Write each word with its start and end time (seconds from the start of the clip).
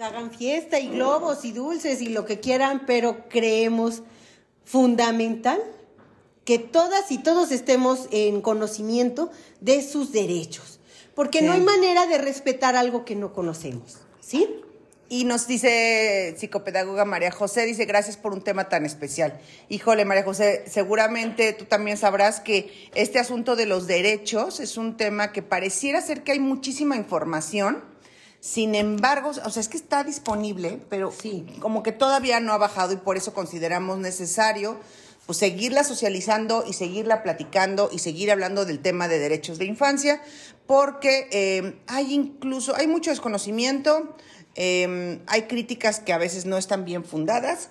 Hagan 0.00 0.30
fiesta 0.30 0.80
y 0.80 0.88
globos 0.88 1.44
y 1.44 1.52
dulces 1.52 2.00
y 2.00 2.08
lo 2.08 2.24
que 2.24 2.40
quieran, 2.40 2.86
pero 2.86 3.28
creemos 3.28 4.02
fundamental 4.64 5.60
que 6.46 6.58
todas 6.58 7.12
y 7.12 7.18
todos 7.18 7.52
estemos 7.52 8.08
en 8.10 8.40
conocimiento 8.40 9.30
de 9.60 9.82
sus 9.82 10.10
derechos, 10.10 10.80
porque 11.14 11.42
no 11.42 11.52
hay 11.52 11.60
manera 11.60 12.06
de 12.06 12.16
respetar 12.16 12.76
algo 12.76 13.04
que 13.04 13.14
no 13.14 13.34
conocemos, 13.34 13.98
¿sí? 14.20 14.48
Y 15.10 15.24
nos 15.24 15.46
dice 15.46 16.34
psicopedagoga 16.38 17.04
María 17.04 17.30
José, 17.30 17.66
dice, 17.66 17.84
gracias 17.84 18.16
por 18.16 18.32
un 18.32 18.40
tema 18.40 18.70
tan 18.70 18.86
especial. 18.86 19.38
Híjole, 19.68 20.06
María 20.06 20.24
José, 20.24 20.64
seguramente 20.66 21.52
tú 21.52 21.66
también 21.66 21.98
sabrás 21.98 22.40
que 22.40 22.88
este 22.94 23.18
asunto 23.18 23.54
de 23.54 23.66
los 23.66 23.86
derechos 23.86 24.60
es 24.60 24.78
un 24.78 24.96
tema 24.96 25.30
que 25.32 25.42
pareciera 25.42 26.00
ser 26.00 26.22
que 26.22 26.32
hay 26.32 26.38
muchísima 26.38 26.96
información, 26.96 27.89
sin 28.40 28.74
embargo, 28.74 29.30
o 29.30 29.50
sea, 29.50 29.60
es 29.60 29.68
que 29.68 29.76
está 29.76 30.02
disponible, 30.02 30.80
pero 30.88 31.12
sí. 31.12 31.46
como 31.60 31.82
que 31.82 31.92
todavía 31.92 32.40
no 32.40 32.52
ha 32.52 32.58
bajado 32.58 32.94
y 32.94 32.96
por 32.96 33.18
eso 33.18 33.34
consideramos 33.34 33.98
necesario 33.98 34.78
pues, 35.26 35.38
seguirla 35.38 35.84
socializando 35.84 36.64
y 36.66 36.72
seguirla 36.72 37.22
platicando 37.22 37.90
y 37.92 37.98
seguir 37.98 38.30
hablando 38.30 38.64
del 38.64 38.80
tema 38.80 39.08
de 39.08 39.18
derechos 39.18 39.58
de 39.58 39.66
infancia, 39.66 40.22
porque 40.66 41.28
eh, 41.32 41.78
hay 41.86 42.14
incluso, 42.14 42.74
hay 42.74 42.86
mucho 42.86 43.10
desconocimiento, 43.10 44.16
eh, 44.54 45.20
hay 45.26 45.42
críticas 45.42 46.00
que 46.00 46.14
a 46.14 46.18
veces 46.18 46.46
no 46.46 46.56
están 46.56 46.84
bien 46.86 47.04
fundadas 47.04 47.68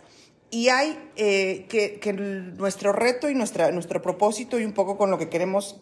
y 0.51 0.69
hay 0.69 0.97
eh, 1.15 1.65
que, 1.67 1.99
que, 1.99 2.13
nuestro 2.13 2.93
reto 2.93 3.29
y 3.29 3.35
nuestra, 3.35 3.71
nuestro 3.71 4.01
propósito 4.01 4.59
y 4.59 4.65
un 4.65 4.73
poco 4.73 4.97
con 4.97 5.11
lo 5.11 5.17
que 5.17 5.29
queremos 5.29 5.81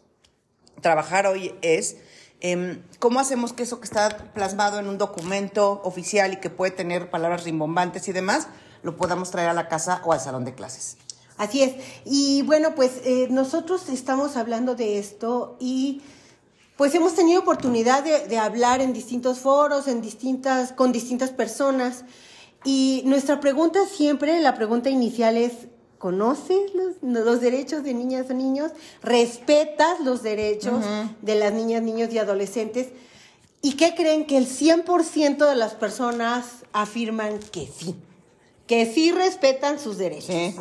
trabajar 0.82 1.28
hoy 1.28 1.54
es 1.62 1.98
Em, 2.40 2.84
¿Cómo 3.00 3.20
hacemos 3.20 3.52
que 3.54 3.64
eso 3.64 3.80
que 3.80 3.86
está 3.86 4.32
plasmado 4.34 4.80
en 4.80 4.88
un 4.88 4.98
documento 4.98 5.82
oficial 5.84 6.34
y 6.34 6.38
que 6.38 6.50
puede 6.50 6.72
tener 6.72 7.10
palabras 7.10 7.46
rimbombantes 7.46 8.08
y 8.08 8.12
demás, 8.12 8.48
lo 8.84 8.96
podamos 8.96 9.32
traer 9.32 9.50
a 9.50 9.54
la 9.54 9.68
casa 9.68 10.02
o 10.06 10.14
al 10.14 10.20
salón 10.20 10.46
de 10.46 10.54
clases? 10.54 10.98
Así 11.38 11.64
es. 11.64 11.76
Y 12.06 12.44
bueno, 12.44 12.76
pues 12.76 13.02
eh, 13.04 13.28
nosotros 13.30 13.90
estamos 13.90 14.38
hablando 14.38 14.76
de 14.76 15.00
esto 15.00 15.58
y 15.60 16.02
pues 16.76 16.94
hemos 16.94 17.16
tenido 17.16 17.42
oportunidad 17.42 18.04
de, 18.04 18.28
de, 18.28 18.38
hablar 18.38 18.82
en 18.82 18.94
distintos 18.94 19.40
foros, 19.40 19.88
en 19.88 20.02
distintas, 20.02 20.74
con 20.74 20.92
distintas 20.92 21.32
personas. 21.32 22.06
Y 22.64 23.02
nuestra 23.06 23.40
pregunta 23.40 23.80
siempre, 23.88 24.40
la 24.42 24.56
pregunta 24.56 24.90
inicial 24.90 25.38
es, 25.38 25.54
conoces 25.98 26.72
los, 27.02 27.42
derechos 27.42 27.84
de 27.84 27.94
niñas 27.94 28.28
o 28.30 28.34
niños, 28.34 28.72
respetas 29.02 30.00
los 30.02 30.24
derechos 30.24 30.84
de 31.22 31.36
las 31.36 31.54
niñas, 31.54 31.82
niños 31.82 32.14
y 32.14 32.18
adolescentes. 32.18 32.90
¿Y 33.62 33.74
qué 33.74 33.96
creen? 33.96 34.28
Que 34.28 34.38
el 34.38 34.48
100% 34.48 35.50
de 35.50 35.56
las 35.56 35.74
personas 35.74 36.46
afirman 36.74 37.40
que 37.40 37.68
sí, 37.68 37.96
que 38.68 38.86
sí 38.92 39.12
respetan 39.12 39.80
sus 39.80 39.98
derechos. 39.98 40.54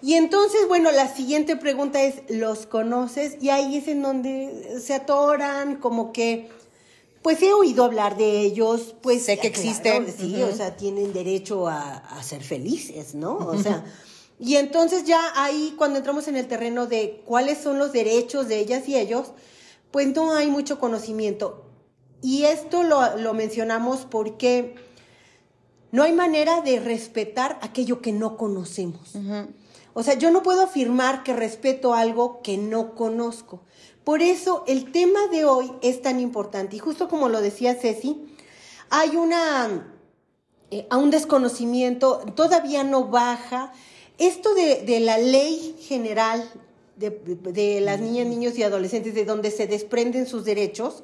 Y 0.00 0.14
entonces, 0.14 0.66
bueno, 0.66 0.90
la 0.90 1.14
siguiente 1.14 1.56
pregunta 1.56 2.02
es, 2.02 2.22
¿los 2.28 2.66
conoces? 2.66 3.36
Y 3.40 3.50
ahí 3.50 3.76
es 3.76 3.86
en 3.86 4.02
donde 4.02 4.80
se 4.84 4.94
atoran, 4.94 5.76
como 5.76 6.12
que, 6.12 6.48
pues 7.22 7.40
he 7.42 7.52
oído 7.52 7.84
hablar 7.84 8.16
de 8.16 8.40
ellos, 8.40 8.96
pues... 9.00 9.26
Sé 9.26 9.38
que 9.38 9.46
existen. 9.46 10.12
sí, 10.12 10.42
o 10.42 10.52
sea, 10.52 10.76
tienen 10.76 11.12
derecho 11.12 11.68
a, 11.68 11.98
a, 11.98 12.22
ser 12.24 12.42
felices, 12.42 13.14
¿no? 13.14 13.36
O 13.36 13.62
sea... 13.62 13.84
Y 14.44 14.56
entonces 14.56 15.04
ya 15.04 15.20
ahí 15.36 15.72
cuando 15.78 15.98
entramos 15.98 16.26
en 16.26 16.36
el 16.36 16.48
terreno 16.48 16.88
de 16.88 17.22
cuáles 17.24 17.58
son 17.58 17.78
los 17.78 17.92
derechos 17.92 18.48
de 18.48 18.58
ellas 18.58 18.88
y 18.88 18.98
ellos, 18.98 19.28
pues 19.92 20.12
no 20.16 20.34
hay 20.34 20.48
mucho 20.48 20.80
conocimiento. 20.80 21.64
Y 22.22 22.42
esto 22.42 22.82
lo, 22.82 23.34
mencionamos 23.34 24.00
porque 24.00 24.74
no 25.92 26.02
hay 26.02 26.12
manera 26.12 26.60
de 26.60 26.80
respetar 26.80 27.60
aquello 27.62 28.02
que 28.02 28.10
no 28.10 28.36
conocemos. 28.36 29.12
O 29.94 30.02
sea, 30.02 30.14
yo 30.14 30.32
no 30.32 30.42
puedo 30.42 30.62
afirmar 30.62 31.22
que 31.22 31.34
respeto 31.34 31.94
algo 31.94 32.42
que 32.42 32.58
no 32.58 32.96
conozco. 32.96 33.60
Por 34.02 34.22
eso 34.22 34.64
el 34.66 34.90
tema 34.90 35.20
de 35.30 35.44
hoy 35.44 35.70
es 35.82 36.02
tan 36.02 36.18
importante. 36.18 36.74
Y 36.74 36.80
justo 36.80 37.08
como 37.08 37.28
lo 37.28 37.40
decía 37.40 37.76
Ceci, 37.76 38.20
hay 38.90 39.14
una, 39.14 39.94
eh, 40.72 40.88
a 40.90 40.96
un 40.96 41.12
desconocimiento, 41.12 42.24
todavía 42.34 42.82
no 42.82 43.04
baja 43.04 43.72
esto 44.26 44.54
de, 44.54 45.00
la 45.00 45.18
ley 45.18 45.76
general 45.80 46.48
de, 46.96 47.80
las 47.80 48.00
niñas, 48.00 48.26
niños 48.26 48.56
y 48.56 48.62
adolescentes, 48.62 49.14
de 49.14 49.24
donde 49.24 49.50
se 49.50 49.66
desprenden 49.66 50.26
sus 50.26 50.44
derechos, 50.44 51.02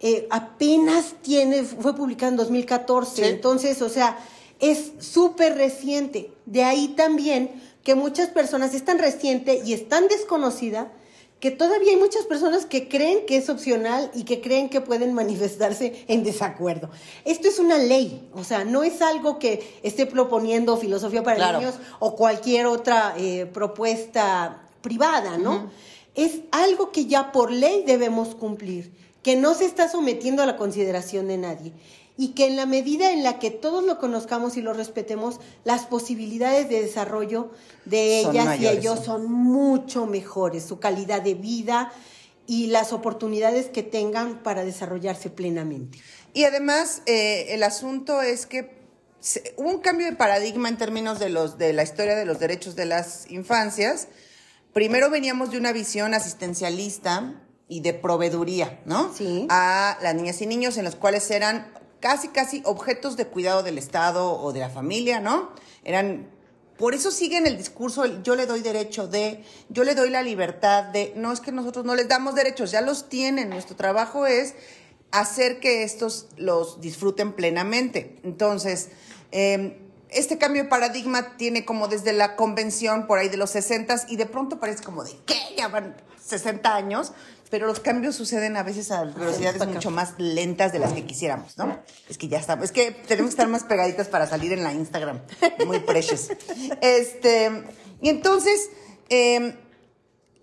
eh, 0.00 0.26
apenas 0.30 1.14
tiene, 1.22 1.64
fue 1.64 1.96
publicada 1.96 2.30
en 2.30 2.36
2014. 2.36 3.28
Entonces, 3.28 3.82
o 3.82 3.88
sea, 3.88 4.18
es 4.60 4.92
súper 4.98 5.56
reciente. 5.56 6.30
De 6.46 6.62
ahí 6.62 6.88
también 6.96 7.50
que 7.82 7.94
muchas 7.94 8.28
personas 8.28 8.74
es 8.74 8.84
tan 8.84 8.98
reciente 8.98 9.62
y 9.64 9.72
es 9.72 9.88
tan 9.88 10.08
desconocida 10.08 10.92
que 11.40 11.50
todavía 11.50 11.92
hay 11.92 11.98
muchas 11.98 12.24
personas 12.24 12.64
que 12.64 12.88
creen 12.88 13.26
que 13.26 13.36
es 13.36 13.50
opcional 13.50 14.10
y 14.14 14.24
que 14.24 14.40
creen 14.40 14.68
que 14.68 14.80
pueden 14.80 15.12
manifestarse 15.12 16.04
en 16.08 16.24
desacuerdo. 16.24 16.90
Esto 17.24 17.48
es 17.48 17.58
una 17.58 17.76
ley, 17.76 18.28
o 18.32 18.44
sea, 18.44 18.64
no 18.64 18.82
es 18.82 19.02
algo 19.02 19.38
que 19.38 19.78
esté 19.82 20.06
proponiendo 20.06 20.76
filosofía 20.76 21.22
para 21.22 21.58
niños 21.58 21.74
o 21.98 22.16
cualquier 22.16 22.66
otra 22.66 23.14
eh, 23.18 23.46
propuesta 23.52 24.62
privada, 24.80 25.36
¿no? 25.36 25.70
Es 26.14 26.40
algo 26.50 26.92
que 26.92 27.06
ya 27.06 27.32
por 27.32 27.50
ley 27.50 27.82
debemos 27.86 28.34
cumplir, 28.34 28.92
que 29.22 29.36
no 29.36 29.54
se 29.54 29.66
está 29.66 29.88
sometiendo 29.88 30.42
a 30.42 30.46
la 30.46 30.56
consideración 30.56 31.28
de 31.28 31.38
nadie 31.38 31.72
y 32.16 32.28
que 32.28 32.46
en 32.46 32.56
la 32.56 32.66
medida 32.66 33.12
en 33.12 33.24
la 33.24 33.38
que 33.38 33.50
todos 33.50 33.84
lo 33.84 33.98
conozcamos 33.98 34.56
y 34.56 34.62
lo 34.62 34.72
respetemos, 34.72 35.40
las 35.64 35.86
posibilidades 35.86 36.68
de 36.68 36.80
desarrollo 36.80 37.50
de 37.84 38.20
ellas 38.20 38.60
y 38.60 38.68
ellos 38.68 39.04
son 39.04 39.30
mucho 39.30 40.06
mejores, 40.06 40.64
su 40.64 40.78
calidad 40.78 41.22
de 41.22 41.34
vida 41.34 41.92
y 42.46 42.68
las 42.68 42.92
oportunidades 42.92 43.66
que 43.66 43.82
tengan 43.82 44.42
para 44.42 44.64
desarrollarse 44.64 45.30
plenamente. 45.30 45.98
Y 46.34 46.44
además, 46.44 47.02
eh, 47.06 47.46
el 47.50 47.62
asunto 47.62 48.22
es 48.22 48.46
que 48.46 48.84
hubo 49.56 49.70
un 49.70 49.80
cambio 49.80 50.06
de 50.06 50.14
paradigma 50.14 50.68
en 50.68 50.76
términos 50.76 51.18
de, 51.18 51.30
los, 51.30 51.58
de 51.58 51.72
la 51.72 51.82
historia 51.82 52.14
de 52.14 52.26
los 52.26 52.38
derechos 52.38 52.76
de 52.76 52.84
las 52.84 53.30
infancias. 53.30 54.08
Primero 54.72 55.10
veníamos 55.10 55.50
de 55.50 55.58
una 55.58 55.72
visión 55.72 56.14
asistencialista 56.14 57.40
y 57.66 57.80
de 57.80 57.94
proveeduría, 57.94 58.82
¿no? 58.84 59.12
Sí. 59.14 59.46
A 59.48 59.98
las 60.02 60.14
niñas 60.14 60.40
y 60.42 60.46
niños 60.46 60.76
en 60.76 60.84
los 60.84 60.96
cuales 60.96 61.30
eran 61.30 61.72
casi, 62.04 62.28
casi 62.28 62.60
objetos 62.66 63.16
de 63.16 63.26
cuidado 63.28 63.62
del 63.62 63.78
Estado 63.78 64.38
o 64.38 64.52
de 64.52 64.60
la 64.60 64.68
familia, 64.68 65.20
¿no? 65.20 65.52
Eran, 65.84 66.28
por 66.76 66.92
eso 66.92 67.10
siguen 67.10 67.46
el 67.46 67.56
discurso, 67.56 68.04
yo 68.22 68.36
le 68.36 68.44
doy 68.44 68.60
derecho 68.60 69.08
de, 69.08 69.42
yo 69.70 69.84
le 69.84 69.94
doy 69.94 70.10
la 70.10 70.22
libertad 70.22 70.84
de, 70.84 71.14
no 71.16 71.32
es 71.32 71.40
que 71.40 71.50
nosotros 71.50 71.86
no 71.86 71.94
les 71.94 72.06
damos 72.06 72.34
derechos, 72.34 72.70
ya 72.70 72.82
los 72.82 73.08
tienen, 73.08 73.48
nuestro 73.48 73.74
trabajo 73.74 74.26
es 74.26 74.54
hacer 75.12 75.60
que 75.60 75.82
estos 75.82 76.28
los 76.36 76.82
disfruten 76.82 77.32
plenamente. 77.32 78.20
Entonces, 78.22 78.90
em, 79.30 79.72
este 80.10 80.36
cambio 80.36 80.64
de 80.64 80.68
paradigma 80.68 81.38
tiene 81.38 81.64
como 81.64 81.88
desde 81.88 82.12
la 82.12 82.36
convención 82.36 83.06
por 83.06 83.18
ahí 83.18 83.30
de 83.30 83.38
los 83.38 83.48
60 83.48 84.08
y 84.08 84.16
de 84.16 84.26
pronto 84.26 84.60
parece 84.60 84.84
como 84.84 85.04
de, 85.04 85.12
¿qué? 85.24 85.40
Ya 85.56 85.68
van 85.68 85.96
60 86.22 86.74
años, 86.74 87.12
pero 87.50 87.66
los 87.66 87.80
cambios 87.80 88.16
suceden 88.16 88.56
a 88.56 88.62
veces 88.62 88.90
a 88.90 89.04
velocidades 89.04 89.66
mucho 89.66 89.90
más 89.90 90.14
lentas 90.18 90.72
de 90.72 90.78
las 90.78 90.92
que 90.92 91.04
quisiéramos, 91.04 91.56
¿no? 91.58 91.78
Es 92.08 92.18
que 92.18 92.28
ya 92.28 92.38
estamos, 92.38 92.66
es 92.66 92.72
que 92.72 92.90
tenemos 92.90 93.30
que 93.30 93.34
estar 93.34 93.48
más 93.48 93.64
pegaditas 93.64 94.08
para 94.08 94.26
salir 94.26 94.52
en 94.52 94.64
la 94.64 94.72
Instagram, 94.72 95.20
muy 95.66 95.80
precious. 95.80 96.30
Este, 96.80 97.50
y 98.00 98.08
entonces, 98.08 98.70
em, 99.08 99.54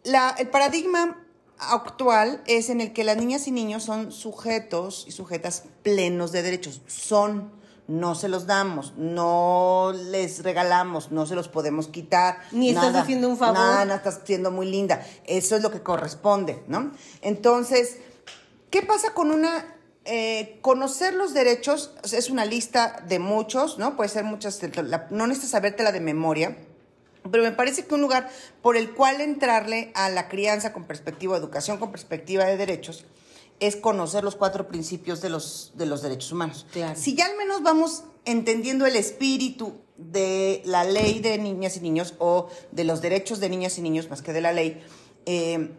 la, 0.04 0.36
el 0.38 0.48
paradigma 0.50 1.18
actual 1.58 2.42
es 2.48 2.70
en 2.70 2.82
el 2.82 2.94
que 2.94 3.04
las 3.04 3.18
niñas 3.18 3.48
y 3.48 3.52
niños 3.52 3.84
son 3.84 4.12
sujetos 4.12 5.06
y 5.08 5.12
sujetas 5.12 5.64
plenos 5.84 6.32
de 6.32 6.42
derechos, 6.42 6.82
son 6.88 7.52
no 7.88 8.16
se 8.16 8.30
los 8.30 8.48
damos, 8.48 8.94
no 8.98 9.94
les 9.94 10.44
regalamos, 10.44 11.12
no 11.12 11.26
se 11.26 11.36
los 11.36 11.48
podemos 11.48 11.88
quitar. 11.88 12.40
Ni 12.52 12.70
estás 12.70 12.96
haciendo 12.96 13.28
un 13.28 13.38
favor. 13.38 13.56
Nada, 13.56 13.86
no 13.86 13.96
estás 13.96 14.22
siendo 14.24 14.52
muy 14.52 14.66
linda. 14.70 15.06
Eso 15.26 15.56
es 15.56 15.62
lo 15.62 15.72
que 15.72 15.82
corresponde, 15.82 16.64
¿no? 16.68 16.92
Entonces, 17.22 17.98
¿qué 18.70 18.82
pasa 18.82 19.14
con 19.14 19.32
una... 19.32 19.76
Eh, 20.04 20.58
conocer 20.62 21.14
los 21.14 21.36
derechos 21.36 21.94
es 22.12 22.32
una 22.32 22.44
lista 22.44 23.04
de 23.08 23.20
muchos, 23.20 23.78
¿no? 23.78 23.96
Puede 23.96 24.10
ser 24.10 24.24
muchas, 24.24 24.60
no 25.12 25.28
necesitas 25.28 25.52
sabértela 25.52 25.92
de 25.92 26.00
memoria, 26.00 26.58
pero 27.30 27.44
me 27.44 27.52
parece 27.52 27.86
que 27.86 27.94
un 27.94 28.02
lugar 28.02 28.28
por 28.64 28.78
el 28.78 28.96
cual 28.96 29.22
entrarle 29.22 29.92
a 29.94 30.10
la 30.10 30.28
crianza 30.28 30.74
con 30.74 30.86
perspectiva 30.86 31.36
de 31.36 31.40
educación, 31.40 31.78
con 31.78 31.92
perspectiva 31.92 32.46
de 32.46 32.58
derechos, 32.58 33.06
es 33.62 33.76
conocer 33.76 34.24
los 34.24 34.36
cuatro 34.36 34.68
principios 34.68 35.22
de 35.22 35.30
los, 35.30 35.72
de 35.76 35.86
los 35.86 36.02
derechos 36.02 36.32
humanos. 36.32 36.66
Si 36.96 37.16
ya 37.16 37.28
al 37.28 37.38
menos 37.38 37.62
vamos 37.62 38.04
entendiendo 38.26 38.88
el 38.88 38.96
espíritu 38.96 39.76
de 39.98 40.64
la 40.66 40.84
ley 40.84 41.20
de 41.20 41.38
niñas 41.38 41.78
y 41.78 41.80
niños 41.80 42.16
o 42.18 42.50
de 42.72 42.84
los 42.84 43.02
derechos 43.02 43.40
de 43.40 43.50
niñas 43.50 43.78
y 43.78 43.82
niños 43.84 44.10
más 44.10 44.24
que 44.24 44.34
de 44.34 44.42
la 44.42 44.52
ley, 44.52 44.84
eh, 45.28 45.70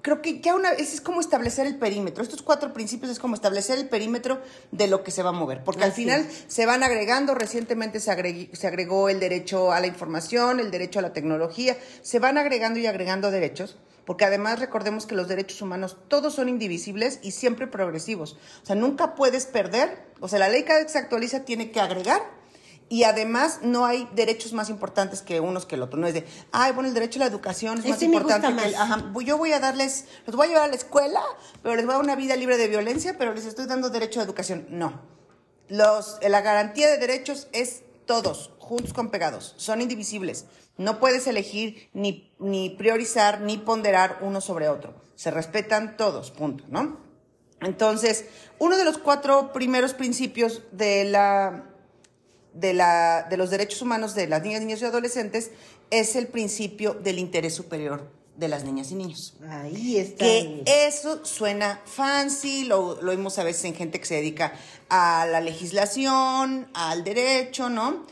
creo 0.00 0.22
que 0.22 0.40
ya 0.40 0.54
una 0.54 0.70
vez 0.70 0.94
es 0.94 1.02
como 1.02 1.20
establecer 1.20 1.66
el 1.66 1.76
perímetro. 1.76 2.22
Estos 2.22 2.40
cuatro 2.40 2.72
principios 2.72 3.10
es 3.10 3.18
como 3.18 3.34
establecer 3.34 3.78
el 3.78 3.90
perímetro 3.90 4.40
de 4.70 4.86
lo 4.86 5.04
que 5.04 5.10
se 5.10 5.22
va 5.22 5.28
a 5.28 5.32
mover, 5.32 5.64
porque 5.64 5.84
al 5.84 5.92
final 5.92 6.20
es. 6.22 6.44
se 6.46 6.64
van 6.64 6.82
agregando, 6.82 7.34
recientemente 7.34 8.00
se, 8.00 8.48
se 8.54 8.66
agregó 8.66 9.10
el 9.10 9.20
derecho 9.20 9.70
a 9.70 9.80
la 9.80 9.86
información, 9.86 10.60
el 10.60 10.70
derecho 10.70 11.00
a 11.00 11.02
la 11.02 11.12
tecnología, 11.12 11.76
se 12.00 12.20
van 12.20 12.38
agregando 12.38 12.78
y 12.78 12.86
agregando 12.86 13.30
derechos, 13.30 13.76
porque 14.06 14.24
además 14.24 14.60
recordemos 14.60 15.04
que 15.04 15.14
los 15.14 15.28
derechos 15.28 15.60
humanos 15.60 15.98
todos 16.08 16.34
son 16.34 16.48
indivisibles 16.48 17.18
y 17.22 17.32
siempre 17.32 17.66
progresivos. 17.66 18.38
O 18.62 18.66
sea, 18.66 18.76
nunca 18.76 19.14
puedes 19.14 19.44
perder, 19.46 20.06
o 20.20 20.28
sea, 20.28 20.38
la 20.38 20.48
ley 20.48 20.62
cada 20.62 20.78
vez 20.78 20.86
que 20.86 20.92
se 20.92 20.98
actualiza 20.98 21.44
tiene 21.44 21.70
que 21.70 21.80
agregar 21.80 22.22
y 22.88 23.02
además 23.02 23.60
no 23.62 23.84
hay 23.84 24.08
derechos 24.14 24.52
más 24.52 24.70
importantes 24.70 25.22
que 25.22 25.40
unos 25.40 25.66
que 25.66 25.74
el 25.74 25.82
otro. 25.82 25.98
No 25.98 26.06
es 26.06 26.14
de, 26.14 26.24
ay, 26.52 26.72
bueno, 26.72 26.88
el 26.88 26.94
derecho 26.94 27.18
a 27.18 27.20
la 27.20 27.26
educación 27.26 27.78
es 27.78 27.86
más 27.86 28.00
me 28.00 28.06
gusta 28.06 28.36
importante 28.36 28.62
que 28.62 28.68
el... 28.68 28.74
Ajá, 28.76 29.12
yo 29.24 29.38
voy 29.38 29.52
a 29.52 29.58
darles, 29.58 30.06
los 30.24 30.36
voy 30.36 30.46
a 30.46 30.48
llevar 30.50 30.64
a 30.64 30.68
la 30.68 30.76
escuela, 30.76 31.20
pero 31.62 31.74
les 31.74 31.84
voy 31.84 31.94
a 31.94 31.96
dar 31.96 32.04
una 32.04 32.16
vida 32.16 32.36
libre 32.36 32.56
de 32.56 32.68
violencia, 32.68 33.16
pero 33.18 33.34
les 33.34 33.44
estoy 33.44 33.66
dando 33.66 33.90
derecho 33.90 34.20
a 34.20 34.22
educación. 34.22 34.66
No. 34.70 35.02
Los, 35.68 36.18
la 36.22 36.42
garantía 36.42 36.88
de 36.88 36.98
derechos 36.98 37.48
es 37.52 37.82
todos, 38.06 38.52
juntos 38.66 38.92
con 38.92 39.10
pegados. 39.10 39.54
Son 39.56 39.80
indivisibles. 39.80 40.46
No 40.76 40.98
puedes 40.98 41.26
elegir 41.26 41.88
ni, 41.94 42.32
ni 42.38 42.70
priorizar 42.70 43.40
ni 43.40 43.58
ponderar 43.58 44.18
uno 44.20 44.40
sobre 44.40 44.68
otro. 44.68 44.94
Se 45.14 45.30
respetan 45.30 45.96
todos, 45.96 46.30
punto, 46.32 46.64
¿no? 46.68 46.98
Entonces, 47.60 48.26
uno 48.58 48.76
de 48.76 48.84
los 48.84 48.98
cuatro 48.98 49.52
primeros 49.52 49.94
principios 49.94 50.62
de 50.72 51.04
la 51.04 51.70
de, 52.52 52.74
la, 52.74 53.26
de 53.28 53.36
los 53.36 53.50
derechos 53.50 53.82
humanos 53.82 54.14
de 54.14 54.26
las 54.26 54.42
niñas, 54.42 54.60
niños 54.62 54.82
y 54.82 54.86
adolescentes 54.86 55.50
es 55.90 56.16
el 56.16 56.26
principio 56.26 56.94
del 56.94 57.18
interés 57.18 57.54
superior 57.54 58.10
de 58.36 58.48
las 58.48 58.64
niñas 58.64 58.90
y 58.90 58.94
niños. 58.96 59.34
Ahí 59.48 59.96
está. 59.96 60.24
Que 60.24 60.62
eso 60.66 61.24
suena 61.24 61.80
fancy, 61.84 62.64
lo, 62.64 63.00
lo 63.00 63.10
vimos 63.12 63.38
a 63.38 63.44
veces 63.44 63.64
en 63.64 63.74
gente 63.74 64.00
que 64.00 64.06
se 64.06 64.16
dedica 64.16 64.52
a 64.88 65.26
la 65.26 65.40
legislación, 65.40 66.68
al 66.74 67.04
derecho, 67.04 67.68
¿no? 67.68 68.04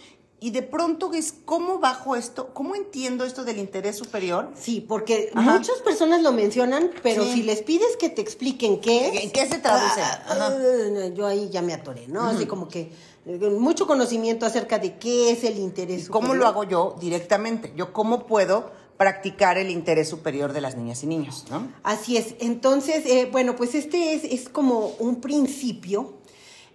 Y 0.45 0.51
de 0.51 0.61
pronto 0.63 1.11
es 1.15 1.33
cómo 1.47 1.79
bajo 1.79 2.17
esto, 2.17 2.53
cómo 2.53 2.75
entiendo 2.75 3.25
esto 3.25 3.45
del 3.45 3.57
interés 3.57 3.97
superior. 3.97 4.51
Sí, 4.61 4.85
porque 4.87 5.31
Ajá. 5.35 5.57
muchas 5.57 5.79
personas 5.79 6.21
lo 6.21 6.33
mencionan, 6.33 6.91
pero 7.03 7.25
Sí. 7.25 7.33
si 7.33 7.43
les 7.45 7.63
pides 7.63 7.97
que 7.99 8.11
te 8.11 8.21
expliquen 8.21 8.79
qué 8.79 9.09
es, 9.09 9.23
¿En 9.25 9.31
qué 9.31 9.47
se 9.47 9.57
traduce? 9.59 10.03
ah, 10.03 10.23
ah, 10.29 11.09
yo 11.15 11.27
ahí 11.27 11.49
ya 11.51 11.63
me 11.63 11.73
atoré, 11.73 12.09
¿no? 12.09 12.27
Así 12.27 12.45
como 12.45 12.69
que 12.69 12.91
eh, 13.25 13.39
mucho 13.59 13.87
conocimiento 13.87 14.45
acerca 14.45 14.79
de 14.79 14.99
qué 14.99 15.31
es 15.31 15.45
el 15.45 15.59
interés. 15.59 16.11
¿Cómo 16.11 16.27
superior. 16.27 16.45
lo 16.45 16.47
hago 16.47 16.65
yo 16.65 16.97
directamente? 17.01 17.73
Yo 17.75 17.95
cómo 17.95 18.27
puedo 18.27 18.71
practicar 18.99 19.57
el 19.57 19.71
interés 19.71 20.11
superior 20.11 20.53
de 20.53 20.61
las 20.61 20.77
niñas 20.77 21.03
y 21.05 21.07
niños, 21.07 21.47
¿no? 21.51 21.73
Así 21.85 22.19
es. 22.19 22.35
Entonces, 22.41 23.07
eh, 23.07 23.31
bueno, 23.33 23.57
pues 23.57 23.75
este 23.75 24.13
es, 24.13 24.25
es 24.25 24.51
como 24.51 24.89
un 24.99 25.23
principio 25.23 26.13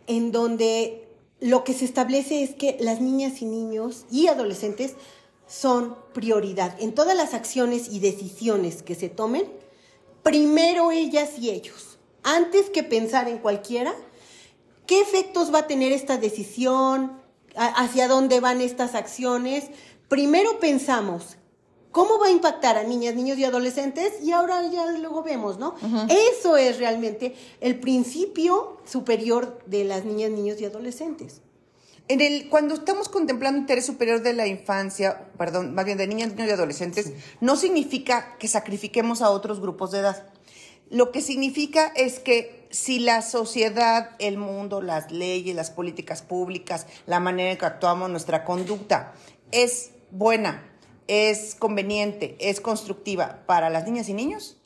en 0.08 0.32
donde 0.32 1.06
lo 1.40 1.64
que 1.64 1.74
se 1.74 1.86
establece 1.86 2.44
es 2.44 2.54
que 2.56 2.78
las 2.80 3.00
niñas 3.02 3.42
y 3.42 3.46
niños 3.46 4.06
y 4.12 4.28
adolescentes 4.28 4.94
son 5.48 5.96
prioridad. 6.14 6.76
En 6.80 6.94
todas 6.94 7.16
las 7.16 7.34
acciones 7.34 7.90
y 7.90 8.00
decisiones 8.00 8.84
que 8.84 8.96
se 8.96 9.10
tomen, 9.10 9.46
primero 10.22 10.92
ellas 10.92 11.32
y 11.40 11.50
ellos. 11.50 11.98
Antes 12.24 12.70
que 12.70 12.84
pensar 12.84 13.28
en 13.30 13.38
cualquiera, 13.40 13.94
¿qué 14.86 15.02
efectos 15.02 15.54
va 15.54 15.60
a 15.60 15.68
tener 15.68 15.92
esta 15.92 16.18
decisión? 16.18 17.20
¿A- 17.56 17.84
¿Hacia 17.84 18.08
dónde 18.08 18.40
van 18.42 18.62
estas 18.62 18.94
acciones? 18.94 19.66
Primero 20.10 20.60
pensamos, 20.60 21.38
¿cómo 21.92 22.20
va 22.20 22.28
a 22.28 22.32
impactar 22.32 22.78
a 22.78 22.84
niñas, 22.84 23.16
niños 23.16 23.38
y 23.38 23.46
adolescentes? 23.46 24.22
Y 24.24 24.32
ahora 24.32 24.64
ya 24.70 24.86
luego 24.92 25.24
vemos, 25.24 25.58
¿no? 25.58 25.76
Eso 26.10 26.58
es 26.58 26.78
realmente 26.78 27.36
el 27.62 27.80
principio 27.80 28.78
superior 28.86 29.60
de 29.66 29.84
las 29.84 30.06
niñas, 30.06 30.32
niños 30.32 30.60
y 30.62 30.66
adolescentes. 30.66 31.42
En 32.08 32.22
el, 32.22 32.50
cuando 32.50 32.74
estamos 32.74 33.08
contemplando 33.08 33.60
interés 33.60 33.86
superior 33.86 34.24
de 34.24 34.34
la 34.34 34.48
infancia, 34.48 35.30
perdón, 35.38 35.76
más 35.76 35.86
bien 35.86 36.00
de 36.00 36.08
niñas, 36.08 36.34
niños 36.34 36.50
y 36.50 36.54
adolescentes, 36.54 37.14
no 37.40 37.56
significa 37.56 38.36
que 38.40 38.48
sacrifiquemos 38.48 39.22
a 39.22 39.30
otros 39.30 39.60
grupos 39.60 39.92
de 39.92 40.00
edad. 40.00 40.28
Lo 40.90 41.12
que 41.12 41.22
significa 41.22 41.94
es 41.96 42.20
que 42.20 42.68
si 42.72 42.98
la 42.98 43.22
sociedad, 43.22 44.16
el 44.18 44.38
mundo, 44.38 44.82
las 44.82 45.12
leyes, 45.12 45.56
las 45.56 45.70
políticas 45.70 46.24
públicas, 46.24 46.88
la 47.06 47.20
manera 47.20 47.52
en 47.52 47.58
que 47.60 47.66
actuamos, 47.66 48.10
nuestra 48.10 48.44
conducta 48.44 49.14
es 49.52 49.92
buena, 50.10 50.64
es 51.10 51.56
conveniente, 51.56 52.38
es 52.40 52.62
constructiva 52.62 53.40
para 53.48 53.72
las 53.72 53.86
niñas 53.86 54.08
y 54.10 54.14
niños, 54.14 54.58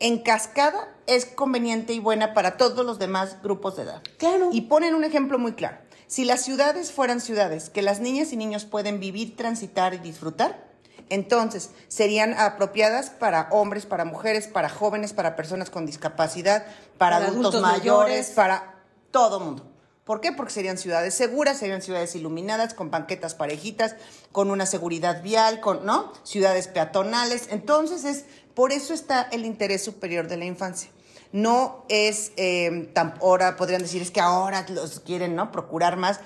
en 0.00 0.18
cascada 0.18 0.92
es 1.06 1.24
conveniente 1.24 1.92
y 1.92 2.00
buena 2.00 2.34
para 2.34 2.56
todos 2.56 2.84
los 2.84 2.98
demás 2.98 3.40
grupos 3.42 3.76
de 3.76 3.84
edad. 3.84 4.02
Claro. 4.18 4.50
Y 4.52 4.62
ponen 4.62 4.96
un 4.96 5.04
ejemplo 5.04 5.38
muy 5.38 5.52
claro. 5.52 5.78
Si 6.08 6.24
las 6.24 6.42
ciudades 6.42 6.90
fueran 6.90 7.20
ciudades 7.20 7.70
que 7.70 7.80
las 7.80 8.00
niñas 8.00 8.32
y 8.32 8.36
niños 8.36 8.64
pueden 8.64 8.98
vivir, 8.98 9.36
transitar 9.36 9.94
y 9.94 9.98
disfrutar, 9.98 10.68
entonces 11.10 11.70
serían 11.86 12.34
apropiadas 12.34 13.10
para 13.10 13.48
hombres, 13.52 13.86
para 13.86 14.04
mujeres, 14.04 14.48
para 14.48 14.68
jóvenes, 14.68 15.12
para 15.12 15.36
personas 15.36 15.70
con 15.70 15.86
discapacidad, 15.86 16.66
para, 16.98 17.16
Para 17.16 17.16
adultos, 17.16 17.54
adultos 17.54 17.62
mayores, 17.62 18.08
mayores. 18.08 18.30
para 18.30 18.74
todo 19.12 19.38
mundo. 19.38 19.73
¿Por 20.04 20.20
qué? 20.20 20.32
Porque 20.32 20.52
serían 20.52 20.76
ciudades 20.76 21.14
seguras, 21.14 21.58
serían 21.58 21.80
ciudades 21.80 22.14
iluminadas, 22.14 22.74
con 22.74 22.90
banquetas 22.90 23.34
parejitas, 23.34 23.96
con 24.32 24.50
una 24.50 24.66
seguridad 24.66 25.22
vial, 25.22 25.60
con, 25.60 25.86
¿no? 25.86 26.12
Ciudades 26.24 26.68
peatonales. 26.68 27.48
Entonces 27.50 28.04
es, 28.04 28.26
por 28.54 28.72
eso 28.72 28.92
está 28.92 29.22
el 29.32 29.46
interés 29.46 29.82
superior 29.82 30.28
de 30.28 30.36
la 30.36 30.44
infancia. 30.44 30.90
No 31.32 31.84
es, 31.88 32.32
eh, 32.36 32.90
tan- 32.92 33.14
ahora 33.22 33.56
podrían 33.56 33.80
decir, 33.82 34.02
es 34.02 34.10
que 34.10 34.20
ahora 34.20 34.66
los 34.68 35.00
quieren, 35.00 35.34
¿no? 35.34 35.50
Procurar 35.50 35.96
más, 35.96 36.20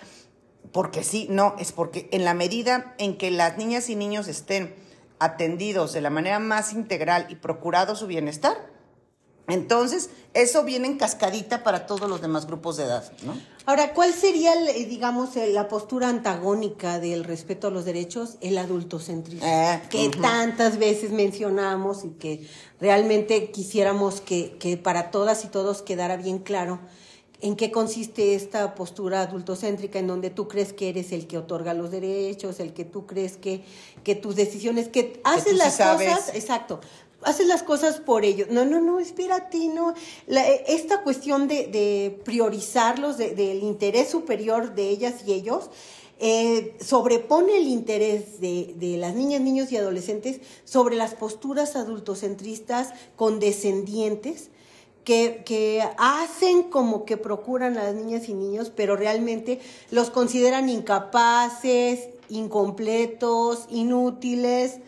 porque 0.73 1.05
sí, 1.05 1.29
no, 1.31 1.55
es 1.59 1.71
porque 1.73 2.09
en 2.11 2.25
la 2.25 2.35
medida 2.35 2.95
en 2.99 3.17
que 3.17 3.31
las 3.31 3.57
niñas 3.59 3.89
y 3.89 3.97
niños 3.97 4.27
estén 4.29 4.75
atendidos 5.21 5.93
de 5.93 6.01
la 6.01 6.11
manera 6.11 6.41
más 6.41 6.73
integral 6.73 7.27
y 7.31 7.37
procurado 7.37 7.95
su 7.97 8.07
bienestar, 8.07 8.57
entonces 9.49 10.11
eso 10.35 10.63
viene 10.65 10.87
en 10.87 10.99
cascadita 10.99 11.65
para 11.65 11.87
todos 11.87 12.09
los 12.09 12.21
demás 12.21 12.47
grupos 12.47 12.77
de 12.77 12.85
edad, 12.85 13.11
¿no? 13.25 13.35
Ahora, 13.67 13.93
¿cuál 13.93 14.15
sería, 14.15 14.55
el, 14.55 14.69
eh, 14.69 14.87
digamos, 14.87 15.37
la 15.37 15.69
postura 15.69 16.09
antagónica 16.09 17.01
del 17.01 17.25
respeto 17.25 17.67
a 17.67 17.71
los 17.71 17.85
derechos? 17.85 18.37
El 18.41 18.57
adultocentrismo, 18.57 19.47
Eh, 19.47 19.83
que 19.91 20.09
tantas 20.09 20.79
veces 20.79 21.11
mencionamos 21.11 22.05
y 22.05 22.11
que 22.11 22.47
realmente 22.81 23.51
quisiéramos 23.51 24.21
que, 24.23 24.57
que 24.59 24.77
para 24.79 25.11
todas 25.11 25.45
y 25.45 25.49
todos 25.49 25.83
quedara 25.83 26.17
bien 26.17 26.39
claro 26.39 26.79
en 27.41 27.55
qué 27.57 27.71
consiste 27.71 28.35
esta 28.35 28.75
postura 28.75 29.21
adultocéntrica, 29.21 29.99
en 29.99 30.09
donde 30.09 30.31
tú 30.31 30.49
crees 30.49 30.73
que 30.73 30.89
eres 30.89 31.13
el 31.13 31.27
que 31.29 31.39
otorga 31.39 31.73
los 31.73 31.91
derechos, 31.91 32.59
el 32.59 32.73
que 32.73 32.85
tú 32.85 33.07
crees 33.07 33.37
que, 33.37 33.65
que 34.03 34.17
tus 34.17 34.35
decisiones, 34.35 34.89
que 34.89 35.21
haces 35.25 35.45
tú 35.45 35.51
sí 35.51 35.57
las 35.57 35.77
sabes. 35.77 36.09
cosas, 36.09 36.35
exacto, 36.35 36.81
haces 37.23 37.47
las 37.47 37.63
cosas 37.63 38.01
por 38.01 38.25
ellos. 38.25 38.49
No, 38.51 38.65
no, 38.65 38.81
no, 38.81 39.01
espérate, 39.01 39.69
no. 39.69 39.95
La- 40.27 40.49
eh, 40.49 40.65
esta 40.69 41.03
cuestión 41.03 41.49
de, 41.49 41.67
de 41.67 42.21
priorizarlos, 42.25 43.17
de- 43.19 43.35
del 43.35 43.63
interés 43.63 44.09
superior 44.09 44.75
de 44.75 44.89
ellas 44.89 45.15
y 45.27 45.33
ellos, 45.33 45.71
eh, 46.21 46.77
sobrepone 46.81 47.59
el 47.59 47.69
interés 47.69 48.41
de, 48.41 48.75
de 48.77 48.97
las 48.97 49.15
niñas, 49.15 49.41
niños 49.41 49.71
y 49.71 49.77
adolescentes 49.77 50.41
sobre 50.65 50.97
las 50.97 51.15
posturas 51.15 51.77
adultocentristas 51.77 52.93
condescendientes 53.15 54.51
que, 55.05 55.43
que 55.47 55.83
hacen 55.97 56.65
como 56.65 57.05
que 57.05 57.17
procuran 57.17 57.79
a 57.79 57.85
las 57.85 57.95
niñas 57.95 58.29
y 58.29 58.35
niños, 58.35 58.71
pero 58.75 58.95
realmente 58.97 59.61
los 59.91 60.11
consideran 60.11 60.69
incapaces, 60.69 62.09
incompletos, 62.29 63.67
inútiles, 63.71 64.81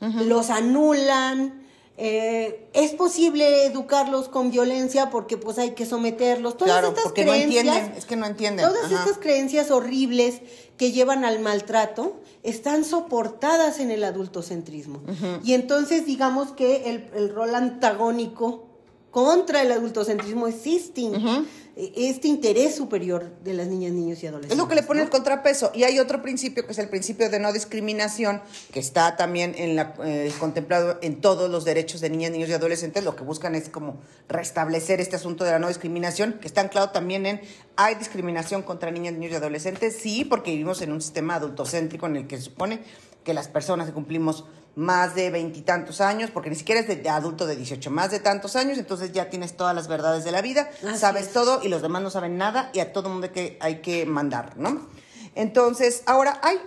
los 0.00 0.48
anulan. 0.50 1.57
Eh, 2.00 2.68
es 2.74 2.92
posible 2.92 3.64
educarlos 3.66 4.28
con 4.28 4.52
violencia 4.52 5.10
porque 5.10 5.36
pues 5.36 5.58
hay 5.58 5.72
que 5.72 5.84
someterlos. 5.84 6.56
Todas 6.56 6.72
Claro, 6.74 6.88
estas 6.88 7.02
porque 7.04 7.24
no 7.24 7.32
creencias, 7.32 7.66
entienden, 7.66 7.98
es 7.98 8.04
que 8.06 8.14
no 8.16 8.26
entienden. 8.26 8.66
Todas 8.68 8.84
Ajá. 8.84 8.94
estas 9.02 9.18
creencias 9.18 9.72
horribles 9.72 10.40
que 10.76 10.92
llevan 10.92 11.24
al 11.24 11.40
maltrato 11.40 12.20
están 12.44 12.84
soportadas 12.84 13.80
en 13.80 13.90
el 13.90 14.04
adultocentrismo. 14.04 15.02
Y 15.42 15.54
entonces 15.54 16.06
digamos 16.06 16.52
que 16.52 16.88
el, 16.88 17.10
el 17.16 17.34
rol 17.34 17.52
antagónico 17.56 18.67
contra 19.10 19.62
el 19.62 19.72
adultocentrismo 19.72 20.46
es 20.48 20.66
este, 20.66 21.00
in- 21.00 21.46
este 21.76 22.28
interés 22.28 22.74
superior 22.74 23.30
de 23.42 23.54
las 23.54 23.66
niñas, 23.68 23.92
niños 23.92 24.22
y 24.22 24.26
adolescentes. 24.26 24.52
Es 24.56 24.62
lo 24.62 24.68
que 24.68 24.74
le 24.74 24.82
pone 24.82 25.00
¿no? 25.00 25.04
el 25.04 25.10
contrapeso. 25.10 25.70
Y 25.74 25.84
hay 25.84 25.98
otro 25.98 26.20
principio 26.22 26.66
que 26.66 26.72
es 26.72 26.78
el 26.78 26.88
principio 26.88 27.30
de 27.30 27.38
no 27.38 27.52
discriminación, 27.52 28.42
que 28.72 28.80
está 28.80 29.16
también 29.16 29.54
en 29.56 29.76
la, 29.76 29.94
eh, 30.04 30.32
contemplado 30.38 30.98
en 31.02 31.20
todos 31.20 31.48
los 31.50 31.64
derechos 31.64 32.00
de 32.00 32.10
niñas, 32.10 32.32
niños 32.32 32.48
y 32.48 32.52
adolescentes. 32.52 33.04
Lo 33.04 33.16
que 33.16 33.24
buscan 33.24 33.54
es 33.54 33.68
como 33.68 33.98
restablecer 34.28 35.00
este 35.00 35.16
asunto 35.16 35.44
de 35.44 35.52
la 35.52 35.58
no 35.58 35.68
discriminación, 35.68 36.34
que 36.40 36.46
está 36.48 36.60
anclado 36.60 36.90
también 36.90 37.24
en 37.26 37.40
hay 37.76 37.94
discriminación 37.94 38.62
contra 38.62 38.90
niñas, 38.90 39.14
niños 39.14 39.32
y 39.32 39.36
adolescentes. 39.36 39.96
Sí, 40.00 40.24
porque 40.24 40.50
vivimos 40.50 40.82
en 40.82 40.92
un 40.92 41.00
sistema 41.00 41.36
adultocéntrico 41.36 42.06
en 42.06 42.16
el 42.16 42.26
que 42.26 42.36
se 42.36 42.42
supone 42.42 42.80
que 43.24 43.34
las 43.34 43.48
personas 43.48 43.86
que 43.86 43.92
cumplimos 43.92 44.44
más 44.78 45.16
de 45.16 45.28
veintitantos 45.30 46.00
años, 46.00 46.30
porque 46.30 46.50
ni 46.50 46.54
siquiera 46.54 46.80
es 46.80 46.86
de, 46.86 46.94
de 46.94 47.08
adulto 47.08 47.48
de 47.48 47.56
18, 47.56 47.90
más 47.90 48.12
de 48.12 48.20
tantos 48.20 48.54
años, 48.54 48.78
entonces 48.78 49.10
ya 49.10 49.28
tienes 49.28 49.56
todas 49.56 49.74
las 49.74 49.88
verdades 49.88 50.22
de 50.22 50.30
la 50.30 50.40
vida, 50.40 50.70
Así 50.86 50.98
sabes 50.98 51.26
es. 51.26 51.32
todo 51.32 51.60
y 51.64 51.68
los 51.68 51.82
demás 51.82 52.00
no 52.00 52.10
saben 52.10 52.38
nada 52.38 52.70
y 52.72 52.78
a 52.78 52.92
todo 52.92 53.08
mundo 53.08 53.26
hay 53.26 53.32
que, 53.32 53.58
hay 53.60 53.80
que 53.80 54.06
mandar, 54.06 54.56
¿no? 54.56 54.86
Entonces, 55.34 56.04
ahora 56.06 56.40
hay, 56.44 56.58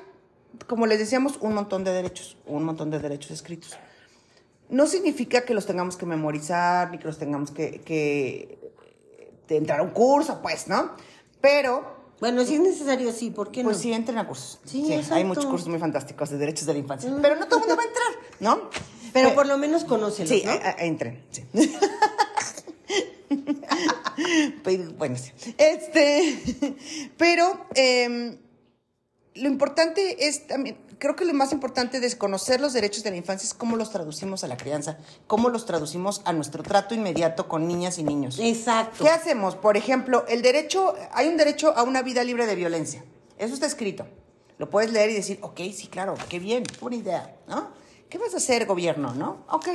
como 0.67 0.87
les 0.87 0.99
decíamos, 0.99 1.37
un 1.39 1.53
montón 1.53 1.85
de 1.85 1.93
derechos, 1.93 2.35
un 2.45 2.65
montón 2.65 2.91
de 2.91 2.99
derechos 2.99 3.31
escritos. 3.31 3.77
No 4.67 4.87
significa 4.87 5.45
que 5.45 5.53
los 5.53 5.65
tengamos 5.65 5.95
que 5.95 6.05
memorizar, 6.05 6.91
ni 6.91 6.97
que 6.97 7.05
los 7.05 7.17
tengamos 7.17 7.51
que, 7.51 7.79
que 7.79 8.59
entrar 9.47 9.79
a 9.79 9.83
un 9.83 9.91
curso, 9.91 10.41
pues, 10.41 10.67
¿no? 10.67 10.91
Pero 11.39 12.00
Bueno, 12.21 12.45
si 12.45 12.55
es 12.55 12.61
necesario, 12.61 13.11
sí, 13.11 13.31
¿por 13.31 13.51
qué 13.51 13.63
pues 13.63 13.77
no? 13.77 13.83
sí, 13.83 13.91
entren 13.91 14.17
a 14.19 14.27
cursos. 14.27 14.59
Sí, 14.63 14.85
hay 14.93 14.99
exacto. 14.99 15.25
muchos 15.25 15.45
cursos 15.47 15.67
muy 15.67 15.79
fantásticos 15.79 16.29
de 16.29 16.37
derechos 16.37 16.65
de 16.67 16.73
la 16.73 16.79
infancia. 16.79 17.11
Pero 17.21 17.35
no 17.35 17.47
todo 17.47 17.59
el 17.59 17.67
mundo 17.67 17.75
va 17.75 17.83
a 17.83 17.87
entrar, 17.87 18.07
¿no? 18.39 18.69
Pero 19.11 19.29
Eh, 19.29 19.31
por 19.33 19.47
lo 19.47 19.57
menos 19.57 19.83
conócelos, 19.83 20.29
Sí, 20.29 20.43
¿no? 20.45 20.51
a- 20.51 20.55
a- 20.55 20.75
entren. 20.85 21.21
Sí. 21.31 21.43
pero, 24.63 24.91
bueno, 24.97 25.15
sí. 25.17 25.31
Este, 25.57 26.75
pero 27.17 27.65
em, 27.75 28.37
lo 29.35 29.47
importante 29.49 30.27
es 30.27 30.47
también, 30.47 30.77
creo 31.01 31.15
que 31.15 31.25
lo 31.25 31.34
más 31.34 31.51
importante 31.51 32.00
de 32.00 32.15
conocer 32.15 32.62
los 32.62 32.74
derechos 32.74 33.03
de 33.03 33.10
la 33.10 33.17
infancia 33.17 33.48
es 33.48 33.55
cómo 33.55 33.75
los 33.75 33.89
traducimos 33.89 34.43
a 34.43 34.48
la 34.48 34.55
crianza, 34.55 35.00
cómo 35.25 35.50
los 35.50 35.65
traducimos 35.65 36.22
a 36.25 36.31
nuestro 36.31 36.62
trato 36.62 36.93
inmediato 36.93 37.48
con 37.48 37.67
niñas 37.67 37.98
y 37.98 38.03
niños. 38.03 38.38
Exacto. 38.39 39.03
¿Qué 39.03 39.10
hacemos? 39.10 39.55
Por 39.55 39.77
ejemplo, 39.77 40.25
el 40.27 40.43
derecho, 40.43 40.93
hay 41.12 41.27
un 41.27 41.38
derecho 41.38 41.74
a 41.75 41.81
una 41.81 42.03
vida 42.03 42.24
libre 42.24 42.46
de 42.46 42.53
violencia. 42.53 43.03
Eso 43.39 43.55
está 43.55 43.65
escrito. 43.65 44.05
Lo 44.60 44.70
puedes 44.70 44.91
leer 44.91 45.10
y 45.10 45.15
decir, 45.15 45.39
ok, 45.41 45.62
sí, 45.74 45.88
claro, 45.88 46.13
qué 46.29 46.38
bien, 46.38 46.63
buena 46.79 46.98
idea, 46.98 47.36
¿no? 47.48 47.70
¿Qué 48.08 48.20
vas 48.20 48.36
a 48.36 48.38
hacer, 48.38 48.67
gobierno, 48.67 49.15
no? 49.15 49.43
Ok, 49.50 49.70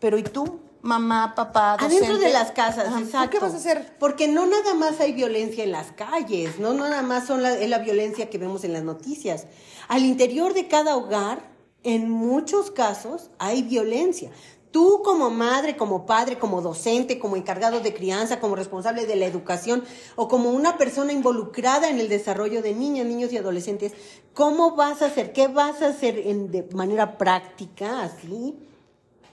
pero 0.00 0.18
¿y 0.18 0.24
tú, 0.24 0.58
mamá, 0.82 1.34
papá, 1.34 1.76
docente? 1.78 2.04
Adentro 2.06 2.18
de 2.18 2.32
las 2.32 2.52
casas, 2.52 2.86
Ajá, 2.88 2.98
¿tú 2.98 3.04
exacto. 3.04 3.30
qué 3.30 3.38
vas 3.40 3.54
a 3.54 3.56
hacer? 3.56 3.96
Porque 3.98 4.28
no 4.28 4.46
nada 4.46 4.74
más 4.74 5.00
hay 5.00 5.12
violencia 5.12 5.64
en 5.64 5.72
las 5.72 5.92
calles, 5.92 6.58
no 6.58 6.72
nada 6.74 7.02
más 7.02 7.26
son 7.26 7.42
la, 7.42 7.54
es 7.58 7.68
la 7.68 7.78
violencia 7.78 8.30
que 8.30 8.38
vemos 8.38 8.64
en 8.64 8.72
las 8.72 8.82
noticias. 8.82 9.46
Al 9.88 10.04
interior 10.04 10.54
de 10.54 10.68
cada 10.68 10.96
hogar, 10.96 11.40
en 11.82 12.10
muchos 12.10 12.70
casos, 12.70 13.30
hay 13.38 13.62
violencia. 13.62 14.30
Tú 14.72 15.00
como 15.02 15.30
madre, 15.30 15.76
como 15.76 16.04
padre, 16.04 16.38
como 16.38 16.60
docente, 16.60 17.18
como 17.18 17.36
encargado 17.36 17.80
de 17.80 17.94
crianza, 17.94 18.40
como 18.40 18.56
responsable 18.56 19.06
de 19.06 19.16
la 19.16 19.24
educación 19.24 19.82
o 20.16 20.28
como 20.28 20.50
una 20.50 20.76
persona 20.76 21.12
involucrada 21.12 21.88
en 21.88 21.98
el 21.98 22.08
desarrollo 22.10 22.60
de 22.60 22.74
niñas, 22.74 23.06
niños 23.06 23.32
y 23.32 23.38
adolescentes, 23.38 23.92
¿cómo 24.34 24.76
vas 24.76 25.00
a 25.00 25.06
hacer? 25.06 25.32
¿Qué 25.32 25.48
vas 25.48 25.80
a 25.80 25.86
hacer 25.88 26.18
en- 26.18 26.50
de 26.50 26.64
manera 26.74 27.16
práctica, 27.16 28.02
así? 28.02 28.56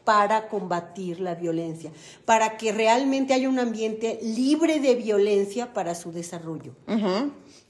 Para 0.04 0.48
combatir 0.48 1.20
la 1.20 1.36
violencia, 1.36 1.92
para 2.26 2.58
que 2.58 2.72
realmente 2.72 3.34
haya 3.34 3.50
un 3.50 3.60
ambiente 3.60 4.20
libre 4.22 4.80
de 4.80 4.96
violencia 4.96 5.74
para 5.74 5.96
su 5.96 6.12
desarrollo. 6.12 6.76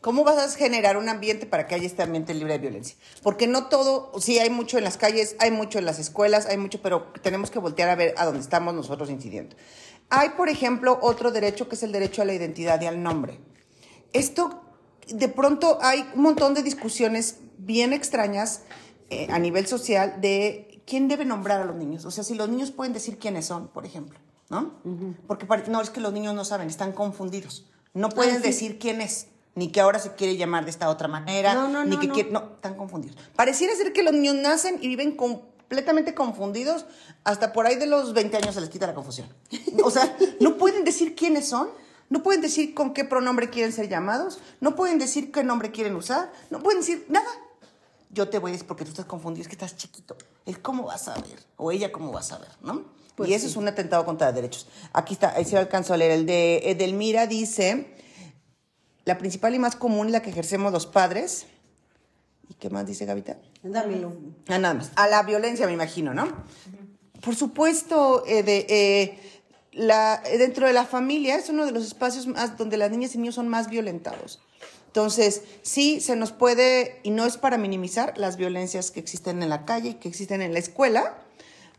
¿Cómo 0.02 0.24
vas 0.24 0.38
a 0.38 0.58
generar 0.58 0.98
un 0.98 1.08
ambiente 1.08 1.46
para 1.46 1.66
que 1.66 1.76
haya 1.76 1.86
este 1.86 2.04
ambiente 2.04 2.34
libre 2.34 2.54
de 2.54 2.60
violencia? 2.60 2.98
Porque 3.22 3.48
no 3.48 3.68
todo, 3.68 4.12
sí 4.20 4.38
hay 4.38 4.50
mucho 4.50 4.78
en 4.78 4.84
las 4.84 4.98
calles, 4.98 5.36
hay 5.40 5.52
mucho 5.52 5.80
en 5.80 5.86
las 5.86 5.98
escuelas, 6.00 6.46
hay 6.46 6.58
mucho, 6.58 6.82
pero 6.82 7.14
tenemos 7.22 7.52
que 7.52 7.60
voltear 7.60 7.90
a 7.90 7.96
ver 7.96 8.14
a 8.18 8.26
dónde 8.26 8.42
estamos 8.42 8.74
nosotros 8.74 9.10
incidiendo. 9.10 9.56
Hay, 10.10 10.30
por 10.32 10.50
ejemplo, 10.50 11.00
otro 11.02 11.32
derecho 11.32 11.70
que 11.70 11.76
es 11.76 11.84
el 11.84 11.92
derecho 11.92 12.22
a 12.22 12.26
la 12.26 12.34
identidad 12.34 12.82
y 12.82 12.86
al 12.86 13.02
nombre. 13.02 13.40
Esto, 14.12 14.62
de 15.08 15.30
pronto, 15.30 15.80
hay 15.82 16.06
un 16.16 16.24
montón 16.24 16.54
de 16.54 16.64
discusiones 16.64 17.38
bien 17.58 17.94
extrañas 17.94 18.64
eh, 19.10 19.28
a 19.30 19.40
nivel 19.40 19.68
social 19.68 20.20
de 20.22 20.73
quién 20.86 21.08
debe 21.08 21.26
nombrar 21.26 21.62
a 21.62 21.66
los 21.66 21.76
niños. 21.76 22.06
O 22.06 22.12
sea, 22.12 22.24
si 22.24 22.36
los 22.36 22.50
niños 22.50 22.72
pueden 22.72 22.94
decir 22.94 23.18
quiénes 23.20 23.46
son, 23.46 23.68
por 23.68 23.86
ejemplo, 23.86 24.20
¿no? 24.50 24.74
Porque 25.28 25.46
no 25.70 25.82
es 25.82 25.90
que 25.90 26.02
los 26.02 26.14
niños 26.14 26.34
no 26.36 26.46
saben, 26.46 26.68
están 26.70 26.92
confundidos. 26.92 27.66
No 27.94 28.10
pueden 28.10 28.38
sí. 28.38 28.42
decir 28.44 28.80
quién 28.80 29.02
es, 29.02 29.28
ni 29.56 29.72
que 29.72 29.80
ahora 29.82 30.00
se 30.00 30.14
quiere 30.16 30.36
llamar 30.38 30.64
de 30.66 30.72
esta 30.72 30.90
otra 30.90 31.08
manera, 31.08 31.54
No, 31.54 31.68
no, 31.68 31.84
ni 31.86 31.96
no, 31.96 32.00
que 32.02 32.08
no. 32.08 32.14
quiere- 32.14 32.32
no, 32.32 32.44
están 32.56 32.76
confundidos. 32.76 33.18
Pareciera 33.36 33.76
ser 33.76 33.94
que 33.94 34.04
los 34.04 34.14
niños 34.14 34.36
nacen 34.36 34.80
y 34.82 34.88
viven 34.88 35.16
completamente 35.16 36.14
confundidos, 36.16 36.86
hasta 37.24 37.54
por 37.54 37.66
ahí 37.68 37.76
de 37.76 37.86
los 37.86 38.14
20 38.14 38.36
años 38.38 38.56
se 38.56 38.62
les 38.62 38.70
quita 38.70 38.88
la 38.88 38.94
confusión. 38.96 39.28
O 39.84 39.92
sea, 39.92 40.18
no 40.40 40.58
pueden 40.58 40.84
decir 40.84 41.16
quiénes 41.16 41.48
son, 41.48 41.70
no 42.10 42.22
pueden 42.24 42.42
decir 42.42 42.74
con 42.74 42.94
qué 42.94 43.06
pronombre 43.06 43.50
quieren 43.50 43.72
ser 43.72 43.88
llamados, 43.90 44.40
no 44.60 44.76
pueden 44.76 45.00
decir 45.00 45.32
qué 45.32 45.44
nombre 45.44 45.72
quieren 45.72 45.96
usar, 45.96 46.32
no 46.50 46.60
pueden 46.62 46.82
decir 46.82 47.06
nada. 47.10 47.30
Yo 48.10 48.30
te 48.30 48.38
voy 48.40 48.50
a 48.50 48.54
decir 48.54 48.68
porque 48.68 48.84
tú 48.86 48.90
estás 48.92 49.06
confundido, 49.06 49.42
es 49.44 49.48
que 49.48 49.54
estás 49.56 49.76
chiquito. 49.76 50.16
Él 50.46 50.62
cómo 50.62 50.86
va 50.86 50.96
a 50.96 50.98
saber, 50.98 51.40
o 51.58 51.72
ella 51.72 51.92
cómo 51.92 52.12
va 52.12 52.20
a 52.20 52.24
saber, 52.24 52.50
¿no? 52.62 52.86
Pues 53.16 53.30
y 53.30 53.34
eso 53.34 53.46
sí. 53.46 53.52
es 53.52 53.58
un 53.58 53.68
atentado 53.68 54.06
contra 54.06 54.32
derechos. 54.32 54.68
Aquí 54.92 55.14
está, 55.14 55.34
ahí 55.36 55.46
se 55.46 55.58
alcanzó 55.58 55.94
a 55.94 55.98
leer. 55.98 56.12
El 56.12 56.26
de 56.26 56.72
Edelmira 56.72 57.28
dice, 57.28 57.96
la 59.06 59.18
principal 59.18 59.54
y 59.54 59.60
más 59.60 59.76
común 59.76 60.08
es 60.08 60.14
la 60.14 60.22
que 60.22 60.32
ejercemos 60.32 60.72
los 60.72 60.88
padres. 60.88 61.46
¿Y 62.50 62.56
qué 62.56 62.70
más 62.70 62.86
dice 62.86 63.06
Gavita? 63.06 63.38
Dámelo. 63.62 64.14
Ah, 64.48 64.58
nada 64.58 64.74
más. 64.74 64.92
A 64.96 65.08
la 65.08 65.24
violencia, 65.24 65.68
me 65.68 65.74
imagino, 65.74 66.14
¿no? 66.14 66.28
Por 67.22 67.36
supuesto, 67.36 68.24
eh, 68.26 68.44
de, 68.44 68.66
eh, 68.68 69.20
la, 69.72 70.22
dentro 70.38 70.68
de 70.68 70.74
la 70.74 70.86
familia 70.86 71.36
es 71.36 71.50
uno 71.50 71.66
de 71.66 71.72
los 71.72 71.86
espacios 71.86 72.28
más 72.28 72.58
donde 72.58 72.78
las 72.78 72.92
niñas 72.92 73.16
y 73.16 73.18
niños 73.18 73.36
son 73.36 73.48
más 73.48 73.70
violentados. 73.70 74.42
Entonces, 74.94 75.42
sí, 75.64 76.00
se 76.02 76.16
nos 76.16 76.32
puede, 76.32 77.00
y 77.02 77.10
no 77.10 77.26
es 77.26 77.38
para 77.38 77.58
minimizar 77.58 78.16
las 78.16 78.38
violencias 78.38 78.92
que 78.92 79.00
existen 79.00 79.42
en 79.42 79.50
la 79.50 79.66
calle 79.66 79.90
y 79.90 79.94
que 79.96 80.08
existen 80.08 80.44
en 80.44 80.54
la 80.54 80.60
escuela, 80.60 81.18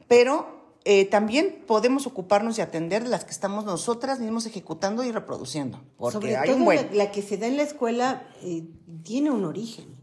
pero 0.08 0.48
eh, 0.84 1.04
también 1.04 1.62
podemos 1.64 2.08
ocuparnos 2.08 2.58
y 2.58 2.60
atender 2.60 3.04
de 3.04 3.10
las 3.10 3.24
que 3.24 3.30
estamos 3.30 3.64
nosotras 3.66 4.18
mismos 4.18 4.46
ejecutando 4.46 5.04
y 5.04 5.12
reproduciendo. 5.12 5.80
Porque 5.96 6.12
Sobre 6.14 6.36
hay 6.36 6.48
todo 6.48 6.56
un 6.56 6.64
buen. 6.64 6.86
la, 6.90 7.04
la 7.04 7.10
que 7.12 7.22
se 7.22 7.36
da 7.36 7.46
en 7.46 7.56
la 7.56 7.62
escuela 7.62 8.26
eh, 8.42 8.64
tiene 9.04 9.30
un 9.30 9.44
origen. 9.44 9.94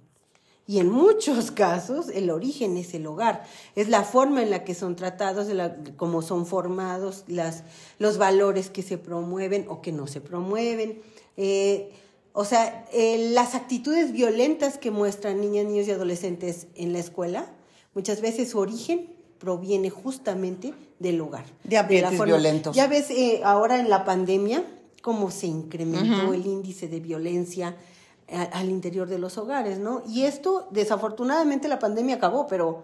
Y 0.65 0.79
en 0.79 0.89
muchos 0.89 1.51
casos 1.65 2.07
el 2.07 2.29
origen 2.29 2.77
es 2.77 2.93
el 2.93 3.05
hogar, 3.07 3.43
es 3.75 3.89
la 3.89 4.03
forma 4.05 4.41
en 4.41 4.49
la 4.51 4.63
que 4.63 4.73
son 4.73 4.95
tratados, 4.95 5.47
la- 5.49 5.75
cómo 5.97 6.21
son 6.21 6.45
formados, 6.45 7.25
las, 7.27 7.65
los 7.99 8.17
valores 8.17 8.69
que 8.69 8.81
se 8.83 8.97
promueven 8.97 9.65
o 9.67 9.81
que 9.81 9.91
no 9.91 10.07
se 10.07 10.21
promueven. 10.21 11.01
Eh, 11.35 11.91
o 12.33 12.45
sea, 12.45 12.85
eh, 12.93 13.31
las 13.33 13.55
actitudes 13.55 14.11
violentas 14.11 14.77
que 14.77 14.91
muestran 14.91 15.41
niñas, 15.41 15.65
niños 15.65 15.87
y 15.87 15.91
adolescentes 15.91 16.67
en 16.75 16.93
la 16.93 16.99
escuela, 16.99 17.45
muchas 17.93 18.21
veces 18.21 18.49
su 18.51 18.59
origen 18.59 19.07
proviene 19.37 19.89
justamente 19.89 20.73
del 20.99 21.19
hogar. 21.19 21.45
De 21.63 21.77
ambientes 21.77 22.11
la 22.19 22.25
violentos. 22.25 22.75
Ya 22.75 22.87
ves 22.87 23.09
eh, 23.09 23.41
ahora 23.43 23.79
en 23.79 23.89
la 23.89 24.05
pandemia 24.05 24.63
cómo 25.01 25.31
se 25.31 25.47
incrementó 25.47 26.33
el 26.33 26.45
índice 26.45 26.87
de 26.87 26.99
violencia 26.99 27.75
a- 28.31 28.43
al 28.43 28.69
interior 28.69 29.09
de 29.09 29.17
los 29.17 29.37
hogares, 29.37 29.79
¿no? 29.79 30.03
Y 30.07 30.23
esto, 30.23 30.67
desafortunadamente, 30.71 31.67
la 31.67 31.79
pandemia 31.79 32.15
acabó, 32.15 32.45
pero 32.47 32.83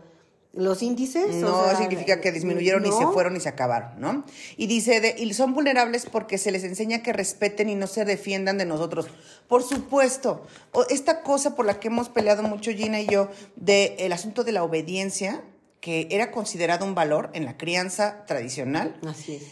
los 0.57 0.81
índices... 0.81 1.35
o 1.35 1.39
No 1.39 1.63
sea, 1.65 1.77
significa 1.77 2.19
que 2.19 2.31
disminuyeron 2.31 2.85
y 2.85 2.91
se 2.91 3.05
fueron 3.07 3.35
y 3.35 3.39
se 3.39 3.49
acabaron, 3.49 3.99
¿no? 3.99 4.25
Y 4.57 4.67
dice, 4.67 4.99
de, 4.99 5.15
y 5.17 5.33
son 5.33 5.53
vulnerables 5.53 6.05
porque 6.05 6.37
se 6.37 6.51
les 6.51 6.63
enseña 6.63 7.03
que 7.03 7.13
respeten 7.13 7.69
y 7.69 7.75
no 7.75 7.87
se 7.87 8.03
defiendan 8.05 8.57
de 8.57 8.65
nosotros. 8.65 9.07
Por 9.47 9.63
supuesto, 9.63 10.45
esta 10.89 11.21
cosa 11.21 11.55
por 11.55 11.65
la 11.65 11.79
que 11.79 11.87
hemos 11.87 12.09
peleado 12.09 12.43
mucho 12.43 12.71
Gina 12.71 12.99
y 12.99 13.07
yo, 13.07 13.29
del 13.55 14.11
asunto 14.11 14.43
de 14.43 14.51
la 14.51 14.63
obediencia, 14.63 15.43
que 15.79 16.07
era 16.09 16.31
considerado 16.31 16.85
un 16.85 16.95
valor 16.95 17.29
en 17.33 17.45
la 17.45 17.55
crianza 17.55 18.25
tradicional, 18.25 18.99
Así 19.07 19.35
es. 19.35 19.43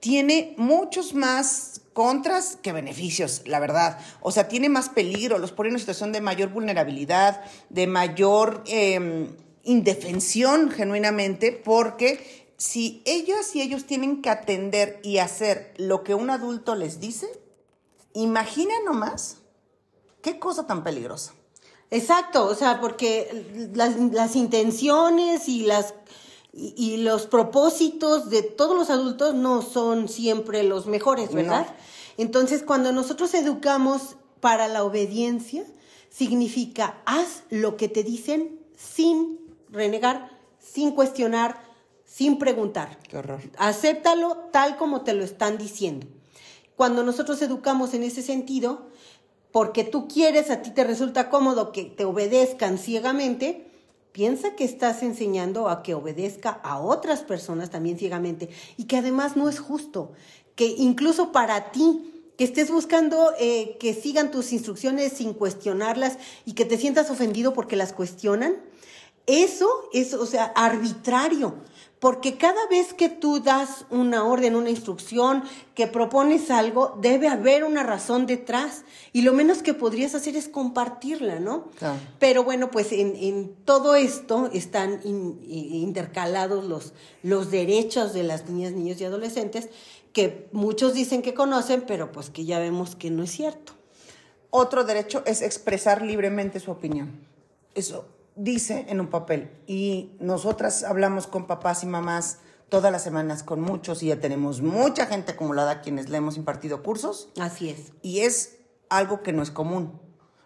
tiene 0.00 0.54
muchos 0.56 1.12
más 1.12 1.80
contras 1.92 2.56
que 2.62 2.72
beneficios, 2.72 3.42
la 3.46 3.58
verdad. 3.60 3.98
O 4.20 4.32
sea, 4.32 4.48
tiene 4.48 4.68
más 4.68 4.88
peligro, 4.88 5.38
los 5.38 5.52
pone 5.52 5.68
en 5.68 5.74
una 5.74 5.80
situación 5.80 6.12
de 6.12 6.20
mayor 6.20 6.48
vulnerabilidad, 6.50 7.42
de 7.68 7.86
mayor 7.86 8.62
eh, 8.66 9.28
indefensión 9.64 10.70
genuinamente, 10.70 11.52
porque 11.52 12.54
si 12.56 13.02
ellas 13.04 13.54
y 13.56 13.62
ellos 13.62 13.84
tienen 13.86 14.22
que 14.22 14.30
atender 14.30 15.00
y 15.02 15.18
hacer 15.18 15.74
lo 15.76 16.04
que 16.04 16.14
un 16.14 16.30
adulto 16.30 16.74
les 16.74 17.00
dice, 17.00 17.28
imagina 18.14 18.74
nomás 18.84 19.38
qué 20.22 20.38
cosa 20.38 20.66
tan 20.66 20.84
peligrosa. 20.84 21.34
Exacto, 21.90 22.46
o 22.46 22.54
sea, 22.54 22.80
porque 22.80 23.70
las, 23.74 23.96
las 24.12 24.36
intenciones 24.36 25.48
y 25.48 25.64
las 25.64 25.94
y, 26.52 26.74
y 26.76 26.96
los 26.98 27.26
propósitos 27.26 28.30
de 28.30 28.42
todos 28.42 28.76
los 28.76 28.90
adultos 28.90 29.34
no 29.34 29.62
son 29.62 30.08
siempre 30.08 30.62
los 30.62 30.86
mejores, 30.86 31.32
¿verdad? 31.32 31.66
No. 31.66 31.74
Entonces, 32.18 32.62
cuando 32.62 32.92
nosotros 32.92 33.32
educamos 33.34 34.16
para 34.40 34.68
la 34.68 34.84
obediencia, 34.84 35.64
significa 36.10 37.02
haz 37.06 37.44
lo 37.48 37.76
que 37.76 37.88
te 37.88 38.02
dicen 38.02 38.60
sin 38.76 39.41
renegar, 39.72 40.30
sin 40.60 40.92
cuestionar, 40.92 41.60
sin 42.04 42.38
preguntar. 42.38 42.98
Qué 43.08 43.16
horror. 43.16 43.40
Acéptalo 43.58 44.36
tal 44.52 44.76
como 44.76 45.02
te 45.02 45.14
lo 45.14 45.24
están 45.24 45.58
diciendo. 45.58 46.06
Cuando 46.76 47.02
nosotros 47.02 47.42
educamos 47.42 47.94
en 47.94 48.02
ese 48.02 48.22
sentido, 48.22 48.88
porque 49.50 49.84
tú 49.84 50.08
quieres, 50.08 50.50
a 50.50 50.62
ti 50.62 50.70
te 50.70 50.84
resulta 50.84 51.30
cómodo 51.30 51.72
que 51.72 51.84
te 51.84 52.04
obedezcan 52.04 52.78
ciegamente, 52.78 53.70
piensa 54.12 54.54
que 54.54 54.64
estás 54.64 55.02
enseñando 55.02 55.68
a 55.68 55.82
que 55.82 55.94
obedezca 55.94 56.50
a 56.62 56.78
otras 56.78 57.22
personas 57.22 57.70
también 57.70 57.98
ciegamente 57.98 58.50
y 58.76 58.84
que 58.84 58.98
además 58.98 59.36
no 59.36 59.48
es 59.48 59.58
justo, 59.58 60.12
que 60.54 60.66
incluso 60.66 61.32
para 61.32 61.72
ti, 61.72 62.32
que 62.36 62.44
estés 62.44 62.70
buscando 62.70 63.32
eh, 63.38 63.76
que 63.78 63.94
sigan 63.94 64.30
tus 64.30 64.52
instrucciones 64.52 65.12
sin 65.12 65.34
cuestionarlas 65.34 66.18
y 66.44 66.54
que 66.54 66.64
te 66.64 66.78
sientas 66.78 67.10
ofendido 67.10 67.52
porque 67.52 67.76
las 67.76 67.92
cuestionan, 67.92 68.56
eso 69.26 69.68
es, 69.92 70.14
o 70.14 70.26
sea, 70.26 70.44
arbitrario. 70.54 71.54
Porque 72.02 72.36
cada 72.36 72.66
vez 72.66 72.94
que 72.94 73.08
tú 73.08 73.38
das 73.38 73.86
una 73.88 74.24
orden, 74.24 74.56
una 74.56 74.70
instrucción, 74.70 75.44
que 75.76 75.86
propones 75.86 76.50
algo, 76.50 76.98
debe 77.00 77.28
haber 77.28 77.62
una 77.62 77.84
razón 77.84 78.26
detrás. 78.26 78.82
Y 79.12 79.22
lo 79.22 79.32
menos 79.32 79.62
que 79.62 79.72
podrías 79.72 80.16
hacer 80.16 80.34
es 80.34 80.48
compartirla, 80.48 81.38
¿no? 81.38 81.68
Pero 82.18 82.42
bueno, 82.42 82.72
pues 82.72 82.90
en, 82.90 83.54
todo 83.64 83.94
esto 83.94 84.50
están 84.52 85.00
intercalados 85.04 86.64
los, 86.64 86.92
los 87.22 87.52
derechos 87.52 88.12
de 88.12 88.24
las 88.24 88.48
niñas, 88.48 88.72
niños 88.72 89.00
y 89.00 89.04
adolescentes, 89.04 89.68
que 90.12 90.48
muchos 90.50 90.94
dicen 90.94 91.22
que 91.22 91.34
conocen, 91.34 91.84
pero 91.86 92.10
pues 92.10 92.30
que 92.30 92.44
ya 92.44 92.58
vemos 92.58 92.96
que 92.96 93.12
no 93.12 93.22
es 93.22 93.30
cierto. 93.30 93.74
Otro 94.50 94.82
derecho 94.82 95.22
es 95.24 95.40
expresar 95.40 96.02
libremente 96.02 96.58
su 96.58 96.72
opinión. 96.72 97.12
Eso 97.76 98.06
dice 98.36 98.86
en 98.88 99.00
un 99.00 99.08
papel. 99.08 99.50
Y 99.66 100.16
nosotras 100.20 100.84
hablamos 100.84 101.26
con 101.26 101.46
papás 101.46 101.82
y 101.82 101.86
mamás 101.86 102.38
todas 102.68 102.90
las 102.90 103.02
semanas 103.02 103.42
con 103.42 103.60
muchos 103.60 104.02
y 104.02 104.06
ya 104.06 104.20
tenemos 104.20 104.62
mucha 104.62 105.06
gente 105.06 105.32
acumulada 105.32 105.70
a 105.72 105.80
quienes 105.82 106.08
le 106.08 106.16
hemos 106.16 106.36
impartido 106.36 106.82
cursos. 106.82 107.28
Así 107.38 107.68
es. 107.68 107.92
Y 108.00 108.20
es 108.20 108.60
algo 108.88 109.22
que 109.22 109.32
no 109.32 109.42
es 109.42 109.50
común. 109.50 110.00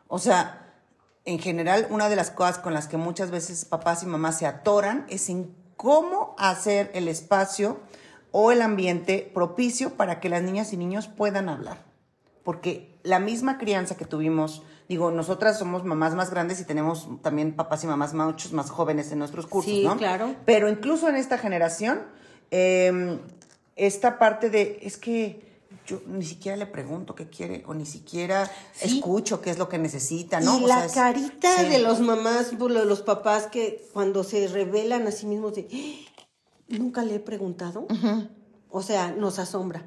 O 0.09 0.19
sea, 0.19 0.83
en 1.25 1.39
general, 1.39 1.87
una 1.91 2.09
de 2.09 2.17
las 2.17 2.31
cosas 2.31 2.59
con 2.59 2.75
las 2.75 2.89
que 2.89 2.97
muchas 2.97 3.31
veces 3.31 3.65
papás 3.65 4.03
y 4.03 4.07
mamás 4.07 4.39
se 4.39 4.47
atoran 4.47 5.07
es 5.09 5.29
en 5.29 5.55
cómo 5.77 6.35
hacer 6.39 6.91
el 6.95 7.09
espacio 7.09 7.81
o 8.33 8.53
el 8.53 8.63
ambiente 8.63 9.31
propicio 9.33 9.95
para 9.95 10.21
que 10.21 10.29
las 10.29 10.43
niñas 10.43 10.73
y 10.73 10.77
niños 10.77 11.09
puedan 11.09 11.49
hablar. 11.49 11.85
Porque 12.43 12.96
la 13.07 13.19
misma 13.21 13.57
crianza 13.59 13.97
que 13.97 14.05
tuvimos 14.05 14.63
Digo, 14.89 15.11
nosotras 15.11 15.59
somos 15.59 15.85
mamás 15.85 16.15
más 16.15 16.31
grandes 16.31 16.61
y 16.61 16.65
tenemos 16.65 17.09
también 17.21 17.57
papás 17.57 17.83
y 17.83 17.89
mamás 17.89 18.15
muchos 18.15 18.53
más 18.53 18.71
jóvenes 18.71 19.11
en 19.11 19.19
nuestros 19.19 19.47
cursos, 19.47 19.73
sí, 19.73 19.83
¿no? 19.83 19.97
claro. 19.97 20.37
Pero 20.45 20.69
incluso 20.69 21.09
en 21.09 21.17
esta 21.17 21.39
generación, 21.39 22.03
em, 22.53 23.19
esta 23.75 24.19
parte 24.19 24.49
de, 24.49 24.79
es 24.83 24.97
que 24.97 25.45
yo 25.87 26.03
ni 26.07 26.25
siquiera 26.25 26.57
le 26.57 26.67
pregunto 26.67 27.17
qué 27.17 27.29
quiere 27.29 27.65
o 27.67 27.75
ni 27.75 27.85
siquiera 27.85 28.49
escucho 28.81 29.41
qué 29.41 29.51
es 29.51 29.59
lo 29.59 29.69
que 29.69 29.79
necesita, 29.79 30.41
¿no? 30.41 30.59
Y 30.59 30.67
la 30.67 30.87
carita 30.89 31.65
de 31.65 31.81
los 31.81 32.01
mamás, 32.01 32.57
de 32.57 32.85
los 32.85 33.03
papás 33.03 33.47
que 33.47 33.89
cuando 33.93 34.23
se 34.23 34.47
revelan 34.47 35.07
a 35.09 35.11
sí 35.11 35.27
mismos 35.27 35.55
de, 35.55 35.69
¡Ah! 35.73 36.23
nunca 36.69 37.03
le 37.03 37.17
he 37.17 37.21
preguntado, 37.21 37.89
o 38.69 38.83
sea, 38.83 39.11
nos 39.11 39.41
asombra, 39.41 39.85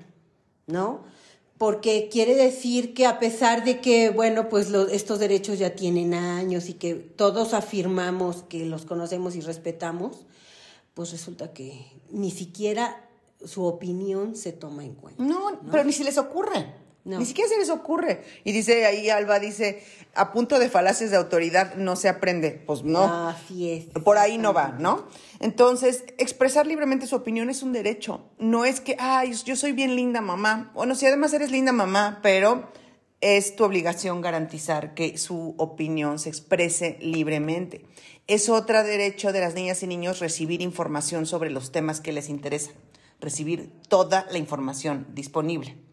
¿no? 0.68 1.06
Porque 1.60 2.08
quiere 2.10 2.36
decir 2.36 2.94
que 2.94 3.06
a 3.06 3.20
pesar 3.20 3.66
de 3.66 3.82
que, 3.82 4.12
bueno, 4.12 4.48
pues 4.48 4.72
estos 4.92 5.20
derechos 5.20 5.60
ya 5.60 5.75
tienen 5.75 6.13
años 6.13 6.70
y 6.70 6.74
que 6.74 6.96
todos 6.96 7.54
afirmamos 7.54 8.44
que 8.44 8.66
los 8.66 8.86
conocemos 8.86 9.36
y 9.36 9.42
respetamos, 9.42 10.25
pues 10.94 11.12
resulta 11.12 11.51
que 11.51 11.86
ni 12.12 12.32
siquiera 12.32 13.06
su 13.46 13.66
opinión 13.66 14.38
se 14.38 14.54
toma 14.54 14.86
en 14.86 14.94
cuenta. 14.96 15.22
No, 15.22 15.60
pero 15.70 15.84
ni 15.84 15.92
se 15.92 16.06
les 16.06 16.18
ocurre. 16.18 16.74
Ni 17.06 17.25
siquiera 17.25 17.50
se 17.50 17.58
les 17.58 17.70
ocurre. 17.70 18.24
Y 18.44 18.51
dice 18.51 18.86
ahí 18.86 19.10
Alba, 19.10 19.39
dice, 19.39 19.84
a 20.13 20.32
punto 20.32 20.60
de 20.60 20.70
falacias 20.70 21.12
de 21.12 21.18
autoridad 21.18 21.75
no 21.75 21.96
se 21.96 22.10
aprende. 22.10 22.51
Pues 22.65 22.84
no. 22.84 23.29
Así 23.29 23.72
es. 23.72 23.86
Por 24.03 24.18
ahí 24.18 24.38
no 24.38 24.53
va, 24.53 24.75
¿no? 24.77 25.08
Entonces, 25.39 26.03
expresar 26.18 26.68
libremente 26.68 27.08
su 27.08 27.15
opinión 27.15 27.50
es 27.50 27.63
un 27.63 27.74
derecho. 27.74 28.25
No 28.38 28.65
es 28.65 28.82
que, 28.82 28.96
ay, 29.00 29.34
yo 29.46 29.56
soy 29.56 29.72
bien 29.72 29.96
linda 29.96 30.22
mamá. 30.22 30.72
Bueno, 30.75 30.94
si 30.96 31.06
además 31.06 31.34
eres 31.34 31.51
linda 31.51 31.72
mamá, 31.72 32.20
pero 32.22 32.70
es 33.22 33.56
tu 33.56 33.63
obligación 33.63 34.22
garantizar 34.22 34.94
que 34.94 35.18
su 35.18 35.56
opinión 35.58 36.20
se 36.20 36.29
exprese 36.29 36.98
libremente. 37.01 37.86
Es 38.27 38.50
otro 38.50 38.84
derecho 38.84 39.32
de 39.32 39.39
las 39.39 39.55
niñas 39.55 39.81
y 39.81 39.88
niños 39.88 40.20
recibir 40.20 40.62
información 40.62 41.25
sobre 41.25 41.50
los 41.50 41.72
temas 41.72 42.01
que 42.01 42.14
les 42.14 42.29
interesan, 42.29 42.75
recibir 43.20 43.72
toda 43.88 44.27
la 44.29 44.38
información 44.38 45.07
disponible 45.14 45.89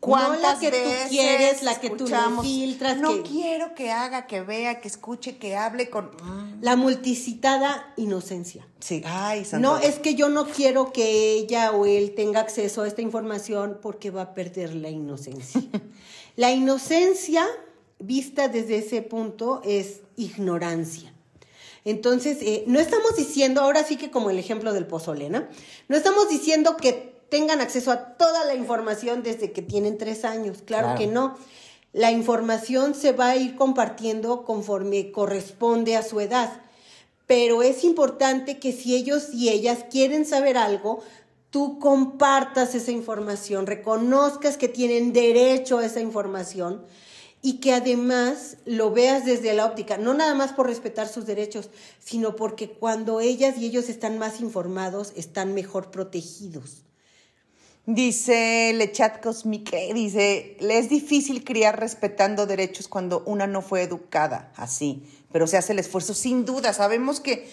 no 0.00 0.36
la 0.36 0.58
que 0.58 0.70
tú 0.70 1.08
quieres, 1.08 1.62
la 1.62 1.80
que 1.80 1.90
tú 1.90 2.06
filtras. 2.42 2.98
No 2.98 3.22
quiero 3.22 3.74
que 3.74 3.90
haga, 3.90 4.26
que 4.26 4.40
vea, 4.42 4.80
que 4.80 4.88
escuche, 4.88 5.36
que 5.36 5.56
hable 5.56 5.90
con... 5.90 6.10
La 6.60 6.76
multicitada 6.76 7.92
inocencia. 7.96 8.66
Sí, 8.80 9.02
ay, 9.04 9.46
No, 9.58 9.78
es 9.78 9.98
que 9.98 10.14
yo 10.14 10.28
no 10.28 10.46
quiero 10.46 10.92
que 10.92 11.32
ella 11.32 11.72
o 11.72 11.86
él 11.86 12.14
tenga 12.14 12.40
acceso 12.40 12.82
a 12.82 12.88
esta 12.88 13.02
información 13.02 13.78
porque 13.80 14.10
va 14.10 14.22
a 14.22 14.34
perder 14.34 14.74
la 14.74 14.90
inocencia. 14.90 15.62
la 16.36 16.52
inocencia, 16.52 17.46
vista 17.98 18.48
desde 18.48 18.78
ese 18.78 19.02
punto, 19.02 19.62
es 19.64 20.00
ignorancia. 20.16 21.12
Entonces, 21.84 22.38
eh, 22.40 22.64
no 22.66 22.80
estamos 22.80 23.14
diciendo, 23.16 23.60
ahora 23.60 23.84
sí 23.84 23.96
que 23.96 24.10
como 24.10 24.30
el 24.30 24.38
ejemplo 24.38 24.72
del 24.72 24.86
pozolena, 24.86 25.50
no 25.88 25.96
estamos 25.96 26.28
diciendo 26.30 26.76
que 26.78 27.13
tengan 27.28 27.60
acceso 27.60 27.90
a 27.90 28.16
toda 28.16 28.44
la 28.44 28.54
información 28.54 29.22
desde 29.22 29.52
que 29.52 29.62
tienen 29.62 29.98
tres 29.98 30.24
años. 30.24 30.62
Claro, 30.64 30.96
que 30.98 31.06
no. 31.06 31.36
La 31.92 32.10
información 32.10 32.94
se 32.94 33.12
va 33.12 33.30
a 33.30 33.36
ir 33.36 33.54
compartiendo 33.54 34.44
conforme 34.44 35.12
corresponde 35.12 35.96
a 35.96 36.02
su 36.02 36.20
edad. 36.20 36.60
Pero 37.26 37.62
es 37.62 37.84
importante 37.84 38.58
que 38.58 38.72
si 38.72 38.94
ellos 38.94 39.32
y 39.32 39.48
ellas 39.48 39.84
quieren 39.90 40.26
saber 40.26 40.58
algo, 40.58 41.02
tú 41.50 41.78
compartas 41.78 42.74
esa 42.74 42.90
información, 42.90 43.66
reconozcas 43.66 44.56
que 44.56 44.68
tienen 44.68 45.12
derecho 45.12 45.78
a 45.78 45.86
esa 45.86 46.00
información 46.00 46.84
y 47.40 47.60
que 47.60 47.72
además 47.72 48.56
lo 48.64 48.90
veas 48.90 49.24
desde 49.24 49.52
la 49.52 49.66
óptica, 49.66 49.96
no 49.96 50.14
nada 50.14 50.34
más 50.34 50.52
por 50.52 50.66
respetar 50.66 51.06
sus 51.06 51.26
derechos, 51.26 51.70
sino 51.98 52.36
porque 52.36 52.70
cuando 52.70 53.20
ellas 53.20 53.58
y 53.58 53.66
ellos 53.66 53.88
están 53.88 54.18
más 54.18 54.40
informados, 54.40 55.12
están 55.14 55.54
mejor 55.54 55.90
protegidos. 55.90 56.84
Dice 57.86 58.72
Lechat 58.74 59.22
Cosmique, 59.22 59.92
dice, 59.92 60.56
le 60.60 60.78
es 60.78 60.88
difícil 60.88 61.44
criar 61.44 61.78
respetando 61.78 62.46
derechos 62.46 62.88
cuando 62.88 63.22
una 63.26 63.46
no 63.46 63.60
fue 63.60 63.82
educada 63.82 64.50
así, 64.56 65.02
pero 65.30 65.46
se 65.46 65.58
hace 65.58 65.74
el 65.74 65.78
esfuerzo 65.78 66.14
sin 66.14 66.46
duda. 66.46 66.72
Sabemos 66.72 67.20
que 67.20 67.46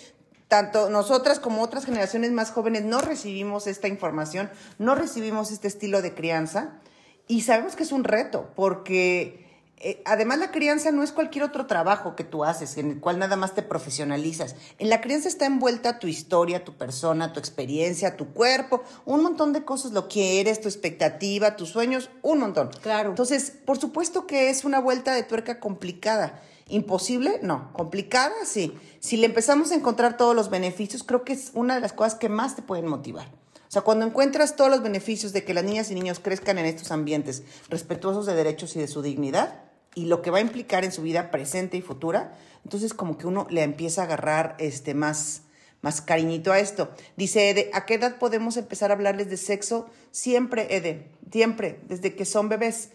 tanto 0.48 0.90
nosotras 0.90 1.42
como 1.42 1.62
otras 1.62 1.86
generaciones 1.86 2.32
más 2.32 2.52
jóvenes 2.52 2.84
no 2.84 3.02
recibimos 3.02 3.68
esta 3.68 3.90
información, 3.90 4.50
no 4.80 4.96
recibimos 4.96 5.52
este 5.52 5.68
estilo 5.68 6.02
de 6.02 6.14
crianza 6.14 6.80
y 7.28 7.42
sabemos 7.42 7.76
que 7.76 7.84
es 7.84 7.92
un 7.92 8.06
reto 8.06 8.52
porque 8.56 9.41
eh, 9.84 10.02
además 10.06 10.40
la 10.40 10.52
crianza 10.52 10.92
no 10.92 11.02
es 11.04 11.12
cualquier 11.12 11.44
otro 11.44 11.66
trabajo 11.66 12.16
que 12.16 12.24
tú 12.24 12.44
haces, 12.44 12.78
en 12.78 12.92
el 12.92 13.00
cual 13.00 13.18
nada 13.18 13.36
más 13.36 13.56
te 13.56 13.64
profesionalizas. 13.64 14.56
En 14.78 14.90
la 14.90 15.02
crianza 15.02 15.28
está 15.28 15.46
envuelta 15.46 15.98
tu 16.00 16.08
historia, 16.08 16.64
tu 16.64 16.74
persona, 16.74 17.34
tu 17.34 17.40
experiencia, 17.40 18.16
tu 18.16 18.34
cuerpo, 18.34 18.84
un 19.06 19.24
montón 19.24 19.54
de 19.54 19.64
cosas, 19.66 19.92
lo 19.92 20.08
que 20.08 20.40
eres, 20.40 20.62
tu 20.62 20.68
expectativa, 20.68 21.56
tus 21.56 21.70
sueños, 21.70 22.10
un 22.22 22.40
montón. 22.40 22.70
Claro. 22.82 23.10
Entonces, 23.10 23.52
por 23.66 23.80
supuesto 23.80 24.28
que 24.28 24.50
es 24.50 24.66
una 24.66 24.80
vuelta 24.80 25.14
de 25.14 25.24
tuerca 25.24 25.60
complicada. 25.60 26.42
¿Imposible? 26.68 27.40
No. 27.42 27.74
¿Complicada? 27.74 28.34
Sí. 28.46 28.78
Si 29.00 29.18
le 29.18 29.26
empezamos 29.26 29.72
a 29.72 29.76
encontrar 29.76 30.16
todos 30.16 30.36
los 30.36 30.50
beneficios, 30.50 31.04
creo 31.04 31.24
que 31.24 31.34
es 31.34 31.52
una 31.54 31.76
de 31.76 31.82
las 31.82 31.92
cosas 31.92 32.16
que 32.16 32.30
más 32.30 32.56
te 32.56 32.62
pueden 32.62 32.88
motivar. 32.88 33.28
O 33.72 33.74
sea, 33.74 33.82
cuando 33.84 34.06
encuentras 34.06 34.58
todos 34.58 34.70
los 34.70 34.84
beneficios 34.84 35.34
de 35.34 35.44
que 35.44 35.54
las 35.54 35.64
niñas 35.64 35.90
y 35.92 35.96
niños 35.96 36.20
crezcan 36.20 36.58
en 36.58 36.66
estos 36.66 36.92
ambientes 36.92 37.44
respetuosos 37.70 38.26
de 38.26 38.36
derechos 38.36 38.76
y 38.76 38.80
de 38.80 38.88
su 38.88 39.02
dignidad, 39.02 39.71
y 39.96 40.06
lo 40.06 40.22
que 40.22 40.32
va 40.32 40.38
a 40.38 40.42
implicar 40.42 40.86
en 40.86 40.92
su 40.92 41.02
vida 41.02 41.32
presente 41.32 41.78
y 41.78 41.82
futura, 41.82 42.38
entonces 42.64 42.94
como 42.94 43.18
que 43.18 43.28
uno 43.28 43.48
le 43.50 43.64
empieza 43.64 44.02
a 44.02 44.06
agarrar 44.06 44.56
este 44.60 44.94
más 44.94 45.44
más 45.82 46.02
cariñito 46.02 46.52
a 46.52 46.60
esto. 46.60 46.92
Dice 47.18 47.50
Ede, 47.50 47.72
¿a 47.74 47.86
qué 47.86 47.96
edad 47.96 48.18
podemos 48.18 48.56
empezar 48.58 48.92
a 48.92 48.94
hablarles 48.94 49.30
de 49.30 49.38
sexo? 49.38 49.90
Siempre, 50.12 50.76
Ede, 50.76 51.08
siempre, 51.32 51.80
desde 51.88 52.16
que 52.16 52.26
son 52.26 52.50
bebés. 52.50 52.90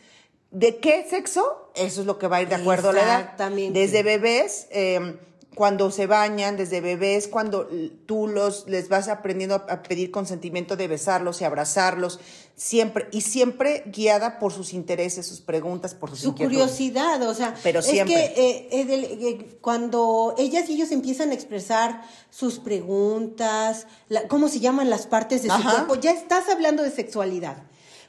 ¿De 0.53 0.79
qué 0.79 1.05
sexo? 1.09 1.71
Eso 1.75 2.01
es 2.01 2.07
lo 2.07 2.19
que 2.19 2.29
va 2.29 2.37
a 2.37 2.43
ir 2.43 2.49
de 2.49 2.55
acuerdo 2.55 2.91
a 2.91 2.93
la 2.93 3.03
edad. 3.03 3.21
Exactamente. 3.21 3.79
Desde 3.79 4.03
bebés, 4.05 4.69
eh, 4.71 5.19
cuando 5.57 5.91
se 5.91 6.07
bañan, 6.07 6.57
desde 6.57 6.81
bebés, 6.81 7.29
cuando 7.29 7.69
tú 8.07 8.29
los 8.29 8.69
les 8.69 8.89
vas 8.89 9.09
aprendiendo 9.09 9.55
a, 9.55 9.83
pedir 9.83 10.11
consentimiento 10.11 10.77
de 10.77 10.87
besarlos 10.87 11.41
y 11.41 11.45
abrazarlos, 11.45 12.21
siempre 12.57 13.07
y 13.13 13.21
siempre 13.21 13.85
guiada 13.87 14.39
por 14.39 14.51
sus 14.51 14.73
intereses, 14.73 15.27
sus 15.27 15.43
preguntas, 15.43 15.95
por 15.95 16.09
sus 16.11 16.21
su 16.21 16.35
curiosidad, 16.35 17.21
o 17.23 17.35
sea, 17.35 17.55
pero 17.63 17.83
siempre. 17.83 18.25
es 18.25 18.31
que 18.31 18.47
eh, 18.47 18.69
eh, 18.73 19.59
cuando 19.61 20.35
ellas 20.39 20.69
y 20.71 20.75
ellos 20.75 20.91
empiezan 20.91 21.31
a 21.31 21.35
expresar 21.35 22.03
sus 22.31 22.59
preguntas, 22.59 23.87
cómo 24.29 24.49
se 24.49 24.61
llaman 24.61 24.89
las 24.89 25.07
partes 25.07 25.43
de 25.43 25.51
su 25.51 25.63
cuerpo, 25.63 25.97
ya 25.97 26.13
estás 26.13 26.49
hablando 26.49 26.83
de 26.83 26.91
sexualidad. 26.91 27.59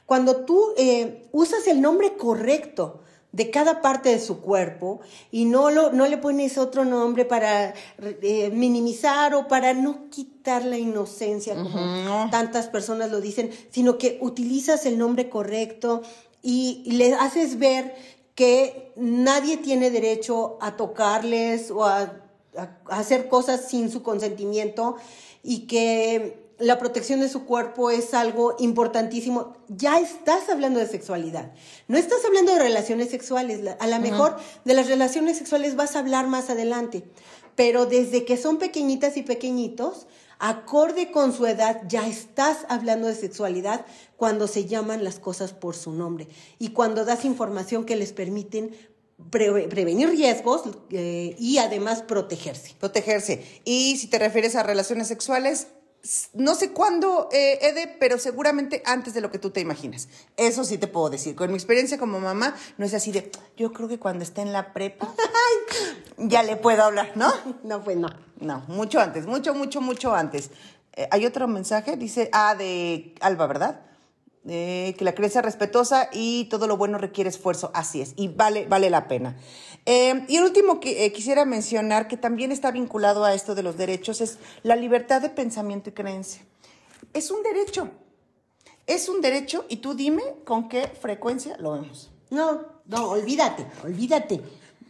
Cuando 0.06 0.46
tú 0.46 0.72
eh, 0.78 1.28
usas 1.32 1.66
el 1.66 1.82
nombre 1.82 2.16
correcto 2.16 3.02
de 3.32 3.50
cada 3.50 3.82
parte 3.82 4.08
de 4.08 4.20
su 4.20 4.40
cuerpo 4.40 5.00
y 5.30 5.44
no, 5.44 5.70
lo, 5.70 5.92
no 5.92 6.06
le 6.06 6.16
pones 6.16 6.56
otro 6.56 6.84
nombre 6.84 7.24
para 7.24 7.74
eh, 8.22 8.50
minimizar 8.52 9.34
o 9.34 9.48
para 9.48 9.74
no 9.74 10.08
quitar 10.10 10.64
la 10.64 10.78
inocencia, 10.78 11.54
como 11.54 12.30
tantas 12.30 12.68
personas 12.68 13.10
lo 13.10 13.20
dicen, 13.20 13.50
sino 13.70 13.98
que 13.98 14.18
utilizas 14.22 14.86
el 14.86 14.96
nombre 14.96 15.28
correcto 15.28 16.02
y, 16.42 16.84
le 16.86 17.14
haces 17.14 17.58
ver 17.58 17.94
que 18.34 18.92
nadie 18.96 19.58
tiene 19.58 19.90
derecho 19.90 20.56
a 20.60 20.76
tocarles 20.76 21.70
o 21.70 21.84
a 21.84 22.12
hacer 22.88 23.28
cosas 23.28 23.68
sin 23.68 23.90
su 23.90 24.02
consentimiento 24.02 24.96
y 25.42 25.66
que 25.66 26.47
la 26.58 26.78
protección 26.78 27.20
de 27.20 27.28
su 27.28 27.44
cuerpo 27.44 27.90
es 27.90 28.14
algo 28.14 28.56
importantísimo. 28.58 29.56
Ya 29.68 29.98
estás 30.00 30.48
hablando 30.48 30.80
de 30.80 30.86
sexualidad. 30.86 31.52
No 31.86 31.96
estás 31.96 32.24
hablando 32.24 32.52
de 32.52 32.58
relaciones 32.58 33.10
sexuales. 33.10 33.60
A 33.78 33.86
lo 33.86 33.98
mejor 34.00 34.36
de 34.64 34.74
las 34.74 34.88
relaciones 34.88 35.38
sexuales 35.38 35.76
vas 35.76 35.94
a 35.94 36.00
hablar 36.00 36.26
más 36.26 36.50
adelante. 36.50 37.04
Pero 37.54 37.86
desde 37.86 38.24
que 38.24 38.36
son 38.36 38.58
pequeñitas 38.58 39.16
y 39.16 39.22
pequeñitos, 39.22 40.06
acorde 40.38 41.10
con 41.10 41.32
su 41.32 41.46
edad, 41.46 41.82
ya 41.88 42.06
estás 42.06 42.58
hablando 42.68 43.08
de 43.08 43.14
sexualidad 43.14 43.84
cuando 44.16 44.46
se 44.46 44.66
llaman 44.66 45.04
las 45.04 45.18
cosas 45.18 45.52
por 45.52 45.76
su 45.76 45.92
nombre 45.92 46.28
y 46.58 46.70
cuando 46.70 47.04
das 47.04 47.24
información 47.24 47.84
que 47.84 47.96
les 47.96 48.12
permiten 48.12 48.76
prevenir 49.30 50.10
riesgos 50.10 50.62
eh, 50.90 51.34
y 51.38 51.58
además 51.58 52.02
protegerse. 52.02 52.74
Protegerse. 52.78 53.44
Y 53.64 53.96
si 53.98 54.06
te 54.06 54.18
refieres 54.18 54.54
a 54.54 54.62
relaciones 54.62 55.08
sexuales, 55.08 55.66
no 56.34 56.54
sé 56.54 56.72
cuándo, 56.72 57.28
eh, 57.32 57.58
Ede, 57.62 57.96
pero 58.00 58.18
seguramente 58.18 58.82
antes 58.86 59.14
de 59.14 59.20
lo 59.20 59.30
que 59.30 59.38
tú 59.38 59.50
te 59.50 59.60
imaginas. 59.60 60.08
Eso 60.36 60.64
sí 60.64 60.78
te 60.78 60.86
puedo 60.86 61.10
decir. 61.10 61.34
Con 61.34 61.50
mi 61.50 61.56
experiencia 61.56 61.98
como 61.98 62.20
mamá, 62.20 62.54
no 62.76 62.86
es 62.86 62.94
así 62.94 63.12
de, 63.12 63.30
yo 63.56 63.72
creo 63.72 63.88
que 63.88 63.98
cuando 63.98 64.24
esté 64.24 64.40
en 64.42 64.52
la 64.52 64.72
prepa, 64.72 65.12
ya 66.18 66.42
le 66.42 66.56
puedo 66.56 66.82
hablar, 66.82 67.12
¿no? 67.14 67.32
No, 67.62 67.82
pues 67.82 67.96
no. 67.96 68.08
No, 68.40 68.64
mucho 68.68 69.00
antes, 69.00 69.26
mucho, 69.26 69.54
mucho, 69.54 69.80
mucho 69.80 70.14
antes. 70.14 70.50
Eh, 70.94 71.08
hay 71.10 71.26
otro 71.26 71.48
mensaje, 71.48 71.96
dice, 71.96 72.30
ah, 72.32 72.54
de 72.54 73.14
Alba, 73.20 73.46
¿verdad? 73.46 73.80
Que 74.46 74.96
la 75.00 75.14
creencia 75.14 75.42
respetuosa 75.42 76.08
y 76.12 76.46
todo 76.46 76.66
lo 76.66 76.76
bueno 76.76 76.98
requiere 76.98 77.28
esfuerzo, 77.28 77.70
así 77.74 78.00
es, 78.00 78.14
y 78.16 78.28
vale, 78.28 78.66
vale 78.66 78.88
la 78.90 79.08
pena. 79.08 79.36
Eh, 79.90 80.24
y 80.28 80.36
el 80.36 80.44
último 80.44 80.80
que 80.80 81.06
eh, 81.06 81.12
quisiera 81.12 81.44
mencionar, 81.44 82.08
que 82.08 82.16
también 82.16 82.52
está 82.52 82.70
vinculado 82.70 83.24
a 83.24 83.34
esto 83.34 83.54
de 83.54 83.62
los 83.62 83.76
derechos, 83.76 84.20
es 84.20 84.38
la 84.62 84.76
libertad 84.76 85.22
de 85.22 85.30
pensamiento 85.30 85.90
y 85.90 85.92
creencia. 85.92 86.42
Es 87.14 87.30
un 87.30 87.42
derecho, 87.42 87.88
es 88.86 89.08
un 89.08 89.20
derecho 89.20 89.64
y 89.68 89.76
tú 89.76 89.94
dime 89.94 90.22
con 90.44 90.68
qué 90.68 90.88
frecuencia 90.88 91.56
lo 91.58 91.72
vemos. 91.72 92.10
No, 92.30 92.66
no, 92.86 93.08
olvídate, 93.08 93.66
olvídate. 93.82 94.42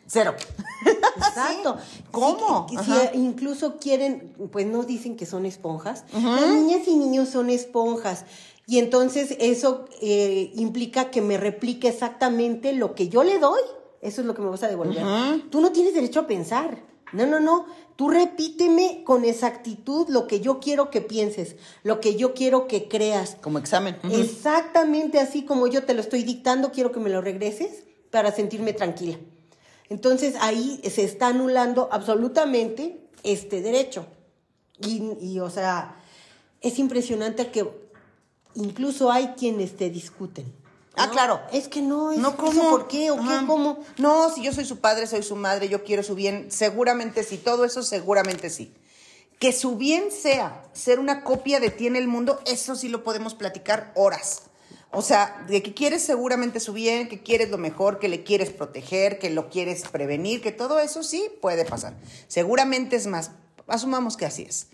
Cero. 0.08 0.34
Exacto. 1.16 1.76
¿Cómo? 2.10 2.66
incluso 3.12 3.76
quieren, 3.78 4.34
pues 4.50 4.66
no 4.66 4.82
dicen 4.82 5.16
que 5.16 5.26
son 5.26 5.44
esponjas. 5.44 6.04
Las 6.12 6.48
niñas 6.48 6.88
y 6.88 6.96
niños 6.96 7.28
son 7.28 7.50
esponjas. 7.50 8.24
Y 8.68 8.78
entonces 8.78 9.34
eso 9.40 9.86
eh, 10.02 10.52
implica 10.54 11.10
que 11.10 11.22
me 11.22 11.38
replique 11.38 11.88
exactamente 11.88 12.74
lo 12.74 12.94
que 12.94 13.08
yo 13.08 13.24
le 13.24 13.38
doy. 13.38 13.62
Eso 14.02 14.20
es 14.20 14.26
lo 14.26 14.34
que 14.34 14.42
me 14.42 14.50
vas 14.50 14.62
a 14.62 14.68
devolver. 14.68 15.02
Tú 15.48 15.62
no 15.62 15.72
tienes 15.72 15.94
derecho 15.94 16.20
a 16.20 16.26
pensar. 16.26 16.84
No, 17.14 17.24
no, 17.24 17.40
no. 17.40 17.64
Tú 17.96 18.10
repíteme 18.10 19.04
con 19.04 19.24
exactitud 19.24 20.10
lo 20.10 20.26
que 20.26 20.40
yo 20.40 20.60
quiero 20.60 20.90
que 20.90 21.00
pienses, 21.00 21.56
lo 21.82 22.00
que 22.00 22.16
yo 22.16 22.34
quiero 22.34 22.68
que 22.68 22.88
creas. 22.88 23.38
Como 23.40 23.58
examen. 23.58 23.96
Exactamente 24.12 25.18
así 25.18 25.46
como 25.46 25.66
yo 25.66 25.84
te 25.84 25.94
lo 25.94 26.02
estoy 26.02 26.22
dictando, 26.22 26.70
quiero 26.70 26.92
que 26.92 27.00
me 27.00 27.08
lo 27.08 27.22
regreses 27.22 27.84
para 28.10 28.32
sentirme 28.32 28.74
tranquila. 28.74 29.16
Entonces 29.88 30.34
ahí 30.40 30.78
se 30.84 31.04
está 31.04 31.28
anulando 31.28 31.88
absolutamente 31.90 33.00
este 33.22 33.62
derecho. 33.62 34.04
Y, 34.78 35.14
y 35.22 35.40
o 35.40 35.48
sea, 35.48 35.96
es 36.60 36.78
impresionante 36.78 37.50
que 37.50 37.87
incluso 38.58 39.10
hay 39.10 39.34
quienes 39.36 39.76
te 39.76 39.90
discuten. 39.90 40.52
Ah, 40.98 41.10
claro. 41.10 41.40
Es 41.52 41.68
que 41.68 41.80
no, 41.80 42.12
es 42.12 42.18
no, 42.18 42.36
¿cómo? 42.36 42.70
¿por 42.70 42.88
qué? 42.88 43.10
¿O 43.10 43.16
qué? 43.16 43.46
¿Cómo? 43.46 43.78
No, 43.98 44.34
si 44.34 44.42
yo 44.42 44.52
soy 44.52 44.64
su 44.64 44.80
padre, 44.80 45.06
soy 45.06 45.22
su 45.22 45.36
madre, 45.36 45.68
yo 45.68 45.84
quiero 45.84 46.02
su 46.02 46.14
bien, 46.14 46.50
seguramente 46.50 47.22
sí, 47.22 47.38
todo 47.38 47.64
eso 47.64 47.82
seguramente 47.82 48.50
sí. 48.50 48.74
Que 49.38 49.52
su 49.52 49.76
bien 49.76 50.10
sea 50.10 50.64
ser 50.72 50.98
una 50.98 51.22
copia 51.22 51.60
de 51.60 51.70
ti 51.70 51.86
en 51.86 51.94
el 51.94 52.08
mundo, 52.08 52.40
eso 52.46 52.74
sí 52.74 52.88
lo 52.88 53.04
podemos 53.04 53.34
platicar 53.34 53.92
horas. 53.94 54.42
O 54.90 55.02
sea, 55.02 55.44
de 55.46 55.62
que 55.62 55.74
quieres 55.74 56.02
seguramente 56.02 56.60
su 56.60 56.72
bien, 56.72 57.08
que 57.08 57.22
quieres 57.22 57.50
lo 57.50 57.58
mejor, 57.58 57.98
que 57.98 58.08
le 58.08 58.24
quieres 58.24 58.50
proteger, 58.50 59.18
que 59.18 59.30
lo 59.30 59.50
quieres 59.50 59.86
prevenir, 59.86 60.40
que 60.40 60.50
todo 60.50 60.80
eso 60.80 61.02
sí 61.04 61.30
puede 61.40 61.64
pasar. 61.64 61.94
Seguramente 62.26 62.96
es 62.96 63.06
más, 63.06 63.32
asumamos 63.68 64.16
que 64.16 64.26
así 64.26 64.42
es. 64.42 64.68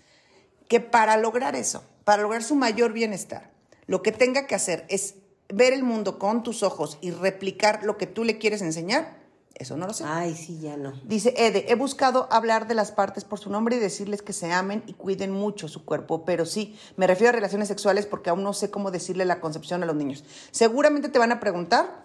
Que 0.68 0.80
para 0.80 1.16
lograr 1.18 1.56
eso, 1.56 1.82
para 2.04 2.22
lograr 2.22 2.42
su 2.44 2.54
mayor 2.54 2.92
bienestar, 2.92 3.53
lo 3.86 4.02
que 4.02 4.12
tenga 4.12 4.46
que 4.46 4.54
hacer 4.54 4.86
es 4.88 5.16
ver 5.48 5.72
el 5.72 5.82
mundo 5.82 6.18
con 6.18 6.42
tus 6.42 6.62
ojos 6.62 6.98
y 7.00 7.10
replicar 7.10 7.84
lo 7.84 7.98
que 7.98 8.06
tú 8.06 8.24
le 8.24 8.38
quieres 8.38 8.62
enseñar, 8.62 9.24
eso 9.54 9.76
no 9.76 9.86
lo 9.86 9.92
sé. 9.92 10.04
Ay, 10.06 10.34
sí, 10.34 10.58
ya 10.60 10.76
no. 10.76 10.92
Dice 11.04 11.32
Ede, 11.36 11.70
he 11.70 11.76
buscado 11.76 12.26
hablar 12.32 12.66
de 12.66 12.74
las 12.74 12.90
partes 12.90 13.24
por 13.24 13.38
su 13.38 13.50
nombre 13.50 13.76
y 13.76 13.78
decirles 13.78 14.20
que 14.20 14.32
se 14.32 14.52
amen 14.52 14.82
y 14.86 14.94
cuiden 14.94 15.30
mucho 15.30 15.68
su 15.68 15.84
cuerpo, 15.84 16.24
pero 16.24 16.44
sí, 16.44 16.76
me 16.96 17.06
refiero 17.06 17.28
a 17.28 17.32
relaciones 17.32 17.68
sexuales 17.68 18.06
porque 18.06 18.30
aún 18.30 18.42
no 18.42 18.52
sé 18.52 18.70
cómo 18.70 18.90
decirle 18.90 19.24
la 19.24 19.40
concepción 19.40 19.82
a 19.82 19.86
los 19.86 19.94
niños. 19.94 20.24
Seguramente 20.50 21.08
te 21.08 21.20
van 21.20 21.30
a 21.30 21.38
preguntar, 21.38 22.04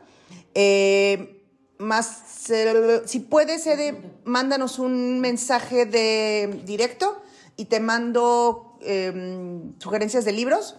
eh, 0.54 1.44
más, 1.80 2.50
eh, 2.52 3.02
si 3.06 3.22
puedes, 3.22 3.66
Ede, 3.66 4.00
mándanos 4.26 4.78
un 4.78 5.20
mensaje 5.20 5.86
de 5.86 6.62
directo 6.66 7.20
y 7.56 7.66
te 7.66 7.80
mando 7.80 8.78
em, 8.82 9.74
sugerencias 9.80 10.24
de 10.24 10.34
libros 10.34 10.78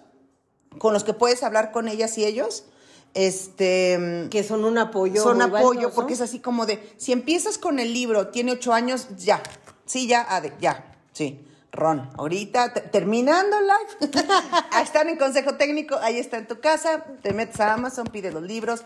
con 0.78 0.92
los 0.92 1.04
que 1.04 1.12
puedes 1.12 1.42
hablar 1.42 1.72
con 1.72 1.88
ellas 1.88 2.16
y 2.18 2.24
ellos. 2.24 2.64
Este, 3.12 4.28
que 4.30 4.44
son 4.44 4.64
un 4.64 4.78
apoyo. 4.78 5.22
Son 5.22 5.42
apoyo, 5.42 5.90
porque 5.92 6.14
es 6.14 6.20
así 6.20 6.38
como 6.38 6.64
de, 6.64 6.94
si 6.96 7.10
empiezas 7.10 7.58
con 7.58 7.80
el 7.80 7.92
libro, 7.92 8.28
tiene 8.28 8.52
ocho 8.52 8.72
años, 8.72 9.08
ya, 9.18 9.42
sí, 9.84 10.06
ya, 10.06 10.24
ya, 10.60 10.96
sí. 11.12 11.44
Ron, 11.72 12.10
ahorita 12.18 12.72
terminando 12.72 13.56
el 13.58 13.66
live, 13.66 14.24
están 14.82 15.08
en 15.08 15.16
consejo 15.16 15.54
técnico, 15.54 15.96
ahí 16.02 16.18
está 16.18 16.38
en 16.38 16.48
tu 16.48 16.60
casa, 16.60 17.04
te 17.22 17.32
metes 17.32 17.60
a 17.60 17.74
Amazon, 17.74 18.06
pides 18.06 18.34
los 18.34 18.42
libros 18.42 18.82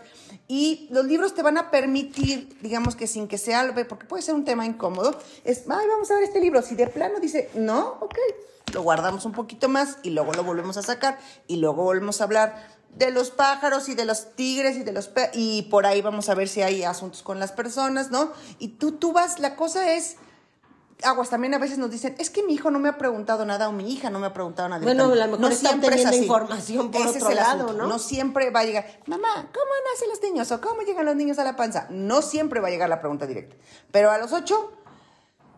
y 0.47 0.87
los 0.91 1.05
libros 1.05 1.33
te 1.33 1.41
van 1.41 1.57
a 1.57 1.71
permitir, 1.71 2.55
digamos 2.61 2.95
que 2.95 3.07
sin 3.07 3.27
que 3.27 3.39
sea, 3.39 3.73
porque 3.89 4.05
puede 4.05 4.21
ser 4.21 4.35
un 4.35 4.45
tema 4.45 4.65
incómodo, 4.65 5.19
es, 5.43 5.63
ay, 5.67 5.87
vamos 5.87 6.11
a 6.11 6.15
ver 6.15 6.23
este 6.25 6.39
libro, 6.39 6.61
si 6.61 6.75
de 6.75 6.85
plano 6.87 7.19
dice, 7.19 7.49
no, 7.55 7.97
ok, 8.01 8.17
lo 8.73 8.83
guardamos 8.83 9.25
un 9.25 9.31
poquito 9.31 9.67
más 9.67 9.97
y 10.03 10.11
luego 10.11 10.33
lo 10.33 10.43
volvemos 10.43 10.77
a 10.77 10.83
sacar 10.83 11.17
y 11.47 11.57
luego 11.57 11.83
volvemos 11.83 12.21
a 12.21 12.25
hablar 12.25 12.75
de 12.95 13.11
los 13.11 13.31
pájaros 13.31 13.89
y 13.89 13.95
de 13.95 14.05
los 14.05 14.35
tigres 14.35 14.77
y 14.77 14.83
de 14.83 14.93
los 14.93 15.09
y 15.33 15.63
por 15.63 15.85
ahí 15.85 16.01
vamos 16.01 16.29
a 16.29 16.35
ver 16.35 16.47
si 16.47 16.61
hay 16.61 16.83
asuntos 16.83 17.23
con 17.23 17.39
las 17.39 17.51
personas, 17.51 18.11
¿no? 18.11 18.31
Y 18.59 18.69
tú 18.69 18.93
tú 18.93 19.11
vas, 19.11 19.39
la 19.39 19.55
cosa 19.55 19.93
es 19.93 20.17
aguas 21.03 21.29
también 21.29 21.53
a 21.53 21.57
veces 21.57 21.77
nos 21.77 21.91
dicen, 21.91 22.15
es 22.17 22.29
que 22.29 22.43
mi 22.43 22.53
hijo 22.53 22.71
no 22.71 22.79
me 22.79 22.89
ha 22.89 22.97
preguntado 22.97 23.45
nada 23.45 23.69
o 23.69 23.71
mi 23.71 23.91
hija 23.91 24.09
no 24.09 24.19
me 24.19 24.27
ha 24.27 24.33
preguntado 24.33 24.69
nada. 24.69 24.83
Bueno, 24.83 25.05
a 25.05 25.07
lo 25.15 25.25
mejor 25.25 25.39
no 25.39 25.51
siempre 25.51 25.95
es 25.95 26.05
así. 26.05 26.23
información 26.23 26.91
por 26.91 27.07
otro 27.07 27.31
lado, 27.31 27.73
¿no? 27.73 27.87
No 27.87 27.99
siempre 27.99 28.49
va 28.49 28.61
a 28.61 28.65
llegar, 28.65 28.85
mamá, 29.05 29.49
¿cómo 29.53 29.71
nacen 29.91 30.09
los 30.09 30.21
niños? 30.21 30.51
o 30.51 30.61
cómo 30.61 30.81
llegan 30.81 31.05
los 31.05 31.15
niños 31.15 31.39
a 31.39 31.43
la 31.43 31.55
panza. 31.55 31.87
No 31.89 32.21
siempre 32.21 32.59
va 32.59 32.67
a 32.67 32.71
llegar 32.71 32.89
la 32.89 32.99
pregunta 32.99 33.25
directa. 33.25 33.55
Pero 33.91 34.11
a 34.11 34.17
los 34.17 34.31
ocho 34.33 34.71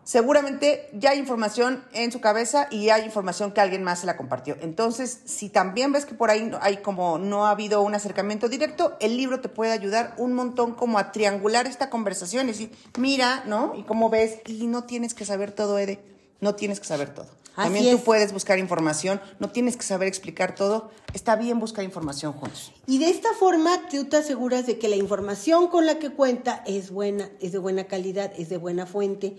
seguramente 0.08 0.90
ya 0.94 1.10
hay 1.10 1.20
información 1.20 1.84
en 1.92 2.14
su 2.14 2.22
cabeza 2.22 2.70
y 2.72 2.90
hay 2.90 3.04
información 3.04 3.52
que 3.52 3.60
alguien 3.60 3.84
más 3.84 4.00
se 4.00 4.06
la 4.06 4.16
compartió. 4.16 4.56
Entonces, 4.62 5.20
si 5.26 5.50
también 5.50 5.92
ves 5.92 6.06
que 6.06 6.16
por 6.16 6.30
ahí 6.30 6.50
hay 6.62 6.78
como 6.78 7.18
no 7.18 7.46
ha 7.46 7.52
habido 7.52 7.82
un 7.82 7.94
acercamiento 7.94 8.48
directo, 8.48 8.96
el 9.02 9.18
libro 9.18 9.42
te 9.42 9.50
puede 9.50 9.74
ayudar 9.74 10.14
un 10.18 10.34
montón 10.34 10.76
como 10.76 10.98
a 10.98 11.12
triangular 11.12 11.68
esta 11.68 11.90
conversación 11.90 12.46
y 12.46 12.54
decir, 12.54 12.72
mira, 12.98 13.44
¿no? 13.48 13.74
Y 13.76 13.84
cómo 13.84 14.10
ves, 14.10 14.40
y 14.46 14.68
no 14.68 14.86
tienes 14.86 15.14
que 15.14 15.26
saber 15.26 15.52
todo, 15.52 15.78
Ede, 15.78 16.00
no 16.40 16.56
tienes 16.56 16.80
que 16.80 16.88
saber 16.88 17.14
todo. 17.14 17.28
También 17.58 17.98
tú 17.98 18.04
puedes 18.04 18.32
buscar 18.32 18.60
información, 18.60 19.20
no 19.40 19.50
tienes 19.50 19.76
que 19.76 19.84
saber 19.84 20.08
explicar 20.08 20.54
todo, 20.54 20.92
está 21.14 21.36
bien 21.36 21.60
buscar 21.60 21.84
información 21.84 22.32
juntos. 22.32 22.72
Y 22.86 23.00
de 23.00 23.10
esta 23.10 23.34
forma 23.34 23.90
tú 23.90 24.06
te 24.06 24.18
aseguras 24.18 24.68
de 24.68 24.78
que 24.78 24.88
la 24.88 24.96
información 24.96 25.68
con 25.68 25.88
la 25.88 25.98
que 25.98 26.12
cuenta 26.12 26.64
es 26.68 26.92
buena, 26.92 27.30
es 27.42 27.54
de 27.54 27.58
buena 27.58 27.86
calidad, 27.86 28.32
es 28.38 28.50
de 28.50 28.58
buena 28.58 28.86
fuente 28.86 29.38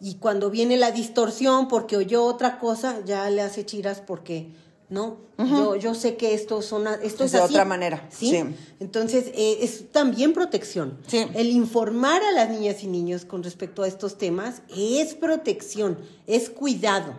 y 0.00 0.14
cuando 0.16 0.50
viene 0.50 0.76
la 0.76 0.90
distorsión 0.90 1.68
porque 1.68 1.96
oyó 1.96 2.24
otra 2.24 2.58
cosa, 2.58 3.00
ya 3.04 3.28
le 3.30 3.42
hace 3.42 3.66
chiras 3.66 4.02
porque 4.04 4.52
no, 4.90 5.18
yo, 5.36 5.76
yo 5.76 5.94
sé 5.94 6.16
que 6.16 6.32
esto, 6.32 6.62
son, 6.62 6.86
esto 7.02 7.24
es, 7.24 7.32
de 7.32 7.40
otra 7.40 7.66
manera. 7.66 8.08
¿sí? 8.10 8.42
Entonces, 8.80 9.26
eh, 9.34 9.58
es 9.60 9.92
también 9.92 10.32
protección. 10.32 10.98
El 11.12 11.50
informar 11.50 12.22
a 12.22 12.32
las 12.32 12.48
niñas 12.48 12.82
y 12.82 12.86
niños 12.86 13.26
con 13.26 13.42
respecto 13.42 13.82
a 13.82 13.88
estos 13.88 14.16
temas 14.16 14.62
es 14.74 15.14
protección, 15.14 15.98
es 16.26 16.48
cuidado. 16.48 17.18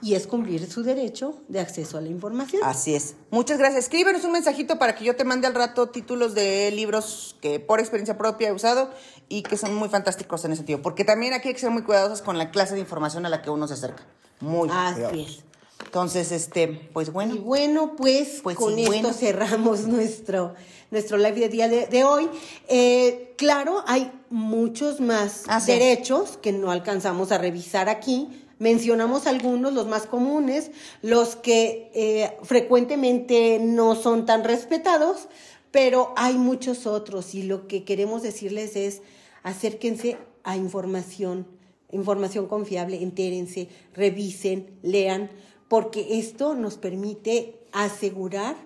Y 0.00 0.14
es 0.14 0.26
cumplir 0.26 0.70
su 0.70 0.82
derecho 0.82 1.34
de 1.48 1.60
acceso 1.60 1.98
a 1.98 2.00
la 2.00 2.08
información. 2.08 2.62
Así 2.64 2.94
es. 2.94 3.14
Muchas 3.30 3.58
gracias. 3.58 3.84
Escríbenos 3.84 4.24
un 4.24 4.32
mensajito 4.32 4.78
para 4.78 4.94
que 4.94 5.04
yo 5.04 5.16
te 5.16 5.24
mande 5.24 5.46
al 5.46 5.54
rato 5.54 5.88
títulos 5.88 6.34
de 6.34 6.70
libros 6.70 7.36
que 7.40 7.60
por 7.60 7.80
experiencia 7.80 8.16
propia 8.16 8.48
he 8.48 8.52
usado 8.52 8.90
y 9.28 9.42
que 9.42 9.56
son 9.56 9.74
muy 9.74 9.88
fantásticos 9.88 10.44
en 10.44 10.52
ese 10.52 10.58
sentido. 10.58 10.80
Porque 10.82 11.04
también 11.04 11.32
aquí 11.34 11.48
hay 11.48 11.54
que 11.54 11.60
ser 11.60 11.70
muy 11.70 11.82
cuidadosos 11.82 12.22
con 12.22 12.38
la 12.38 12.50
clase 12.50 12.74
de 12.74 12.80
información 12.80 13.26
a 13.26 13.28
la 13.28 13.42
que 13.42 13.50
uno 13.50 13.66
se 13.66 13.74
acerca. 13.74 14.04
Muy 14.40 14.68
Así 14.72 14.94
cuidadosos. 14.94 15.28
es. 15.38 15.44
Entonces, 15.84 16.32
este, 16.32 16.68
pues 16.92 17.12
bueno. 17.12 17.34
Y 17.34 17.38
bueno, 17.38 17.94
pues, 17.96 18.40
Pues 18.42 18.56
con 18.56 18.74
sí, 18.74 18.80
esto 18.82 18.92
bueno. 18.92 19.12
cerramos 19.12 19.80
nuestro, 19.86 20.54
nuestro 20.90 21.16
live 21.16 21.38
de 21.40 21.48
día 21.48 21.68
de, 21.68 21.86
de 21.86 22.04
hoy. 22.04 22.28
Eh, 22.68 23.34
claro, 23.38 23.82
hay 23.86 24.12
muchos 24.28 25.00
más 25.00 25.44
derechos 25.66 26.36
que 26.42 26.52
no 26.52 26.70
alcanzamos 26.70 27.32
a 27.32 27.38
revisar 27.38 27.88
aquí. 27.88 28.44
Mencionamos 28.58 29.26
algunos, 29.26 29.72
los 29.72 29.86
más 29.86 30.06
comunes, 30.06 30.70
los 31.02 31.36
que 31.36 31.90
eh, 31.94 32.36
frecuentemente 32.42 33.58
no 33.60 33.94
son 33.94 34.26
tan 34.26 34.44
respetados, 34.44 35.28
pero 35.70 36.12
hay 36.16 36.34
muchos 36.34 36.86
otros 36.86 37.34
y 37.34 37.42
lo 37.44 37.68
que 37.68 37.84
queremos 37.84 38.22
decirles 38.22 38.74
es 38.74 39.02
acérquense 39.42 40.16
a 40.42 40.56
información, 40.56 41.46
información 41.92 42.46
confiable, 42.46 43.02
entérense, 43.02 43.68
revisen, 43.94 44.78
lean, 44.82 45.30
porque 45.68 46.18
esto 46.18 46.54
nos 46.54 46.78
permite 46.78 47.60
asegurar 47.72 48.56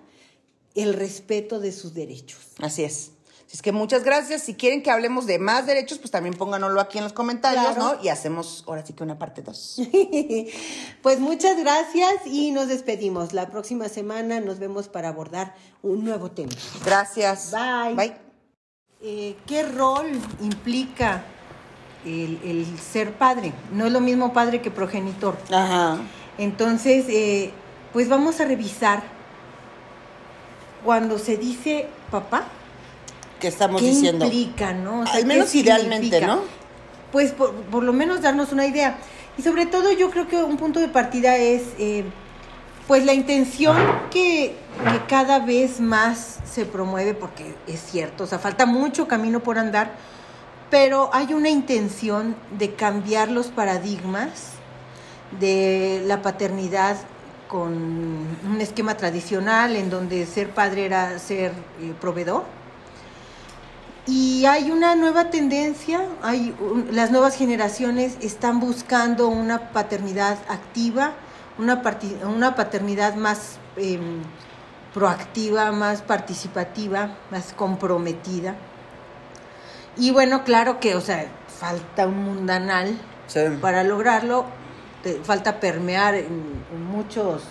el 0.75 0.95
respeto 0.95 1.61
de 1.61 1.73
sus 1.73 1.95
derechos. 1.95 2.41
Así 2.59 2.85
es. 2.85 3.12
Así 3.53 3.59
es 3.59 3.63
que 3.63 3.73
muchas 3.73 4.03
gracias. 4.03 4.45
Si 4.45 4.55
quieren 4.55 4.83
que 4.83 4.91
hablemos 4.91 5.27
de 5.27 5.39
más 5.39 5.67
derechos, 5.67 5.99
pues 5.99 6.11
también 6.11 6.35
pónganoslo 6.35 6.81
aquí 6.81 6.97
en 6.97 7.05
los 7.05 7.13
comentarios, 7.13 7.75
Claro. 7.75 7.97
¿no? 7.99 8.03
Y 8.03 8.09
hacemos 8.09 8.65
ahora 8.67 8.83
sí 8.87 8.95
que 8.95 9.03
una 9.05 9.19
parte 9.19 9.43
dos. 9.43 9.77
Pues 11.03 11.21
muchas 11.21 11.59
gracias 11.59 12.15
y 12.25 12.51
nos 12.51 12.69
despedimos. 12.69 13.35
La 13.35 13.51
próxima 13.51 13.91
semana 13.91 14.41
nos 14.41 14.59
vemos 14.59 14.89
para 14.89 15.09
abordar 15.09 15.55
un 15.83 16.03
nuevo 16.03 16.31
tema. 16.31 16.53
Gracias. 16.83 17.53
Bye. 17.53 17.95
Bye. 17.95 18.17
Eh, 19.03 19.37
¿Qué 19.47 19.65
rol 19.65 20.07
implica 20.41 21.23
el, 22.07 22.41
el 22.45 22.79
ser 22.79 23.13
padre? 23.13 23.53
No 23.71 23.85
es 23.85 23.93
lo 23.93 24.01
mismo 24.01 24.33
padre 24.33 24.63
que 24.63 24.71
progenitor. 24.71 25.37
Ajá. 25.53 25.99
Entonces, 26.39 27.05
eh, 27.11 27.51
pues 27.93 28.09
vamos 28.09 28.41
a 28.41 28.47
revisar 28.47 29.03
cuando 30.83 31.19
se 31.19 31.37
dice 31.37 31.89
papá, 32.11 32.45
¿Qué 33.43 33.49
estamos 33.49 33.81
¿qué 33.83 33.89
diciendo? 33.89 34.25
implica, 34.27 34.73
no? 34.73 35.01
O 35.01 35.05
sea, 35.05 35.17
Al 35.17 35.23
¿qué 35.23 35.27
menos 35.27 35.53
idealmente, 35.53 35.97
significa? 36.05 36.27
¿no? 36.29 36.43
Pues 37.11 37.33
por, 37.33 37.53
por 37.53 37.83
lo 37.83 37.93
menos 37.93 38.23
darnos 38.23 38.53
una 38.53 38.67
idea. 38.67 38.99
Y 39.37 39.43
sobre 39.43 39.67
todo 39.67 39.91
yo 39.91 40.11
creo 40.11 40.29
que 40.29 40.37
un 40.37 40.57
punto 40.57 40.79
de 40.79 40.87
partida 40.87 41.37
es 41.37 41.63
eh, 41.81 42.05
pues 42.87 43.05
la 43.05 43.15
intención 43.15 43.77
que, 44.13 44.55
que 44.91 45.07
cada 45.09 45.41
vez 45.41 45.81
más 45.81 46.39
se 46.45 46.67
promueve, 46.67 47.15
porque 47.15 47.57
es 47.67 47.81
cierto, 47.81 48.23
o 48.23 48.27
sea, 48.29 48.39
falta 48.39 48.65
mucho 48.65 49.09
camino 49.09 49.41
por 49.41 49.59
andar, 49.59 49.91
pero 50.71 51.11
hay 51.13 51.35
una 51.35 51.51
intención 51.51 52.37
de 52.57 52.75
cambiar 52.77 53.29
los 53.29 53.49
paradigmas 53.49 54.53
de 55.41 56.01
la 56.07 56.23
paternidad 56.23 56.97
con 57.49 57.73
un 57.75 58.61
esquema 58.61 58.97
tradicional 58.97 59.75
en 59.75 59.91
donde 59.91 60.27
ser 60.27 60.51
padre 60.51 60.85
era 60.85 61.19
ser 61.19 61.51
eh, 61.81 61.93
proveedor. 62.01 62.62
Y 64.07 64.47
hay 64.47 64.71
una 64.73 64.97
nueva 64.97 65.31
tendencia, 65.31 66.01
hay 66.23 66.55
un- 66.61 66.89
las 66.91 67.11
nuevas 67.13 67.37
generaciones 67.37 68.17
están 68.21 68.59
buscando 68.59 69.29
una 69.29 69.71
paternidad 69.71 70.39
activa, 70.49 71.13
una, 71.59 71.83
parti- 71.83 72.17
una 72.25 72.55
paternidad 72.57 73.15
más 73.15 73.59
em, 73.77 74.23
proactiva, 74.93 75.73
más 75.73 76.03
participativa, 76.03 77.17
más 77.31 77.53
comprometida. 77.55 78.55
Y 79.97 80.11
bueno, 80.11 80.45
claro 80.45 80.81
que, 80.81 80.95
o 80.95 81.01
sea, 81.01 81.27
falta 81.61 82.07
un 82.07 82.25
mundanal 82.25 82.99
Sí. 83.29 83.41
para 83.63 83.83
lograrlo, 83.85 84.45
te- 85.03 85.21
falta 85.23 85.59
permear 85.61 86.15
en, 86.17 86.65
en 86.75 86.85
muchos 86.85 87.45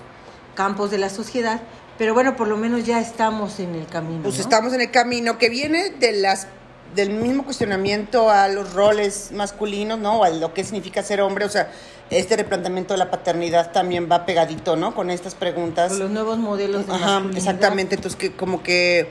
campos 0.53 0.91
de 0.91 0.97
la 0.99 1.09
sociedad, 1.09 1.61
pero 2.01 2.15
bueno, 2.15 2.35
por 2.35 2.47
lo 2.47 2.57
menos 2.57 2.83
ya 2.83 2.99
estamos 2.99 3.59
en 3.59 3.75
el 3.75 3.85
camino. 3.85 4.23
Pues 4.23 4.37
¿no? 4.37 4.41
estamos 4.41 4.73
en 4.73 4.81
el 4.81 4.89
camino 4.89 5.37
que 5.37 5.49
viene 5.49 5.91
de 5.91 6.13
las 6.13 6.47
del 6.95 7.11
mismo 7.11 7.45
cuestionamiento 7.45 8.31
a 8.31 8.47
los 8.47 8.73
roles 8.73 9.29
masculinos, 9.31 9.99
¿no? 9.99 10.21
O 10.21 10.23
a 10.23 10.31
lo 10.31 10.51
que 10.51 10.63
significa 10.63 11.03
ser 11.03 11.21
hombre, 11.21 11.45
o 11.45 11.49
sea, 11.49 11.71
este 12.09 12.37
replanteamiento 12.37 12.95
de 12.95 12.97
la 12.97 13.11
paternidad 13.11 13.71
también 13.71 14.09
va 14.11 14.25
pegadito, 14.25 14.75
¿no? 14.75 14.95
Con 14.95 15.11
estas 15.11 15.35
preguntas. 15.35 15.91
Con 15.91 15.99
los 15.99 16.09
nuevos 16.09 16.39
modelos 16.39 16.87
de 16.87 16.93
Ajá, 16.93 17.21
exactamente. 17.35 17.93
Entonces, 17.93 18.19
que 18.19 18.31
como 18.31 18.63
que 18.63 19.07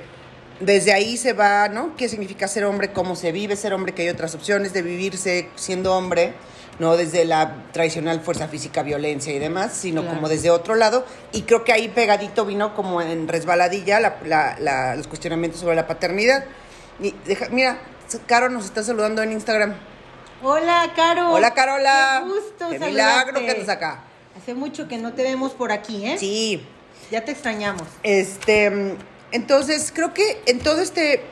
desde 0.59 0.92
ahí 0.92 1.16
se 1.16 1.33
va, 1.33 1.68
¿no? 1.68 1.94
¿Qué 1.94 2.09
significa 2.09 2.48
ser 2.48 2.64
hombre? 2.64 2.92
¿Cómo 2.92 3.14
se 3.14 3.31
vive 3.31 3.55
ser 3.55 3.72
hombre? 3.72 3.94
Que 3.94 4.03
hay 4.03 4.09
otras 4.09 4.35
opciones 4.35 4.72
de 4.72 4.83
vivirse 4.83 5.48
siendo 5.55 5.94
hombre, 5.94 6.35
no 6.81 6.97
desde 6.97 7.25
la 7.25 7.55
tradicional 7.73 8.21
fuerza 8.21 8.49
física, 8.49 8.83
violencia 8.83 9.33
y 9.33 9.38
demás, 9.38 9.73
sino 9.75 10.01
Claro. 10.01 10.16
como 10.16 10.29
desde 10.29 10.51
otro 10.51 10.75
lado. 10.75 11.05
Y 11.31 11.43
creo 11.43 11.62
que 11.62 11.73
ahí 11.73 11.88
pegadito 11.88 12.45
vino 12.45 12.75
como 12.75 13.01
en 13.03 13.29
resbaladilla 13.29 14.01
la- 14.01 14.16
la- 14.25 14.57
la- 14.59 14.97
los 14.97 15.07
cuestionamientos 15.07 15.61
sobre 15.61 15.77
la 15.77 15.87
paternidad. 15.87 16.45
Y 16.99 17.12
deja- 17.27 17.49
mira, 17.51 17.79
Caro 18.27 18.49
nos 18.49 18.64
está 18.64 18.83
saludando 18.83 19.23
en 19.23 19.31
Instagram. 19.33 19.75
Hola, 20.43 20.90
Caro. 20.97 21.33
Hola, 21.33 21.53
Carola. 21.53 22.23
Qué 22.25 22.29
gusto 22.33 22.71
Qué 22.71 22.79
milagro 22.81 23.38
que 23.40 23.51
andas 23.51 23.69
acá. 23.69 24.03
Hace 24.37 24.55
mucho 24.55 24.88
que 24.88 24.97
no 24.99 25.12
te 25.12 25.23
vemos 25.23 25.53
por 25.53 25.71
aquí, 25.71 26.07
¿eh? 26.07 26.16
Sí. 26.19 26.66
Ya 27.11 27.25
te 27.25 27.33
extrañamos. 27.33 27.83
Este, 28.03 28.97
entonces 29.33 29.93
creo 29.95 30.14
que 30.14 30.40
en 30.47 30.59
todo 30.61 30.81
este 30.81 31.23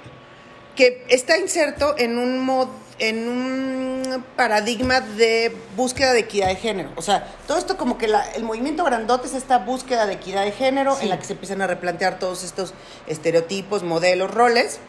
que 0.76 1.04
está 1.08 1.38
inserto 1.38 1.94
en 1.98 2.18
un 2.18 2.38
mod, 2.38 2.68
en 2.98 3.28
un 3.28 4.24
paradigma 4.36 5.00
de 5.00 5.54
búsqueda 5.76 6.12
de 6.12 6.20
equidad 6.20 6.48
de 6.48 6.56
género. 6.56 6.90
O 6.96 7.02
sea, 7.02 7.26
todo 7.46 7.58
esto 7.58 7.76
como 7.76 7.96
que 7.98 8.08
la- 8.08 8.24
el 8.32 8.42
movimiento 8.42 8.84
grandote 8.84 9.26
es 9.28 9.34
esta 9.34 9.58
búsqueda 9.58 10.06
de 10.06 10.14
equidad 10.14 10.44
de 10.44 10.52
género 10.52 10.96
Sí. 10.96 11.04
en 11.04 11.10
la 11.10 11.18
que 11.18 11.24
se 11.24 11.34
empiezan 11.34 11.62
a 11.62 11.66
replantear 11.66 12.18
todos 12.18 12.42
estos 12.44 12.74
estereotipos, 13.06 13.82
modelos, 13.82 14.30
roles. 14.32 14.80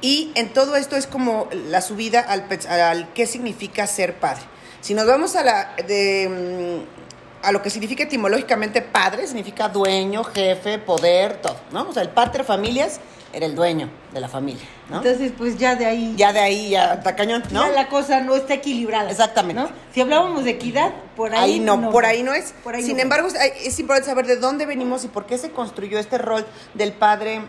Y 0.00 0.32
en 0.34 0.52
todo 0.52 0.76
esto 0.76 0.96
es 0.96 1.06
como 1.06 1.48
la 1.52 1.80
subida 1.80 2.20
al 2.20 3.08
qué 3.14 3.26
significa 3.26 3.86
ser 3.86 4.14
padre. 4.14 4.42
Si 4.80 4.94
nos 4.94 5.06
vamos 5.06 5.34
a 5.36 5.42
la 5.42 5.74
de 5.86 6.82
mm, 6.82 6.96
a 7.46 7.52
lo 7.52 7.62
que 7.62 7.70
significa 7.70 8.02
etimológicamente 8.04 8.82
padre, 8.82 9.26
significa 9.26 9.68
dueño, 9.68 10.24
jefe, 10.24 10.78
poder, 10.78 11.40
todo, 11.40 11.56
¿no? 11.72 11.88
O 11.88 11.92
sea, 11.92 12.02
el 12.02 12.08
pater 12.10 12.44
familias 12.44 13.00
era 13.36 13.44
el 13.44 13.54
dueño 13.54 13.90
de 14.14 14.20
la 14.20 14.28
familia, 14.28 14.64
¿no? 14.88 14.96
Entonces, 14.96 15.30
pues 15.36 15.58
ya 15.58 15.76
de 15.76 15.84
ahí. 15.84 16.14
ya 16.16 16.32
de 16.32 16.40
ahí 16.40 16.70
ya 16.70 16.94
está 16.94 17.14
cañón, 17.14 17.42
¿no? 17.50 17.66
ya 17.66 17.72
la 17.72 17.88
cosa 17.88 18.22
no 18.22 18.34
está 18.34 18.54
equilibrada. 18.54 19.10
Exactamente. 19.10 19.60
¿no? 19.60 19.68
Si 19.92 20.00
hablábamos 20.00 20.44
de 20.44 20.52
equidad, 20.52 20.90
por 21.14 21.34
ahí, 21.34 21.52
Ahí 21.52 21.60
no, 21.60 21.90
por 21.90 22.06
ahí 22.06 22.22
no 22.22 22.32
es. 22.32 22.54
Por 22.64 22.74
ahí 22.74 22.82
Sin 22.82 22.96
no. 22.96 23.02
embargo, 23.02 23.28
es, 23.28 23.34
es 23.34 23.78
importante 23.78 24.08
saber 24.08 24.26
de 24.26 24.36
dónde 24.36 24.64
venimos 24.64 25.04
y 25.04 25.08
por 25.08 25.26
qué 25.26 25.36
se 25.36 25.50
construyó 25.50 25.98
este 25.98 26.16
rol 26.16 26.46
del 26.72 26.94
padre 26.94 27.42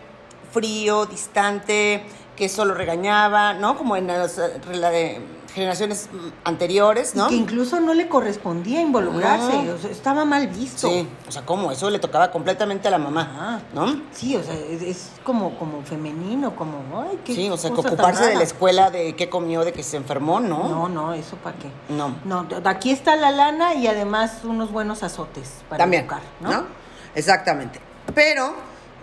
frío, 0.52 1.06
distante, 1.06 2.02
que 2.36 2.50
solo 2.50 2.74
regañaba, 2.74 3.54
¿no? 3.54 3.78
Como 3.78 3.96
en 3.96 4.08
las 4.08 4.36
eh, 4.36 4.60
la 4.74 4.90
de 4.90 5.22
generaciones 5.54 6.08
mm, 6.12 6.28
anteriores, 6.44 7.14
Y 7.14 7.18
¿no? 7.18 7.28
que 7.28 7.34
incluso 7.34 7.80
no 7.80 7.94
le 7.94 8.08
correspondía 8.08 8.80
involucrarse. 8.80 9.62
No. 9.62 9.74
o 9.74 9.78
sea, 9.78 9.90
estaba 9.90 10.24
mal 10.24 10.48
visto. 10.48 10.88
Sí, 10.88 11.08
o 11.26 11.32
sea, 11.32 11.44
¿cómo? 11.44 11.72
Eso 11.72 11.90
le 11.90 11.98
tocaba 11.98 12.30
completamente 12.30 12.88
a 12.88 12.90
la 12.90 12.98
mamá. 12.98 13.62
¿no? 13.74 14.02
Sí, 14.12 14.36
o 14.36 14.42
sea, 14.42 14.54
es, 14.54 15.10
como, 15.24 15.58
como 15.58 15.82
femenino, 15.82 16.54
como, 16.54 17.02
ay, 17.02 17.18
qué 17.24 17.34
Sí, 17.34 17.48
o 17.50 17.56
sea, 17.56 17.70
que 17.70 17.80
ocuparse 17.80 18.24
de 18.26 18.36
la 18.36 18.42
escuela, 18.42 18.90
de 18.90 19.14
qué 19.16 19.28
comió, 19.28 19.64
de 19.64 19.72
que 19.72 19.82
se 19.82 19.96
enfermó, 19.96 20.40
¿no? 20.40 20.68
No, 20.68 20.88
no, 20.88 21.14
eso 21.14 21.36
para 21.36 21.56
qué. 21.56 21.70
No. 21.88 22.16
No, 22.24 22.46
aquí 22.64 22.90
está 22.90 23.16
la 23.16 23.30
lana 23.30 23.74
y 23.74 23.86
además 23.86 24.40
unos 24.44 24.72
buenos 24.72 25.02
azotes 25.02 25.50
para 25.68 25.78
También, 25.84 26.02
educar, 26.02 26.22
¿no? 26.40 26.52
¿no? 26.52 26.66
Exactamente. 27.14 27.80
Pero, 28.14 28.54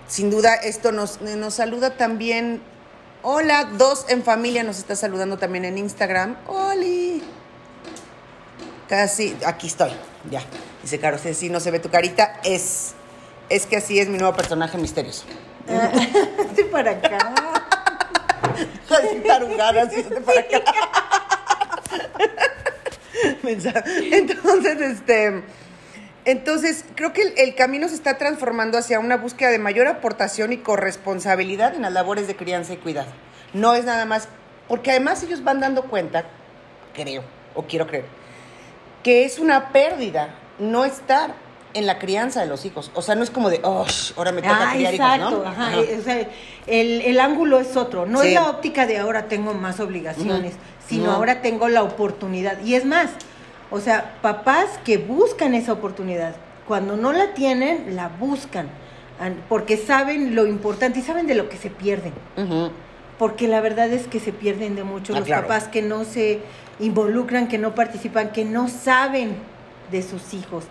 sin 0.07 0.29
duda, 0.29 0.55
esto 0.55 0.91
nos, 0.91 1.21
nos 1.21 1.53
saluda 1.53 1.97
también. 1.97 2.61
Hola, 3.27 3.63
dos 3.63 4.05
en 4.09 4.21
familia 4.21 4.61
nos 4.61 4.77
está 4.77 4.95
saludando 4.95 5.39
también 5.39 5.65
en 5.65 5.79
Instagram. 5.79 6.35
Oli. 6.45 7.23
Casi, 8.87 9.35
aquí 9.43 9.65
estoy, 9.65 9.89
ya. 10.29 10.43
Dice 10.83 10.99
Caro, 10.99 11.17
si 11.17 11.49
no 11.49 11.59
se 11.59 11.71
ve 11.71 11.79
tu 11.79 11.89
carita, 11.89 12.39
es, 12.43 12.93
es 13.49 13.65
que 13.65 13.77
así 13.77 13.97
es 13.97 14.09
mi 14.09 14.19
nuevo 14.19 14.35
personaje 14.35 14.77
misterioso. 14.77 15.23
Estoy 16.49 16.65
para 16.65 16.91
acá. 16.91 17.17
Así 18.91 19.15
tarugadas, 19.25 19.91
y 19.97 20.01
este 20.01 20.21
para 20.21 20.41
acá. 20.41 20.61
Entonces, 24.11 24.81
este. 24.81 25.43
Entonces, 26.25 26.85
creo 26.95 27.13
que 27.13 27.21
el, 27.21 27.33
el 27.37 27.55
camino 27.55 27.87
se 27.87 27.95
está 27.95 28.17
transformando 28.17 28.77
hacia 28.77 28.99
una 28.99 29.17
búsqueda 29.17 29.51
de 29.51 29.59
mayor 29.59 29.87
aportación 29.87 30.51
y 30.53 30.57
corresponsabilidad 30.57 31.75
en 31.75 31.83
las 31.83 31.93
labores 31.93 32.27
de 32.27 32.35
crianza 32.35 32.73
y 32.73 32.77
cuidado. 32.77 33.07
No 33.53 33.75
es 33.75 33.85
nada 33.85 34.05
más, 34.05 34.27
porque 34.67 34.89
además 34.91 35.21
ellos 35.23 35.43
van 35.43 35.59
dando 35.59 35.83
cuenta, 35.83 36.25
creo, 36.95 37.23
o 37.53 37.63
quiero 37.63 37.85
creer, 37.85 38.05
que 39.03 39.23
es 39.25 39.37
una 39.37 39.69
pérdida 39.71 40.33
no 40.57 40.83
estar 40.83 41.35
en 41.75 41.85
la 41.85 41.99
crianza 41.99 42.39
de 42.39 42.47
los 42.47 42.65
hijos. 42.65 42.89
O 42.95 43.01
sea, 43.03 43.13
no 43.15 43.23
es 43.23 43.29
como 43.29 43.49
de, 43.51 43.59
oh, 43.63 43.85
ahora 44.17 44.31
me 44.31 44.41
toca 44.41 44.71
Ah, 44.71 44.73
criar 44.73 44.93
hijos, 44.95 45.07
exacto, 45.07 45.43
¿no? 45.43 45.49
ajá, 45.49 45.67
Ajá. 45.67 45.79
eh, 45.79 45.97
o 45.99 46.03
sea, 46.03 46.27
el, 46.67 47.01
el 47.01 47.19
ángulo 47.19 47.59
es 47.59 47.77
otro, 47.77 48.05
no 48.07 48.21
Sí. 48.21 48.29
es 48.29 48.33
la 48.33 48.49
óptica 48.49 48.87
de 48.87 48.97
ahora 48.97 49.27
tengo 49.27 49.53
más 49.53 49.79
obligaciones, 49.79 50.53
sino 50.87 51.05
No. 51.07 51.11
ahora 51.11 51.41
tengo 51.41 51.67
la 51.67 51.83
oportunidad. 51.83 52.59
Y 52.63 52.75
es 52.75 52.85
más, 52.85 53.09
o 53.71 53.79
sea, 53.79 54.15
papás 54.21 54.79
que 54.83 54.97
buscan 54.97 55.53
esa 55.53 55.73
oportunidad, 55.73 56.35
cuando 56.67 56.97
no 56.97 57.13
la 57.13 57.33
tienen, 57.33 57.95
la 57.95 58.07
buscan, 58.09 58.67
an- 59.19 59.37
porque 59.49 59.77
saben 59.77 60.35
lo 60.35 60.45
importante 60.47 60.99
y 60.99 61.01
saben 61.01 61.27
de 61.27 61.35
lo 61.35 61.49
que 61.49 61.57
se 61.57 61.69
pierden. 61.69 62.13
Porque 63.17 63.47
la 63.47 63.61
verdad 63.61 63.91
es 63.93 64.07
que 64.07 64.19
se 64.19 64.33
pierden 64.33 64.75
de 64.75 64.83
mucho 64.83 65.13
Ah, 65.13 65.19
los 65.19 65.25
claro. 65.27 65.43
papás 65.43 65.67
que 65.69 65.81
no 65.81 66.03
se 66.03 66.39
involucran, 66.79 67.47
que 67.47 67.57
no 67.57 67.73
participan, 67.73 68.31
que 68.31 68.43
no 68.43 68.67
saben 68.67 69.35
de 69.91 70.01
sus 70.03 70.33
hijos, 70.33 70.65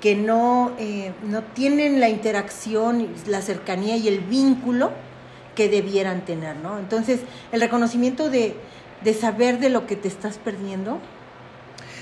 que 0.00 0.14
no, 0.16 0.72
eh, 0.78 1.12
no 1.24 1.42
tienen 1.42 2.00
la 2.00 2.08
interacción, 2.08 3.08
la 3.26 3.42
cercanía 3.42 3.96
y 3.96 4.08
el 4.08 4.20
vínculo 4.20 4.92
que 5.54 5.68
debieran 5.68 6.22
tener, 6.24 6.56
¿no? 6.56 6.78
Entonces, 6.78 7.20
el 7.52 7.60
reconocimiento 7.60 8.30
de, 8.30 8.54
de 9.04 9.12
saber 9.12 9.58
de 9.58 9.68
lo 9.68 9.86
que 9.86 9.96
te 9.96 10.08
estás 10.08 10.38
perdiendo, 10.38 10.98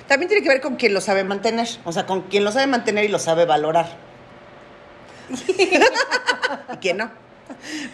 También 0.08 0.28
tiene 0.28 0.42
que 0.42 0.48
ver 0.48 0.62
con 0.62 0.76
quien 0.76 0.94
lo 0.94 1.02
sabe 1.02 1.22
mantener, 1.22 1.68
o 1.84 1.92
sea, 1.92 2.06
con 2.06 2.22
quien 2.22 2.42
lo 2.42 2.50
sabe 2.50 2.66
mantener 2.66 3.04
y 3.04 3.08
lo 3.08 3.18
sabe 3.18 3.44
valorar. 3.44 3.86
y 6.72 6.76
quien 6.78 6.96
no. 6.96 7.10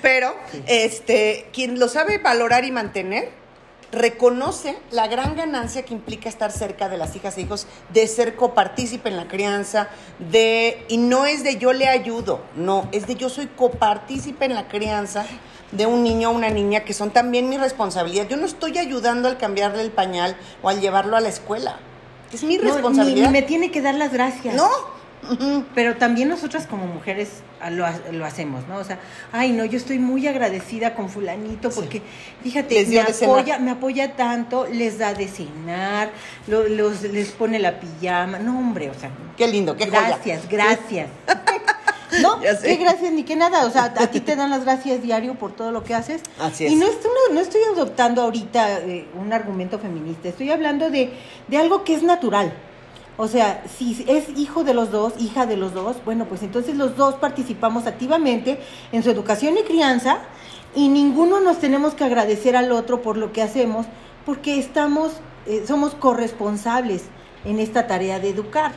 Pero, 0.00 0.34
este, 0.66 1.48
quien 1.52 1.80
lo 1.80 1.88
sabe 1.88 2.18
valorar 2.18 2.64
y 2.64 2.70
mantener, 2.70 3.30
reconoce 3.90 4.76
la 4.92 5.08
gran 5.08 5.34
ganancia 5.34 5.84
que 5.84 5.92
implica 5.92 6.28
estar 6.28 6.52
cerca 6.52 6.88
de 6.88 6.98
las 6.98 7.16
hijas 7.16 7.36
e 7.36 7.42
hijos, 7.42 7.66
de 7.92 8.06
ser 8.06 8.36
copartícipe 8.36 9.08
en 9.08 9.16
la 9.16 9.26
crianza, 9.26 9.88
de, 10.18 10.84
y 10.88 10.98
no 10.98 11.26
es 11.26 11.42
de 11.42 11.56
yo 11.56 11.72
le 11.72 11.88
ayudo, 11.88 12.42
no, 12.54 12.88
es 12.92 13.08
de 13.08 13.16
yo 13.16 13.28
soy 13.28 13.48
copartícipe 13.48 14.44
en 14.44 14.54
la 14.54 14.68
crianza 14.68 15.26
de 15.72 15.86
un 15.86 16.04
niño 16.04 16.30
o 16.30 16.32
una 16.32 16.50
niña 16.50 16.84
que 16.84 16.92
son 16.92 17.10
también 17.10 17.48
mi 17.48 17.58
responsabilidad. 17.58 18.28
Yo 18.28 18.36
no 18.36 18.46
estoy 18.46 18.78
ayudando 18.78 19.28
al 19.28 19.36
cambiarle 19.36 19.82
el 19.82 19.90
pañal 19.90 20.36
o 20.62 20.68
al 20.68 20.80
llevarlo 20.80 21.16
a 21.16 21.20
la 21.20 21.28
escuela. 21.28 21.80
Es 22.32 22.42
mi 22.44 22.56
no, 22.56 22.64
ni, 22.64 22.70
responsabilidad. 22.70 23.26
ni 23.26 23.32
me 23.32 23.42
tiene 23.42 23.70
que 23.70 23.80
dar 23.82 23.94
las 23.94 24.12
gracias. 24.12 24.54
No. 24.54 24.68
Pero 25.74 25.96
también 25.96 26.28
nosotras 26.28 26.66
como 26.66 26.86
mujeres 26.86 27.30
lo, 27.70 27.86
lo 28.12 28.26
hacemos, 28.26 28.68
¿no? 28.68 28.76
O 28.76 28.84
sea, 28.84 28.98
ay, 29.32 29.52
no, 29.52 29.64
yo 29.64 29.78
estoy 29.78 29.98
muy 29.98 30.26
agradecida 30.26 30.94
con 30.94 31.08
fulanito 31.08 31.70
porque, 31.70 32.02
fíjate, 32.42 32.84
me 32.84 33.00
apoya, 33.00 33.58
me 33.58 33.70
apoya 33.70 34.16
tanto, 34.16 34.66
les 34.70 34.98
da 34.98 35.14
de 35.14 35.26
cenar, 35.26 36.10
lo- 36.46 36.68
los, 36.68 37.00
les 37.04 37.30
pone 37.30 37.58
la 37.58 37.80
pijama. 37.80 38.38
No, 38.38 38.58
hombre, 38.58 38.90
o 38.90 38.94
sea, 38.94 39.08
Qué 39.38 39.48
lindo, 39.48 39.74
qué 39.76 39.86
joya. 39.86 40.08
gracias, 40.08 40.46
gracias. 40.46 41.08
No, 42.22 42.40
qué 42.40 42.76
gracias 42.76 43.12
ni 43.12 43.22
qué 43.24 43.36
nada. 43.36 43.66
O 43.66 43.70
sea, 43.70 43.92
a 43.96 44.06
ti 44.08 44.20
te 44.20 44.36
dan 44.36 44.50
las 44.50 44.64
gracias 44.64 45.02
diario 45.02 45.34
por 45.34 45.52
todo 45.52 45.70
lo 45.72 45.84
que 45.84 45.94
haces. 45.94 46.22
Así 46.38 46.66
es. 46.66 46.72
Y 46.72 46.76
no, 46.76 46.86
estoy, 46.86 47.10
no, 47.28 47.34
no 47.34 47.40
estoy 47.40 47.60
adoptando 47.72 48.22
ahorita 48.22 48.80
eh, 48.80 49.08
un 49.18 49.32
argumento 49.32 49.78
feminista. 49.78 50.28
Estoy 50.28 50.50
hablando 50.50 50.90
de, 50.90 51.12
de 51.48 51.56
algo 51.56 51.84
que 51.84 51.94
es 51.94 52.02
natural. 52.02 52.52
O 53.16 53.28
sea, 53.28 53.62
si 53.78 54.04
es 54.08 54.28
hijo 54.36 54.64
de 54.64 54.74
los 54.74 54.90
dos, 54.90 55.14
hija 55.18 55.46
de 55.46 55.56
los 55.56 55.72
dos, 55.72 55.96
bueno, 56.04 56.26
pues 56.26 56.42
entonces 56.42 56.74
los 56.76 56.96
dos 56.96 57.14
participamos 57.14 57.86
activamente 57.86 58.58
en 58.90 59.04
su 59.04 59.10
educación 59.10 59.56
y 59.56 59.62
crianza 59.62 60.18
y 60.74 60.88
ninguno 60.88 61.40
nos 61.40 61.60
tenemos 61.60 61.94
que 61.94 62.02
agradecer 62.02 62.56
al 62.56 62.72
otro 62.72 63.02
por 63.02 63.16
lo 63.16 63.32
que 63.32 63.42
hacemos 63.42 63.86
porque 64.26 64.58
estamos, 64.58 65.12
eh, 65.46 65.64
somos 65.66 65.94
corresponsables 65.94 67.04
en 67.44 67.60
esta 67.60 67.86
tarea 67.86 68.18
de 68.18 68.30
educar. 68.30 68.72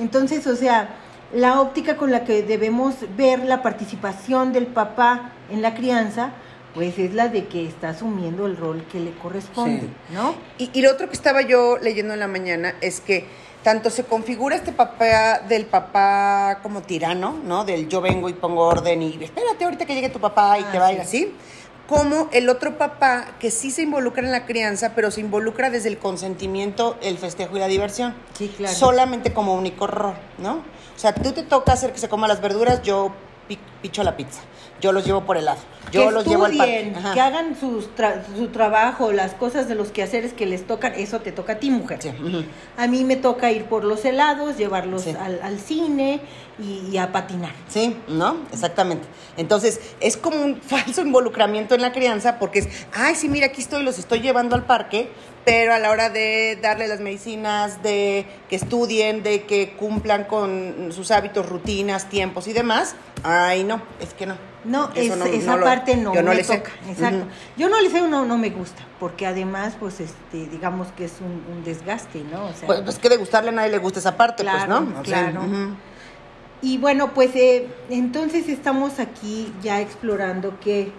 Entonces, 0.00 0.46
o 0.46 0.56
sea, 0.56 0.88
la 1.32 1.60
óptica 1.60 1.96
con 1.96 2.10
la 2.12 2.24
que 2.24 2.42
debemos 2.42 2.94
ver 3.16 3.40
la 3.44 3.62
participación 3.62 4.52
del 4.52 4.66
papá 4.66 5.32
en 5.50 5.62
la 5.62 5.74
crianza, 5.74 6.30
pues 6.74 6.98
es 6.98 7.14
la 7.14 7.28
de 7.28 7.46
que 7.46 7.66
está 7.66 7.90
asumiendo 7.90 8.46
el 8.46 8.56
rol 8.56 8.84
que 8.92 9.00
le 9.00 9.10
corresponde, 9.12 9.80
Sí. 9.80 9.88
¿no? 10.14 10.34
Y, 10.58 10.70
y 10.72 10.82
lo 10.82 10.90
otro 10.92 11.06
que 11.08 11.14
estaba 11.14 11.42
yo 11.42 11.78
leyendo 11.78 12.14
en 12.14 12.20
la 12.20 12.28
mañana 12.28 12.74
es 12.80 13.00
que 13.00 13.26
tanto 13.62 13.90
se 13.90 14.04
configura 14.04 14.54
este 14.56 14.72
papá 14.72 15.40
del 15.48 15.66
papá 15.66 16.60
como 16.62 16.82
tirano, 16.82 17.36
¿no? 17.44 17.64
Del 17.64 17.88
yo 17.88 18.00
vengo 18.00 18.28
y 18.28 18.34
pongo 18.34 18.62
orden 18.62 19.02
y 19.02 19.18
espérate 19.20 19.64
ahorita 19.64 19.86
que 19.86 19.94
llegue 19.94 20.08
tu 20.10 20.20
papá 20.20 20.58
y 20.58 20.62
Ah, 20.62 20.70
te 20.72 20.78
va 20.78 20.86
a 20.88 20.92
ir 20.92 20.98
sí. 20.98 21.24
así. 21.24 21.34
Como 21.88 22.28
el 22.32 22.48
otro 22.48 22.76
papá 22.78 23.26
que 23.40 23.50
sí 23.50 23.70
se 23.70 23.82
involucra 23.82 24.24
en 24.24 24.32
la 24.32 24.44
crianza, 24.44 24.92
pero 24.94 25.10
se 25.12 25.20
involucra 25.20 25.70
desde 25.70 25.88
el 25.88 25.98
consentimiento, 25.98 26.96
el 27.00 27.16
festejo 27.16 27.56
y 27.56 27.60
la 27.60 27.68
diversión. 27.68 28.14
Sí, 28.34 28.52
claro. 28.56 28.74
Solamente 28.74 29.32
como 29.32 29.54
único 29.54 29.86
rol, 29.86 30.14
¿no? 30.38 30.62
O 30.96 30.98
sea, 30.98 31.14
tú 31.14 31.32
te 31.32 31.42
toca 31.42 31.72
hacer 31.72 31.92
que 31.92 31.98
se 31.98 32.08
coma 32.08 32.26
las 32.26 32.40
verduras, 32.40 32.82
yo 32.82 33.12
pi- 33.46 33.58
picho 33.82 34.02
la 34.02 34.16
pizza. 34.16 34.40
Yo 34.80 34.92
los 34.92 35.06
llevo 35.06 35.22
por 35.24 35.36
helado. 35.38 35.58
Yo 35.90 36.06
que 36.06 36.10
los 36.12 36.26
llevo 36.26 36.44
al 36.44 36.56
parque. 36.56 36.92
Ajá. 36.96 37.14
que 37.14 37.20
hagan 37.20 37.58
sus 37.58 37.88
tra- 37.96 38.22
su 38.36 38.48
trabajo, 38.48 39.10
las 39.12 39.32
cosas 39.32 39.68
de 39.68 39.74
los 39.74 39.88
quehaceres 39.90 40.32
que 40.34 40.44
les 40.44 40.66
tocan, 40.66 40.92
eso 40.94 41.20
te 41.20 41.32
toca 41.32 41.54
a 41.54 41.56
ti, 41.58 41.70
mujer. 41.70 41.98
Sí. 42.02 42.10
A 42.76 42.86
mí 42.86 43.04
me 43.04 43.16
toca 43.16 43.50
ir 43.52 43.64
por 43.64 43.84
los 43.84 44.04
helados, 44.04 44.58
llevarlos 44.58 45.02
Sí. 45.02 45.14
al, 45.18 45.40
al 45.42 45.58
cine 45.60 46.20
y, 46.58 46.88
y 46.92 46.98
a 46.98 47.10
patinar. 47.12 47.52
Sí, 47.68 47.96
¿no? 48.08 48.36
Exactamente. 48.52 49.06
Entonces, 49.38 49.80
es 50.00 50.16
como 50.18 50.42
un 50.42 50.56
falso 50.60 51.00
involucramiento 51.00 51.74
en 51.74 51.80
la 51.82 51.92
crianza 51.92 52.38
porque 52.38 52.58
es, 52.58 52.68
ay, 52.92 53.14
sí, 53.14 53.28
mira, 53.30 53.46
aquí 53.46 53.62
estoy, 53.62 53.82
los 53.82 53.98
estoy 53.98 54.20
llevando 54.20 54.56
al 54.56 54.64
parque, 54.66 55.08
pero 55.46 55.72
a 55.72 55.78
la 55.78 55.90
hora 55.90 56.10
de 56.10 56.58
darle 56.60 56.88
las 56.88 57.00
medicinas, 57.00 57.82
de 57.82 58.26
que 58.50 58.56
estudien, 58.56 59.22
de 59.22 59.44
que 59.44 59.70
cumplan 59.76 60.24
con 60.24 60.88
sus 60.92 61.12
hábitos, 61.12 61.48
rutinas, 61.48 62.08
tiempos 62.10 62.48
y 62.48 62.52
demás, 62.52 62.96
ay, 63.22 63.62
no, 63.66 63.82
es 64.00 64.14
que 64.14 64.26
no. 64.26 64.36
No, 64.64 64.90
Eso 64.94 65.12
es- 65.12 65.16
no- 65.18 65.24
esa 65.26 65.50
no 65.52 65.58
lo- 65.58 65.64
parte 65.66 65.96
no 65.96 66.14
yo 66.14 66.22
no 66.22 66.30
me 66.32 66.42
sé. 66.42 66.56
toca. 66.58 66.70
Exacto. 66.88 67.26
Yo 67.56 67.68
no 67.68 67.80
le 67.80 67.90
sé, 67.90 68.00
no, 68.08 68.24
no 68.24 68.38
me 68.38 68.50
gusta, 68.50 68.82
porque 68.98 69.26
además, 69.26 69.76
pues, 69.78 70.00
este, 70.00 70.46
digamos 70.46 70.88
que 70.96 71.04
es 71.04 71.14
un, 71.20 71.54
un 71.54 71.64
desgaste, 71.64 72.24
¿no? 72.32 72.46
O 72.46 72.52
sea, 72.52 72.66
Pues, 72.66 72.80
pues 72.80 72.98
que 72.98 73.08
de 73.08 73.16
gustarle 73.18 73.50
a 73.50 73.52
nadie 73.52 73.70
le 73.70 73.78
gusta 73.78 73.98
esa 74.00 74.16
parte, 74.16 74.42
Claro, 74.42 74.58
pues, 74.78 74.88
¿no? 74.94 75.00
O 75.00 75.04
sea, 75.04 75.30
claro. 75.30 75.46
Y 76.62 76.78
bueno, 76.78 77.12
pues 77.12 77.36
eh, 77.36 77.68
entonces 77.90 78.48
estamos 78.48 78.98
aquí 78.98 79.52
ya 79.62 79.80
explorando 79.80 80.58
que 80.58 80.90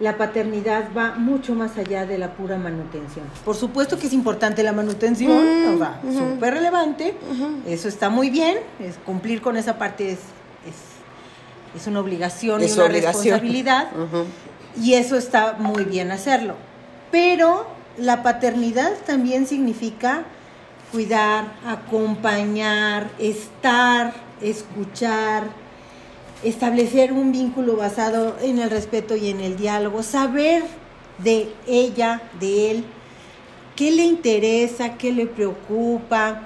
la 0.00 0.16
paternidad 0.16 0.90
va 0.96 1.16
mucho 1.16 1.56
más 1.56 1.76
allá 1.76 2.06
de 2.06 2.16
la 2.18 2.34
pura 2.34 2.56
manutención. 2.56 3.26
Por 3.44 3.56
supuesto 3.56 3.98
que 3.98 4.06
es 4.06 4.12
importante 4.12 4.62
la 4.62 4.72
manutención, 4.72 5.32
Mm, 5.36 5.74
o 5.74 5.78
sea, 5.78 6.00
súper 6.16 6.54
relevante, 6.54 7.16
eso 7.66 7.88
está 7.88 8.08
muy 8.08 8.30
bien, 8.30 8.58
es 8.78 8.96
cumplir 9.04 9.42
con 9.42 9.56
esa 9.56 9.76
parte 9.76 10.12
es, 10.12 10.20
es, 10.64 10.76
es 11.76 11.86
una 11.86 12.00
obligación 12.00 12.62
Es 12.62 12.72
y 12.72 12.74
una 12.74 12.84
obligación. 12.86 13.22
responsabilidad. 13.24 13.88
Y 14.80 14.94
eso 14.94 15.16
está 15.16 15.54
muy 15.58 15.84
bien 15.84 16.10
hacerlo. 16.10 16.54
Pero 17.10 17.66
la 17.96 18.22
paternidad 18.22 18.92
también 19.06 19.46
significa 19.46 20.24
cuidar, 20.92 21.52
acompañar, 21.66 23.10
estar, 23.18 24.12
escuchar, 24.40 25.44
establecer 26.42 27.12
un 27.12 27.32
vínculo 27.32 27.76
basado 27.76 28.36
en 28.40 28.58
el 28.58 28.70
respeto 28.70 29.16
y 29.16 29.28
en 29.30 29.40
el 29.40 29.56
diálogo, 29.56 30.02
saber 30.02 30.62
de 31.18 31.52
ella, 31.66 32.22
de 32.38 32.70
él, 32.70 32.84
qué 33.74 33.90
le 33.90 34.04
interesa, 34.04 34.96
qué 34.96 35.12
le 35.12 35.26
preocupa 35.26 36.42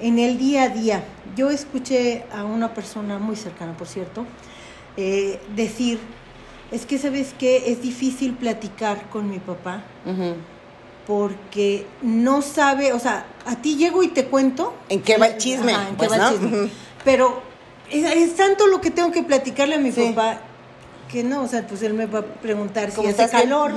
en 0.00 0.18
el 0.18 0.38
día 0.38 0.64
a 0.64 0.68
día. 0.70 1.04
Yo 1.36 1.50
escuché 1.50 2.24
a 2.34 2.44
una 2.44 2.72
persona 2.74 3.18
muy 3.18 3.36
cercana, 3.36 3.76
por 3.76 3.86
cierto, 3.86 4.24
eh, 4.96 5.40
decir, 5.54 5.98
es 6.70 6.86
que 6.86 6.98
sabes 6.98 7.34
que 7.38 7.70
es 7.72 7.82
difícil 7.82 8.34
platicar 8.34 9.08
con 9.10 9.30
mi 9.30 9.38
papá 9.38 9.82
porque 11.06 11.86
no 12.02 12.40
sabe, 12.42 12.92
o 12.92 12.98
sea, 12.98 13.26
a 13.46 13.56
ti 13.56 13.76
llego 13.76 14.02
y 14.02 14.08
te 14.08 14.24
cuento. 14.26 14.74
¿En 14.88 15.02
qué 15.02 15.18
va 15.18 15.26
el 15.26 15.36
chisme? 15.36 15.72
Ajá, 15.74 15.88
en 15.90 15.96
Pues, 15.96 16.10
qué 16.10 16.18
va 16.18 16.28
el 16.30 16.32
chisme. 16.40 16.70
Pero 17.04 17.42
es, 17.90 18.04
es 18.10 18.34
tanto 18.36 18.66
lo 18.68 18.80
que 18.80 18.90
tengo 18.90 19.12
que 19.12 19.22
platicarle 19.22 19.74
a 19.74 19.78
mi 19.78 19.92
Sí. 19.92 20.12
papá 20.14 20.40
que 21.12 21.22
no, 21.22 21.42
o 21.42 21.46
sea, 21.48 21.66
pues 21.66 21.82
él 21.82 21.92
me 21.94 22.06
va 22.06 22.20
a 22.20 22.22
preguntar 22.24 22.90
si 22.90 22.96
¿Cómo 22.96 23.08
hace 23.10 23.28
calor 23.28 23.72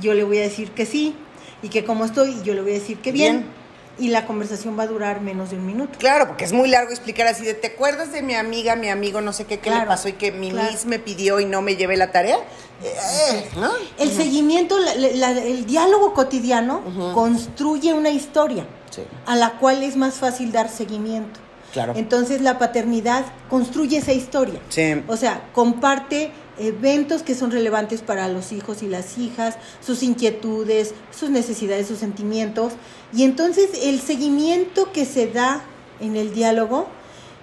y 0.00 0.02
yo 0.02 0.14
le 0.14 0.22
voy 0.24 0.38
a 0.38 0.42
decir 0.42 0.70
que 0.70 0.86
sí 0.86 1.14
y 1.62 1.68
que 1.68 1.84
cómo 1.84 2.04
estoy 2.04 2.30
y 2.30 2.42
yo 2.42 2.54
le 2.54 2.62
voy 2.62 2.70
a 2.70 2.74
decir 2.74 2.98
que 2.98 3.10
bien. 3.12 3.38
Bien. 3.38 3.57
Y 3.98 4.08
la 4.08 4.26
conversación 4.26 4.78
va 4.78 4.84
a 4.84 4.86
durar 4.86 5.20
menos 5.20 5.50
de 5.50 5.56
un 5.56 5.66
minuto. 5.66 5.98
Claro, 5.98 6.28
porque 6.28 6.44
es 6.44 6.52
muy 6.52 6.68
largo 6.68 6.90
explicar 6.90 7.26
así 7.26 7.44
de, 7.44 7.54
¿te 7.54 7.66
acuerdas 7.68 8.12
de 8.12 8.22
mi 8.22 8.34
amiga, 8.34 8.76
mi 8.76 8.88
amigo, 8.90 9.20
no 9.20 9.32
sé 9.32 9.44
qué, 9.44 9.58
qué 9.58 9.70
le 9.70 9.86
pasó 9.86 10.08
y 10.08 10.12
que 10.12 10.30
mi 10.30 10.50
claro. 10.50 10.70
miss 10.70 10.86
me 10.86 10.98
pidió 11.00 11.40
y 11.40 11.44
no 11.46 11.62
me 11.62 11.74
llevé 11.74 11.96
la 11.96 12.12
tarea? 12.12 12.38
Eh, 12.84 13.48
¿No? 13.56 13.70
El 13.98 14.12
seguimiento, 14.12 14.76
la- 14.78 15.32
el 15.32 15.66
diálogo 15.66 16.14
cotidiano 16.14 16.80
construye 17.12 17.92
una 17.92 18.10
historia 18.10 18.66
Sí. 18.90 19.02
a 19.26 19.34
la 19.36 19.52
cual 19.58 19.82
es 19.82 19.96
más 19.96 20.14
fácil 20.14 20.52
dar 20.52 20.68
seguimiento. 20.68 21.40
Claro. 21.72 21.92
Entonces 21.96 22.40
la 22.40 22.56
paternidad 22.58 23.24
construye 23.50 23.98
esa 23.98 24.12
historia. 24.12 24.60
Sí. 24.70 25.02
O 25.08 25.16
sea, 25.16 25.42
comparte 25.52 26.30
eventos 26.58 27.22
que 27.22 27.34
son 27.34 27.50
relevantes 27.50 28.00
para 28.02 28.28
los 28.28 28.52
hijos 28.52 28.82
y 28.82 28.88
las 28.88 29.18
hijas, 29.18 29.56
sus 29.84 30.02
inquietudes, 30.02 30.94
sus 31.10 31.30
necesidades, 31.30 31.86
sus 31.86 31.98
sentimientos. 31.98 32.72
Y 33.12 33.24
entonces 33.24 33.70
el 33.82 34.00
seguimiento 34.00 34.92
que 34.92 35.04
se 35.04 35.26
da 35.28 35.62
en 36.00 36.16
el 36.16 36.32
diálogo 36.34 36.88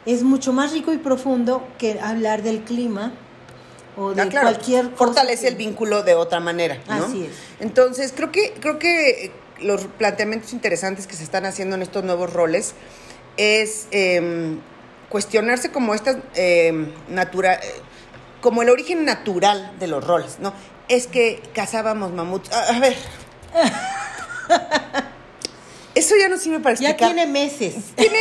es 0.05 0.23
mucho 0.23 0.53
más 0.53 0.71
rico 0.71 0.93
y 0.93 0.97
profundo 0.97 1.67
que 1.77 1.99
hablar 1.99 2.43
del 2.43 2.61
clima 2.63 3.13
o 3.97 4.13
de 4.13 4.21
Ah, 4.21 4.29
claro, 4.29 4.47
cualquier 4.49 4.85
cosa. 4.91 4.97
fortalece 4.97 5.47
el 5.47 5.55
vínculo 5.55 6.03
de 6.03 6.15
otra 6.15 6.39
manera, 6.39 6.77
¿no? 6.87 7.05
Así 7.05 7.23
es. 7.23 7.31
Entonces, 7.59 8.13
creo 8.15 8.31
que 8.31 8.53
creo 8.59 8.77
que 8.77 9.09
eh, 9.25 9.31
los 9.61 9.85
planteamientos 9.97 10.51
interesantes 10.53 11.07
que 11.07 11.15
se 11.15 11.23
están 11.23 11.45
haciendo 11.45 11.75
en 11.75 11.81
estos 11.81 12.03
nuevos 12.03 12.31
roles 12.33 12.73
es 13.37 13.87
em, 13.91 14.59
cuestionarse 15.09 15.71
como 15.71 15.93
estas 15.95 16.17
em, 16.35 16.91
natura, 17.09 17.55
eh, 17.55 17.59
como 18.45 18.61
el 18.61 18.69
origen 18.69 19.05
natural 19.05 19.71
de 19.79 19.87
los 19.87 20.05
roles, 20.05 20.37
¿no? 20.39 20.53
Es 20.87 21.07
que 21.07 21.41
cazábamos 21.55 22.11
mamuts. 22.11 22.51
A, 22.53 22.75
a 22.75 22.79
ver. 22.79 22.95
Eso 25.95 26.13
ya 26.19 26.29
no 26.29 26.37
sirve 26.37 26.59
para 26.59 26.75
Ya 26.75 26.89
explicar. 26.89 27.15
tiene 27.15 27.31
meses. 27.31 27.73
Tiene 27.95 28.19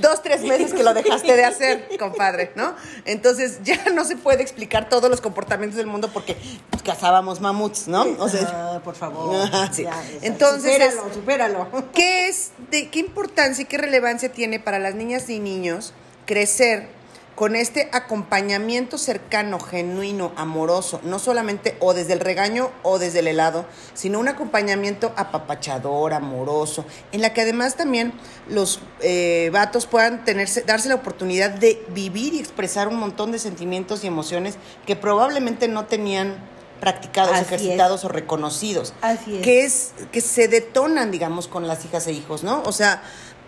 dos, 0.00 0.22
tres 0.22 0.42
meses 0.42 0.72
que 0.72 0.84
lo 0.84 0.94
dejaste 0.94 1.34
de 1.34 1.44
hacer, 1.44 1.88
compadre, 1.98 2.52
¿no? 2.54 2.76
Entonces 3.06 3.58
ya 3.64 3.86
no 3.92 4.04
se 4.04 4.16
puede 4.16 4.40
explicar 4.42 4.88
todos 4.88 5.10
los 5.10 5.20
comportamientos 5.20 5.78
del 5.78 5.88
mundo 5.88 6.10
porque 6.12 6.36
pues, 6.70 6.84
cazábamos 6.84 7.40
mamuts, 7.40 7.88
¿no? 7.88 8.02
O 8.20 8.28
sea, 8.28 8.76
Ah, 8.76 8.80
por 8.84 8.94
favor. 8.94 9.34
Sí. 9.72 9.82
Ya, 9.82 10.00
Entonces 10.22 10.74
supéralo, 10.74 11.12
supéralo. 11.14 11.68
¿qué 11.92 12.28
es, 12.28 12.52
de 12.70 12.88
qué 12.90 13.00
importancia 13.00 13.62
y 13.62 13.64
qué 13.64 13.78
relevancia 13.78 14.30
tiene 14.30 14.60
para 14.60 14.78
las 14.78 14.94
niñas 14.94 15.28
y 15.28 15.40
niños 15.40 15.92
crecer 16.24 16.88
con 17.36 17.54
este 17.54 17.90
acompañamiento 17.92 18.96
cercano, 18.96 19.60
genuino, 19.60 20.32
amoroso, 20.36 21.00
no 21.04 21.18
solamente 21.18 21.76
o 21.80 21.92
desde 21.92 22.14
el 22.14 22.20
regaño 22.20 22.70
o 22.82 22.98
desde 22.98 23.18
el 23.18 23.28
helado, 23.28 23.66
sino 23.92 24.18
un 24.18 24.28
acompañamiento 24.28 25.12
apapachador, 25.16 26.14
amoroso, 26.14 26.86
en 27.12 27.20
la 27.20 27.34
que 27.34 27.42
además 27.42 27.76
también 27.76 28.14
los 28.48 28.80
eh, 29.00 29.50
vatos 29.52 29.84
puedan 29.84 30.24
tenerse, 30.24 30.62
darse 30.62 30.88
la 30.88 30.94
oportunidad 30.94 31.50
de 31.50 31.84
vivir 31.90 32.32
y 32.32 32.38
expresar 32.38 32.88
un 32.88 32.96
montón 32.96 33.32
de 33.32 33.38
sentimientos 33.38 34.02
y 34.02 34.06
emociones 34.06 34.56
que 34.86 34.96
probablemente 34.96 35.68
no 35.68 35.84
tenían 35.84 36.36
practicados, 36.80 37.32
Así 37.34 37.42
es. 37.42 37.46
ejercitados 37.48 38.04
o 38.06 38.08
reconocidos. 38.08 38.94
Así 39.02 39.36
es. 39.36 39.42
Que 39.42 39.64
es 39.64 39.92
que 40.10 40.22
se 40.22 40.48
detonan, 40.48 41.10
digamos, 41.10 41.48
con 41.48 41.68
las 41.68 41.84
hijas 41.84 42.06
e 42.06 42.12
hijos, 42.12 42.44
¿no? 42.44 42.62
O 42.64 42.72
sea, 42.72 43.02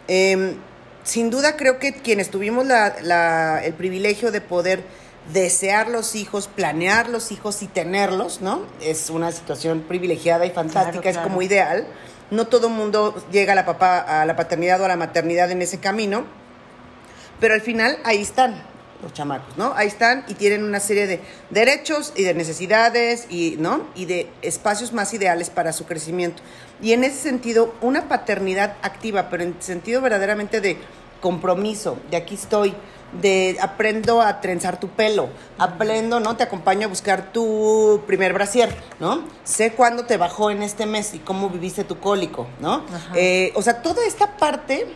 em, 0.09 0.57
sin 1.09 1.31
duda 1.31 1.57
creo 1.57 1.79
que 1.79 1.95
quienes 1.95 2.31
tuvimos 2.31 2.67
la- 2.67 2.97
la- 3.03 3.65
el 3.65 3.73
privilegio 3.73 4.31
de 4.31 4.43
poder 4.43 4.83
desear 5.33 5.89
los 5.89 6.15
hijos, 6.15 6.49
planear 6.49 7.09
los 7.09 7.33
hijos 7.33 7.63
y 7.63 7.67
tenerlos, 7.67 8.41
¿no? 8.43 8.67
Es 8.83 9.09
una 9.09 9.33
situación 9.33 9.81
privilegiada 9.89 10.45
y 10.45 10.51
fantástica, 10.51 11.01
Claro, 11.01 11.19
es 11.21 11.27
como 11.27 11.41
ideal. 11.41 11.87
No 12.31 12.47
todo 12.47 12.69
mundo 12.69 13.15
llega 13.33 13.53
a 13.53 13.57
la, 13.57 13.65
papá, 13.65 14.01
a 14.21 14.27
la 14.27 14.37
paternidad 14.37 14.81
o 14.83 14.85
a 14.85 14.89
la 14.89 14.97
maternidad 14.97 15.51
en 15.51 15.63
ese 15.63 15.79
camino, 15.81 16.25
pero 17.41 17.55
al 17.55 17.63
final 17.63 17.99
ahí 18.05 18.21
están 18.21 18.63
los 19.03 19.13
chamacos, 19.15 19.57
¿no? 19.57 19.73
Ahí 19.77 19.87
están 19.89 20.25
y 20.29 20.35
tienen 20.35 20.65
una 20.65 20.81
serie 20.81 21.07
de 21.07 21.21
derechos 21.51 22.13
y 22.17 22.25
de 22.25 22.35
necesidades 22.35 23.27
y, 23.31 23.57
¿no? 23.59 23.87
Y 23.95 24.05
de 24.07 24.29
espacios 24.43 24.93
más 24.93 25.15
ideales 25.15 25.49
para 25.51 25.73
su 25.73 25.87
crecimiento. 25.87 26.43
Y 26.83 26.93
en 26.93 27.05
ese 27.05 27.17
sentido, 27.17 27.75
una 27.81 28.09
paternidad 28.09 28.77
activa, 28.83 29.29
pero 29.31 29.45
en 29.45 29.55
sentido 29.61 30.01
verdaderamente 30.01 30.61
de 30.61 30.79
compromiso, 31.21 31.97
de 32.11 32.17
aquí 32.17 32.35
estoy, 32.35 32.75
de 33.21 33.57
aprendo 33.61 34.21
a 34.21 34.41
trenzar 34.41 34.79
tu 34.79 34.89
pelo, 34.89 35.29
aprendo, 35.59 36.21
¿no? 36.21 36.37
Te 36.37 36.45
acompaño 36.45 36.87
a 36.87 36.89
buscar 36.89 37.33
tu 37.33 38.03
primer 38.07 38.33
brasier, 38.33 38.75
¿no? 39.01 39.23
Sé 39.45 39.73
cuándo 39.73 40.05
te 40.05 40.17
bajó 40.17 40.51
en 40.51 40.63
este 40.63 40.87
mes 40.87 41.15
y 41.15 41.19
cómo 41.19 41.49
viviste 41.49 41.85
tu 41.85 41.99
cólico, 41.99 42.47
¿no? 42.61 42.83
Eh, 43.15 43.53
o 43.55 43.63
sea, 43.63 43.83
toda 43.83 44.05
esta 44.07 44.37
parte 44.37 44.87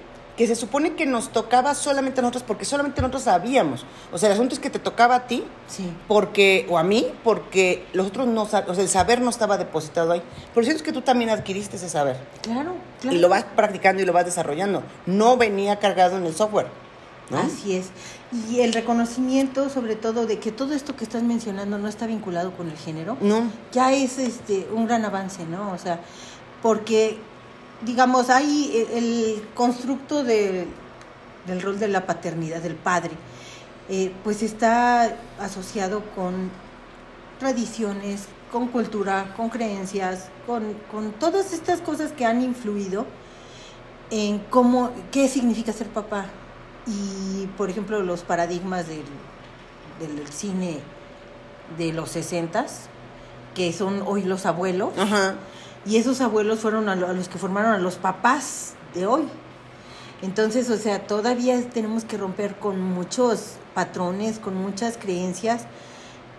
que 0.42 0.48
se 0.48 0.56
supone 0.60 0.94
que 0.94 1.06
nos 1.06 1.28
tocaba 1.28 1.72
solamente 1.74 2.18
a 2.18 2.22
nosotros, 2.22 2.42
porque 2.44 2.64
solamente 2.64 3.00
nosotros 3.00 3.22
sabíamos. 3.22 3.84
O 4.12 4.18
sea, 4.18 4.28
el 4.28 4.32
asunto 4.34 4.54
es 4.54 4.60
que 4.60 4.70
te 4.70 4.80
tocaba 4.80 5.14
a 5.14 5.26
ti, 5.28 5.44
Sí. 5.68 5.88
porque, 6.08 6.66
o 6.68 6.78
a 6.78 6.82
mí, 6.82 7.06
porque 7.22 7.86
los 7.92 8.08
otros 8.08 8.26
no 8.26 8.42
o 8.42 8.46
sea, 8.46 8.64
el 8.76 8.88
saber 8.88 9.20
no 9.20 9.30
estaba 9.30 9.56
depositado 9.56 10.10
ahí. 10.10 10.22
Pero 10.52 10.64
siento 10.64 10.82
que 10.82 10.92
tú 10.92 11.00
también 11.02 11.30
adquiriste 11.30 11.76
ese 11.76 11.88
saber. 11.88 12.16
Claro, 12.42 12.72
claro. 13.00 13.16
Y 13.16 13.20
lo 13.20 13.28
vas 13.28 13.44
practicando 13.54 14.02
y 14.02 14.04
lo 14.06 14.12
vas 14.12 14.24
desarrollando. 14.24 14.82
No 15.06 15.36
venía 15.36 15.78
cargado 15.78 16.16
en 16.16 16.26
el 16.26 16.34
software. 16.34 16.66
¿no? 17.30 17.38
Así 17.38 17.76
es. 17.76 17.86
Y 18.50 18.60
el 18.60 18.72
reconocimiento, 18.72 19.70
sobre 19.70 19.94
todo, 19.94 20.26
de 20.26 20.38
que 20.40 20.50
todo 20.50 20.74
esto 20.74 20.96
que 20.96 21.04
estás 21.04 21.22
mencionando 21.22 21.78
no 21.78 21.86
está 21.88 22.06
vinculado 22.06 22.50
con 22.56 22.68
el 22.68 22.76
género, 22.76 23.16
No. 23.20 23.44
ya 23.70 23.92
es 23.92 24.18
este 24.18 24.66
un 24.74 24.86
gran 24.86 25.04
avance, 25.04 25.46
¿no? 25.46 25.70
O 25.72 25.78
sea, 25.78 26.00
porque, 26.62 27.18
digamos, 27.84 28.30
hay 28.30 28.86
el, 28.92 29.04
el 29.04 29.48
constructo 29.54 30.24
de- 30.24 30.66
del 31.46 31.60
rol 31.62 31.78
de 31.78 31.88
la 31.88 32.06
paternidad, 32.06 32.60
del 32.60 32.76
padre, 32.76 33.10
eh, 33.88 34.12
pues 34.22 34.42
está 34.42 35.16
asociado 35.40 36.02
con 36.14 36.50
tradiciones, 37.38 38.26
con 38.52 38.68
cultura, 38.68 39.32
con 39.36 39.48
creencias, 39.48 40.28
con, 40.46 40.74
con 40.90 41.12
todas 41.12 41.52
estas 41.52 41.80
cosas 41.80 42.12
que 42.12 42.24
han 42.24 42.42
influido 42.42 43.06
en 44.10 44.38
cómo, 44.50 44.90
qué 45.10 45.28
significa 45.28 45.72
ser 45.72 45.88
papá. 45.88 46.26
Y, 46.86 47.46
por 47.56 47.70
ejemplo, 47.70 48.02
los 48.02 48.22
paradigmas 48.22 48.86
del, 48.88 49.04
del 50.00 50.28
cine 50.28 50.80
de 51.78 51.92
los 51.92 52.10
sesentas, 52.10 52.82
que 53.54 53.72
son 53.72 54.02
hoy 54.06 54.22
los 54.22 54.46
abuelos, 54.46 54.90
Ajá. 54.98 55.34
Y 55.86 55.96
esos 55.96 56.20
abuelos 56.20 56.60
fueron 56.60 56.88
a, 56.88 56.96
lo- 56.96 57.08
a 57.08 57.12
los 57.12 57.28
que 57.28 57.38
formaron 57.38 57.72
a 57.72 57.78
los 57.78 57.96
papás 57.96 58.74
de 58.94 59.06
hoy. 59.06 59.22
Entonces, 60.22 60.70
o 60.70 60.76
sea, 60.76 61.06
todavía 61.06 61.60
tenemos 61.70 62.04
que 62.04 62.16
romper 62.16 62.54
con 62.56 62.80
muchos 62.80 63.54
patrones, 63.74 64.38
con 64.38 64.54
muchas 64.54 64.96
creencias. 64.96 65.66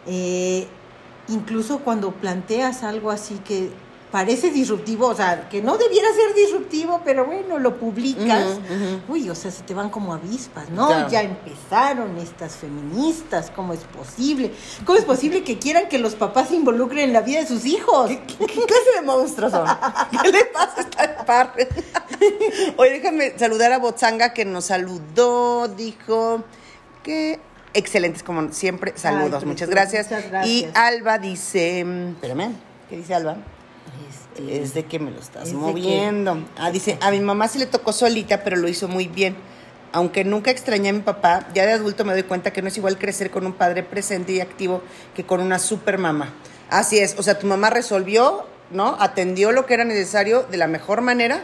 Eh, 0.07 0.67
incluso 1.27 1.79
cuando 1.79 2.11
planteas 2.11 2.83
algo 2.83 3.11
así 3.11 3.35
que 3.45 3.71
parece 4.13 4.51
disruptivo, 4.51 5.07
o 5.07 5.15
sea, 5.15 5.49
que 5.49 5.59
no 5.59 5.75
debiera 5.75 6.07
ser 6.13 6.35
disruptivo, 6.35 7.01
pero 7.03 7.25
bueno, 7.25 7.57
lo 7.57 7.79
publicas. 7.79 8.59
Uy, 9.07 9.27
o 9.27 9.33
sea, 9.33 9.49
se 9.49 9.63
te 9.63 9.73
van 9.73 9.89
como 9.89 10.13
avispas, 10.13 10.69
¿no? 10.69 10.85
Claro. 10.85 11.09
Ya 11.09 11.23
empezaron 11.23 12.15
estas 12.19 12.57
feministas, 12.57 13.51
¿cómo 13.55 13.73
es 13.73 13.79
posible? 13.79 14.53
¿Cómo 14.85 14.99
es 14.99 15.05
posible 15.05 15.43
que 15.43 15.57
quieran 15.57 15.89
que 15.89 15.97
los 15.97 16.13
papás 16.13 16.49
se 16.49 16.55
involucren 16.57 17.05
en 17.05 17.13
la 17.13 17.21
vida 17.21 17.39
de 17.39 17.47
sus 17.47 17.65
hijos? 17.65 18.07
¿Qué, 18.07 18.37
qué 18.37 18.45
clase 18.45 18.91
de 18.97 19.01
monstruos 19.01 19.51
son? 19.51 19.67
¿Qué 20.21 20.31
le 20.31 20.45
pasa 20.45 20.75
a 20.77 20.81
esta 20.81 21.25
par? 21.25 21.53
Oye, 22.77 22.91
déjame 22.91 23.33
saludar 23.39 23.73
a 23.73 23.79
Botzanga 23.79 24.31
que 24.31 24.45
nos 24.45 24.65
saludó, 24.65 25.69
dijo 25.69 26.43
que 27.01 27.39
excelentes 27.73 28.21
como 28.21 28.51
siempre. 28.51 28.93
Saludos, 28.95 29.41
Ay, 29.41 29.49
muchas 29.49 29.71
gracias. 29.71 30.11
muchas 30.11 30.29
gracias. 30.29 30.47
Y 30.47 30.67
Alba 30.75 31.17
dice, 31.17 31.83
mm, 31.83 32.09
espérame, 32.09 32.53
¿qué 32.91 32.97
dice 32.97 33.15
Alba? 33.15 33.37
Este, 34.37 34.61
Es 34.61 34.73
de 34.73 34.85
que 34.85 34.99
me 34.99 35.11
lo 35.11 35.19
estás 35.19 35.47
Es 35.49 35.53
moviendo. 35.53 36.37
Ah, 36.57 36.71
dice, 36.71 36.97
a 37.01 37.11
mi 37.11 37.19
mamá 37.19 37.47
sí 37.47 37.59
le 37.59 37.65
tocó 37.65 37.93
solita, 37.93 38.43
pero 38.43 38.55
lo 38.57 38.67
hizo 38.67 38.87
muy 38.87 39.07
bien. 39.07 39.35
Aunque 39.91 40.23
nunca 40.23 40.49
extrañé 40.49 40.89
a 40.89 40.93
mi 40.93 41.01
papá, 41.01 41.47
ya 41.53 41.65
de 41.65 41.73
adulto 41.73 42.03
me 42.03 42.13
doy 42.13 42.23
cuenta 42.23 42.51
que 42.51 42.61
no 42.63 42.67
es 42.67 42.77
igual 42.77 42.97
crecer 42.97 43.29
con 43.29 43.45
un 43.45 43.53
padre 43.53 43.83
presente 43.83 44.31
y 44.31 44.41
activo 44.41 44.81
que 45.15 45.23
con 45.23 45.39
una 45.39 45.59
super 45.59 45.97
mamá. 45.99 46.33
Así 46.69 46.97
es, 46.97 47.15
o 47.19 47.23
sea, 47.23 47.37
tu 47.37 47.45
mamá 47.45 47.69
resolvió, 47.69 48.47
¿no? 48.71 48.97
Atendió 48.99 49.51
lo 49.51 49.67
que 49.67 49.75
era 49.75 49.83
necesario 49.85 50.43
de 50.49 50.57
la 50.57 50.65
mejor 50.67 51.01
manera, 51.01 51.43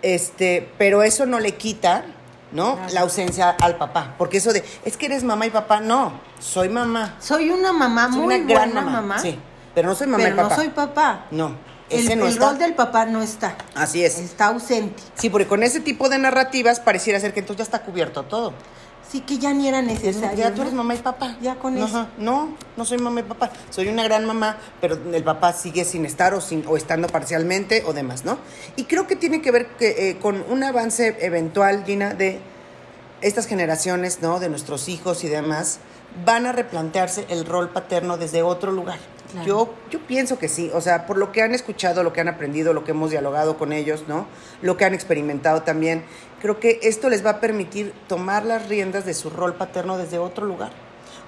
este, 0.00 0.70
pero 0.78 1.02
eso 1.02 1.26
no 1.26 1.38
le 1.38 1.54
quita, 1.56 2.04
¿no? 2.52 2.76
Claro. 2.76 2.94
La 2.94 3.00
ausencia 3.02 3.50
al 3.50 3.76
papá. 3.76 4.14
Porque 4.16 4.38
eso 4.38 4.54
de, 4.54 4.64
es 4.86 4.96
que 4.96 5.06
eres 5.06 5.22
mamá 5.22 5.44
y 5.46 5.50
papá, 5.50 5.80
no, 5.80 6.18
soy 6.40 6.70
mamá. 6.70 7.16
Soy 7.20 7.50
una 7.50 7.72
mamá 7.74 8.08
Soy 8.08 8.16
muy 8.22 8.34
una 8.36 8.38
gran 8.46 8.70
buena 8.72 8.80
mamá. 8.86 9.00
mamá, 9.02 9.18
Sí, 9.18 9.38
pero 9.74 9.88
no 9.88 9.94
soy 9.94 10.06
mamá 10.06 10.24
pero 10.24 10.34
y 10.34 10.38
papá. 10.38 10.48
no 10.48 10.56
soy 10.56 10.68
papá. 10.70 11.26
No, 11.30 11.56
El, 11.92 12.00
ese 12.06 12.16
no 12.16 12.26
el 12.26 12.32
está. 12.32 12.50
rol 12.50 12.58
del 12.58 12.74
papá 12.74 13.04
no 13.06 13.22
está. 13.22 13.56
Así 13.74 14.04
es. 14.04 14.18
Está 14.18 14.46
ausente. 14.46 15.02
Sí, 15.14 15.30
porque 15.30 15.46
con 15.46 15.62
ese 15.62 15.80
tipo 15.80 16.08
de 16.08 16.18
narrativas 16.18 16.80
pareciera 16.80 17.20
ser 17.20 17.32
que 17.32 17.40
entonces 17.40 17.58
ya 17.58 17.64
está 17.64 17.82
cubierto 17.82 18.22
todo. 18.24 18.52
Sí 19.10 19.20
que 19.20 19.36
ya 19.36 19.52
ni 19.52 19.68
era 19.68 19.82
necesario. 19.82 20.38
ya 20.38 20.54
tú 20.54 20.62
eres 20.62 20.72
mamá 20.72 20.94
y 20.94 20.98
papá. 20.98 21.36
Ya 21.42 21.56
con 21.56 21.76
Ajá. 21.76 21.86
eso. 21.86 22.08
No, 22.16 22.56
no 22.78 22.84
soy 22.86 22.96
mamá 22.98 23.20
y 23.20 23.24
papá. 23.24 23.50
Soy 23.68 23.88
una 23.88 24.04
gran 24.04 24.24
mamá, 24.24 24.56
pero 24.80 24.98
el 25.12 25.22
papá 25.22 25.52
sigue 25.52 25.84
sin 25.84 26.06
estar 26.06 26.32
o, 26.32 26.40
sin, 26.40 26.64
o 26.66 26.76
estando 26.78 27.08
parcialmente 27.08 27.82
o 27.86 27.92
demás, 27.92 28.24
¿no? 28.24 28.38
Y 28.76 28.84
creo 28.84 29.06
que 29.06 29.16
tiene 29.16 29.42
que 29.42 29.50
ver 29.50 29.66
que, 29.76 30.10
eh, 30.10 30.18
con 30.18 30.42
un 30.48 30.64
avance 30.64 31.18
eventual, 31.20 31.84
Dina, 31.84 32.14
de 32.14 32.40
estas 33.20 33.46
generaciones, 33.46 34.22
¿no? 34.22 34.40
De 34.40 34.48
nuestros 34.48 34.88
hijos 34.88 35.24
y 35.24 35.28
demás, 35.28 35.80
van 36.24 36.46
a 36.46 36.52
replantearse 36.52 37.26
el 37.28 37.44
rol 37.44 37.68
paterno 37.68 38.16
desde 38.16 38.42
otro 38.42 38.72
lugar. 38.72 38.98
Claro. 39.32 39.46
Yo, 39.46 39.74
yo 39.90 39.98
pienso 40.06 40.38
que 40.38 40.48
sí, 40.48 40.70
o 40.74 40.80
sea, 40.80 41.06
por 41.06 41.16
lo 41.18 41.32
que 41.32 41.42
han 41.42 41.54
escuchado, 41.54 42.02
lo 42.02 42.12
que 42.12 42.20
han 42.20 42.28
aprendido, 42.28 42.72
lo 42.72 42.84
que 42.84 42.90
hemos 42.92 43.10
dialogado 43.10 43.56
con 43.56 43.72
ellos, 43.72 44.04
¿no? 44.06 44.26
Lo 44.60 44.76
que 44.76 44.84
han 44.84 44.94
experimentado 44.94 45.62
también, 45.62 46.04
creo 46.40 46.60
que 46.60 46.80
esto 46.82 47.08
les 47.08 47.24
va 47.24 47.30
a 47.30 47.40
permitir 47.40 47.92
tomar 48.08 48.44
las 48.44 48.68
riendas 48.68 49.04
de 49.06 49.14
su 49.14 49.30
rol 49.30 49.54
paterno 49.54 49.96
desde 49.98 50.18
otro 50.18 50.46
lugar. 50.46 50.70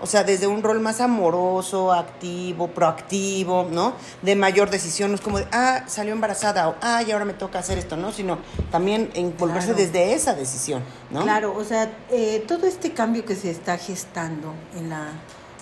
O 0.01 0.07
sea, 0.07 0.23
desde 0.25 0.47
un 0.49 0.63
rol 0.63 0.81
más 0.81 1.01
amoroso, 1.01 1.93
activo, 1.93 2.69
proactivo, 2.69 3.67
¿no? 3.71 3.95
De 4.23 4.35
mayor 4.37 4.69
decisión, 4.69 5.11
no 5.11 5.15
es 5.15 5.21
como 5.23 5.39
de, 5.39 5.47
ah, 5.53 5.85
salió 5.87 6.13
embarazada 6.13 6.69
o, 6.69 6.75
ah, 6.83 7.03
y 7.03 7.13
ahora 7.13 7.25
me 7.25 7.33
toca 7.33 7.61
hacer 7.61 7.79
esto, 7.79 7.97
¿no? 7.97 8.13
Sino 8.13 8.39
también 8.71 9.11
envolverse 9.15 9.69
Claro. 9.69 9.83
desde 9.83 10.13
esa 10.13 10.35
decisión, 10.35 10.83
¿no? 11.11 11.23
Claro, 11.23 11.55
o 11.57 11.65
sea, 11.65 11.91
eh, 12.11 12.45
todo 12.47 12.67
este 12.67 12.93
cambio 12.93 13.25
que 13.25 13.35
se 13.37 13.51
está 13.51 13.79
gestando 13.79 14.53
en 14.77 14.91
la, 14.91 15.07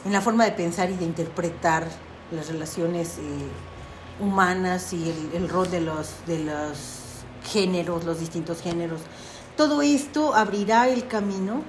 en 0.07 0.13
la 0.13 0.21
forma 0.23 0.45
de 0.45 0.53
pensar 0.53 0.91
y 0.91 0.97
de 0.97 1.05
interpretar 1.05 1.85
las 2.33 2.49
relaciones 2.49 3.19
eh, 3.19 3.21
humanas 4.21 4.93
y 4.93 5.11
el, 5.11 5.43
el 5.43 5.49
rol 5.49 5.71
de 5.71 5.81
los, 5.81 6.09
de 6.27 6.39
los 6.41 7.23
géneros, 7.45 8.05
los 8.05 8.21
distintos 8.21 8.61
géneros, 8.61 9.01
todo 9.57 9.83
esto 9.83 10.35
abrirá 10.35 10.89
el 10.89 11.07
camino 11.07 11.63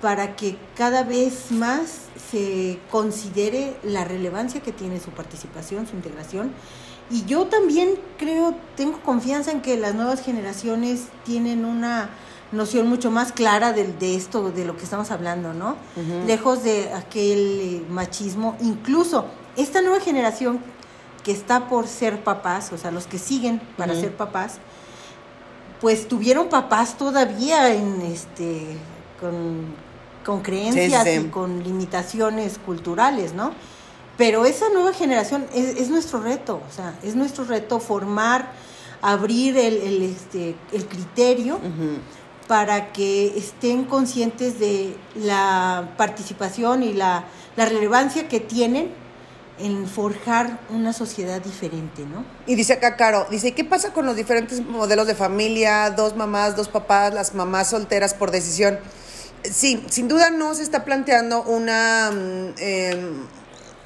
para 0.00 0.34
que 0.34 0.58
cada 0.76 1.04
vez 1.04 1.52
más 1.52 2.08
se 2.30 2.80
considere 2.90 3.76
la 3.84 4.04
relevancia 4.04 4.60
que 4.60 4.72
tiene 4.72 4.98
su 4.98 5.10
participación, 5.10 5.86
su 5.86 5.94
integración. 5.94 6.52
Y 7.10 7.24
yo 7.24 7.46
también 7.46 7.90
creo, 8.18 8.56
tengo 8.74 9.00
confianza 9.02 9.52
en 9.52 9.60
que 9.60 9.76
las 9.76 9.94
nuevas 9.94 10.22
generaciones 10.22 11.04
tienen 11.24 11.64
una 11.64 12.10
noción 12.50 12.88
mucho 12.88 13.10
más 13.10 13.32
clara 13.32 13.72
de, 13.72 13.92
de 13.92 14.16
esto, 14.16 14.50
de 14.50 14.64
lo 14.64 14.76
que 14.76 14.84
estamos 14.84 15.10
hablando, 15.10 15.52
¿no? 15.52 15.76
Lejos 16.26 16.64
de 16.64 16.92
aquel 16.92 17.60
eh, 17.60 17.82
machismo. 17.88 18.56
Incluso 18.60 19.26
esta 19.56 19.80
nueva 19.82 20.00
generación 20.00 20.60
que 21.24 21.32
está 21.32 21.68
por 21.68 21.86
ser 21.86 22.24
papás, 22.24 22.72
o 22.72 22.78
sea, 22.78 22.90
los 22.90 23.06
que 23.06 23.18
siguen 23.18 23.60
para 23.76 23.94
ser 23.94 24.16
papás, 24.16 24.58
pues 25.80 26.08
tuvieron 26.08 26.48
papás 26.48 26.96
todavía 26.96 27.72
en 27.74 28.02
este 28.02 28.76
con, 29.20 29.66
con 30.24 30.42
creencias 30.42 31.04
Sí, 31.04 31.10
sí. 31.18 31.26
y 31.26 31.28
con 31.30 31.62
limitaciones 31.62 32.58
culturales, 32.58 33.34
¿no? 33.34 33.52
Pero 34.16 34.44
esa 34.44 34.68
nueva 34.68 34.92
generación 34.92 35.46
es, 35.54 35.76
es 35.76 35.90
nuestro 35.90 36.20
reto, 36.20 36.60
o 36.68 36.72
sea, 36.72 36.94
es 37.02 37.14
nuestro 37.16 37.44
reto 37.44 37.80
formar, 37.80 38.52
abrir 39.00 39.56
el, 39.56 39.74
el, 39.78 40.02
este, 40.02 40.54
el 40.72 40.86
criterio 40.86 41.58
para 42.46 42.92
que 42.92 43.36
estén 43.38 43.84
conscientes 43.84 44.58
de 44.60 44.96
la 45.14 45.94
participación 45.96 46.82
y 46.82 46.92
la, 46.92 47.24
la 47.56 47.64
relevancia 47.64 48.28
que 48.28 48.38
tienen 48.40 48.90
en 49.58 49.86
forjar 49.86 50.58
una 50.70 50.92
sociedad 50.92 51.40
diferente, 51.40 52.02
¿no? 52.04 52.24
Y 52.46 52.54
dice 52.54 52.74
acá, 52.74 52.96
Caro, 52.96 53.26
dice, 53.30 53.48
¿y 53.48 53.52
qué 53.52 53.64
pasa 53.64 53.92
con 53.92 54.06
los 54.06 54.16
diferentes 54.16 54.64
modelos 54.64 55.06
de 55.06 55.14
familia? 55.14 55.90
Dos 55.90 56.16
mamás, 56.16 56.56
dos 56.56 56.68
papás, 56.68 57.12
las 57.14 57.34
mamás 57.34 57.70
solteras 57.70 58.14
por 58.14 58.30
decisión. 58.30 58.78
Sí, 59.44 59.84
sin 59.88 60.08
duda 60.08 60.30
no 60.30 60.54
se 60.54 60.62
está 60.62 60.84
planteando 60.84 61.42
una 61.42 62.10
mm, 62.12 62.54
eh, 62.58 63.12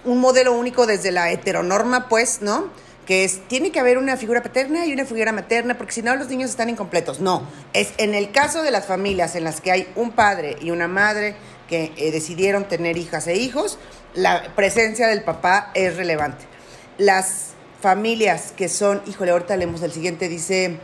un 0.07 0.21
modelo 0.21 0.53
único 0.57 0.87
desde 0.87 1.11
la 1.11 1.31
heteronorma, 1.31 2.09
pues, 2.09 2.41
¿no? 2.41 2.71
Que 3.07 3.25
es, 3.25 3.47
tiene 3.49 3.71
que 3.71 3.79
haber 3.79 3.99
una 3.99 4.17
figura 4.17 4.43
paterna 4.43 4.87
y 4.87 4.93
una 4.93 5.05
figura 5.05 5.33
materna, 5.33 5.77
porque 5.77 5.93
si 5.93 6.03
no 6.03 6.15
los 6.17 6.29
niños 6.29 6.51
están 6.51 6.71
incompletos. 6.71 7.21
No, 7.21 7.43
es 7.73 7.93
en 7.99 8.15
el 8.15 8.33
caso 8.33 8.63
de 8.63 8.71
las 8.71 8.87
familias 8.87 9.37
en 9.37 9.45
las 9.45 9.61
que 9.61 9.71
hay 9.71 9.89
un 9.95 10.13
padre 10.13 10.57
y 10.61 10.71
una 10.71 10.89
madre 10.89 11.37
que 11.69 11.93
eh, 11.97 12.11
decidieron 12.11 12.69
tener 12.69 12.97
hijas 12.97 13.27
e 13.27 13.37
hijos, 13.37 13.79
la 14.15 14.55
presencia 14.55 15.09
del 15.09 15.23
papá 15.23 15.71
es 15.75 15.97
relevante. 15.97 16.45
Las 16.99 17.51
familias 17.81 18.53
que 18.57 18.69
son, 18.69 19.03
híjole, 19.07 19.31
ahorita 19.31 19.57
leemos 19.57 19.83
el 19.83 19.93
siguiente, 19.93 20.29
dice... 20.29 20.79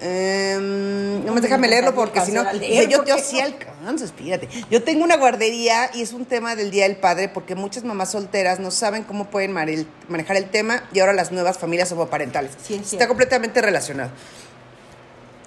em, 0.00 1.24
no 1.24 1.32
me 1.32 1.40
déjame 1.40 1.68
leerlo 1.68 1.94
porque 1.94 2.20
si 2.20 2.32
no, 2.32 2.44
yo, 2.54 3.04
yo 3.04 3.18
sí 3.18 3.40
alcanzo, 3.40 4.04
espérate. 4.04 4.48
Yo 4.70 4.82
tengo 4.82 5.04
una 5.04 5.16
guardería 5.16 5.90
y 5.94 6.02
es 6.02 6.12
un 6.12 6.26
tema 6.26 6.54
del 6.54 6.70
Día 6.70 6.84
del 6.84 6.96
Padre 6.96 7.28
porque 7.28 7.54
muchas 7.54 7.82
mamás 7.82 8.12
solteras 8.12 8.60
no 8.60 8.70
saben 8.70 9.02
cómo 9.02 9.30
pueden 9.30 9.52
manejar 9.52 10.36
el 10.36 10.50
tema 10.50 10.84
y 10.92 11.00
ahora 11.00 11.12
las 11.12 11.32
nuevas 11.32 11.58
familias 11.58 11.90
homoparentales. 11.92 12.52
Sí, 12.62 12.74
es 12.74 12.92
Está 12.92 13.08
completamente 13.08 13.60
relacionado. 13.62 14.10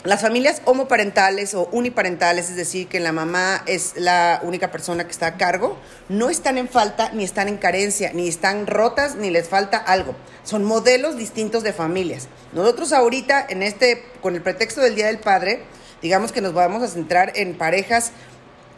Las 0.06 0.22
familias 0.22 0.62
homoparentales 0.64 1.54
o 1.56 1.68
uniparentales, 1.74 2.50
es 2.50 2.56
decir, 2.56 2.88
que 2.88 3.02
la 3.02 3.12
mamá 3.12 3.64
es 3.66 3.95
la 3.97 4.39
única 4.43 4.72
persona 4.72 5.04
que 5.04 5.12
está 5.12 5.28
a 5.28 5.36
cargo, 5.36 5.78
no 6.08 6.30
están 6.30 6.58
en 6.58 6.70
falta, 6.70 7.12
ni 7.12 7.26
están 7.26 7.50
en 7.50 7.58
carencia, 7.58 8.14
ni 8.14 8.30
están 8.30 8.66
rotas, 8.66 9.18
ni 9.18 9.30
les 9.30 9.50
falta 9.50 9.76
algo. 9.76 10.16
Son 10.45 10.64
modelos 10.64 11.18
distintos 11.18 11.64
de 11.64 11.74
familias. 11.74 12.30
Nosotros 12.54 12.93
ahorita, 12.93 13.45
en 13.50 13.62
este, 13.62 14.06
con 14.22 14.36
el 14.36 14.41
pretexto 14.41 14.80
del 14.80 14.95
Día 14.95 15.08
del 15.08 15.20
Padre, 15.20 15.64
digamos 16.02 16.32
que 16.32 16.39
nos 16.39 16.54
vamos 16.54 16.82
a 16.82 16.88
centrar 16.88 17.34
en 17.36 17.58
parejas 17.58 18.14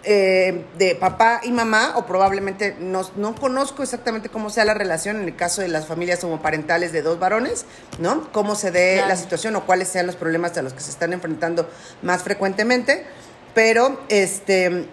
eh, 0.04 0.66
de 0.78 0.96
papá 0.96 1.42
y 1.44 1.52
mamá, 1.52 1.94
o 1.96 2.06
probablemente 2.06 2.76
no, 2.80 3.02
no 3.18 3.36
conozco 3.36 3.84
exactamente 3.84 4.30
cómo 4.30 4.50
sea 4.50 4.66
la 4.66 4.74
relación 4.74 5.18
en 5.18 5.24
el 5.28 5.36
caso 5.36 5.62
de 5.62 5.68
las 5.68 5.86
familias 5.86 6.24
homoparentales 6.24 6.92
de 6.92 7.02
dos 7.04 7.20
varones, 7.20 7.66
¿no? 8.00 8.32
Cómo 8.32 8.56
se 8.56 8.72
dé 8.72 8.94
Claro. 8.96 9.10
la 9.10 9.16
situación 9.16 9.56
o 9.56 9.66
cuáles 9.66 9.90
sean 9.90 10.08
los 10.08 10.16
problemas 10.16 10.58
a 10.58 10.62
los 10.64 10.74
que 10.74 10.80
se 10.82 10.90
están 10.92 11.14
enfrentando 11.14 11.70
más 12.02 12.24
frecuentemente, 12.24 13.06
pero 13.54 14.00
este 14.10 14.88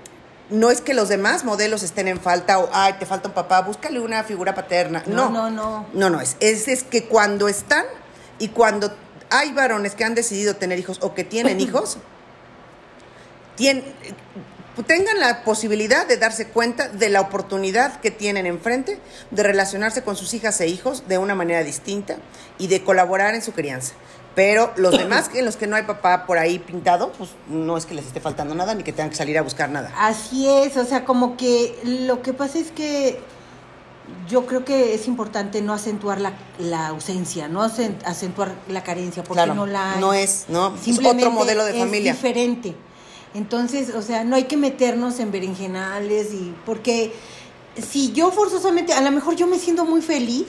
no 0.50 0.70
es 0.70 0.80
que 0.80 0.94
los 0.94 1.08
demás 1.10 1.44
modelos 1.44 1.82
estén 1.82 2.08
en 2.08 2.18
falta 2.20 2.58
o 2.58 2.68
ay, 2.72 2.94
te 2.98 3.04
falta 3.06 3.28
un 3.28 3.34
papá, 3.34 3.60
búscale 3.62 4.00
una 4.00 4.24
figura 4.24 4.54
paterna. 4.54 5.02
No, 5.06 5.30
No, 5.30 5.50
no, 5.50 5.50
no. 5.50 5.86
no, 5.92 6.10
no, 6.10 6.20
es, 6.20 6.36
es, 6.40 6.68
es 6.68 6.82
que 6.84 7.04
cuando 7.06 7.48
están 7.48 7.84
y 8.38 8.48
cuando 8.48 8.94
hay 9.30 9.52
varones 9.52 9.94
que 9.94 10.04
han 10.04 10.14
decidido 10.14 10.56
tener 10.56 10.78
hijos 10.78 10.98
o 11.02 11.14
que 11.14 11.22
tienen 11.24 11.60
hijos, 11.62 11.98
tien- 13.58 13.82
tengan 14.86 15.18
la 15.20 15.42
posibilidad 15.44 16.06
de 16.06 16.16
darse 16.16 16.46
cuenta 16.48 16.88
de 16.88 17.08
la 17.08 17.20
oportunidad 17.20 18.00
que 18.00 18.10
tienen 18.10 18.46
enfrente 18.46 18.98
de 19.30 19.42
relacionarse 19.42 20.02
con 20.02 20.16
sus 20.16 20.34
hijas 20.34 20.60
e 20.60 20.68
hijos 20.68 21.04
de 21.08 21.18
una 21.18 21.34
manera 21.34 21.62
distinta 21.64 22.16
y 22.58 22.66
de 22.68 22.82
colaborar 22.84 23.34
en 23.34 23.42
su 23.42 23.52
crianza. 23.52 23.94
Pero 24.34 24.72
los 24.76 24.96
demás, 24.98 25.30
en 25.34 25.44
los 25.44 25.56
que 25.56 25.66
no 25.66 25.76
hay 25.76 25.82
papá 25.82 26.26
por 26.26 26.38
ahí 26.38 26.58
pintado, 26.58 27.12
pues 27.12 27.30
no 27.48 27.76
es 27.76 27.86
que 27.86 27.94
les 27.94 28.06
esté 28.06 28.20
faltando 28.20 28.54
nada 28.54 28.74
ni 28.74 28.82
que 28.84 28.92
tengan 28.92 29.10
que 29.10 29.16
salir 29.16 29.36
a 29.38 29.42
buscar 29.42 29.68
nada. 29.70 29.92
Así 29.98 30.48
es, 30.48 30.76
o 30.76 30.84
sea, 30.84 31.04
como 31.04 31.36
que 31.36 31.76
lo 31.84 32.22
que 32.22 32.32
pasa 32.32 32.58
es 32.58 32.70
que 32.70 33.20
yo 34.28 34.46
creo 34.46 34.64
que 34.64 34.94
es 34.94 35.06
importante 35.06 35.60
no 35.60 35.74
acentuar 35.74 36.20
la, 36.20 36.32
la 36.58 36.86
ausencia, 36.88 37.46
no 37.48 37.62
acen- 37.62 37.98
acentuar 38.06 38.54
la 38.68 38.82
carencia, 38.82 39.22
porque 39.22 39.34
Claro, 39.42 39.54
no 39.54 39.66
la 39.66 39.94
hay. 39.94 40.00
no 40.00 40.14
es, 40.14 40.46
¿no? 40.48 40.74
Es 40.86 40.98
otro 41.04 41.30
modelo 41.30 41.64
de 41.64 41.72
es 41.72 41.78
familia. 41.78 42.12
diferente. 42.12 42.74
Entonces, 43.38 43.94
o 43.94 44.02
sea, 44.02 44.24
no 44.24 44.34
hay 44.36 44.44
que 44.44 44.56
meternos 44.56 45.20
en 45.20 45.30
berenjenales 45.30 46.34
y 46.34 46.52
porque 46.66 47.12
si 47.90 48.12
yo 48.12 48.32
forzosamente, 48.32 48.92
a 48.92 49.00
lo 49.00 49.12
mejor 49.12 49.36
yo 49.36 49.46
me 49.46 49.58
siento 49.60 49.84
muy 49.84 50.02
feliz 50.02 50.46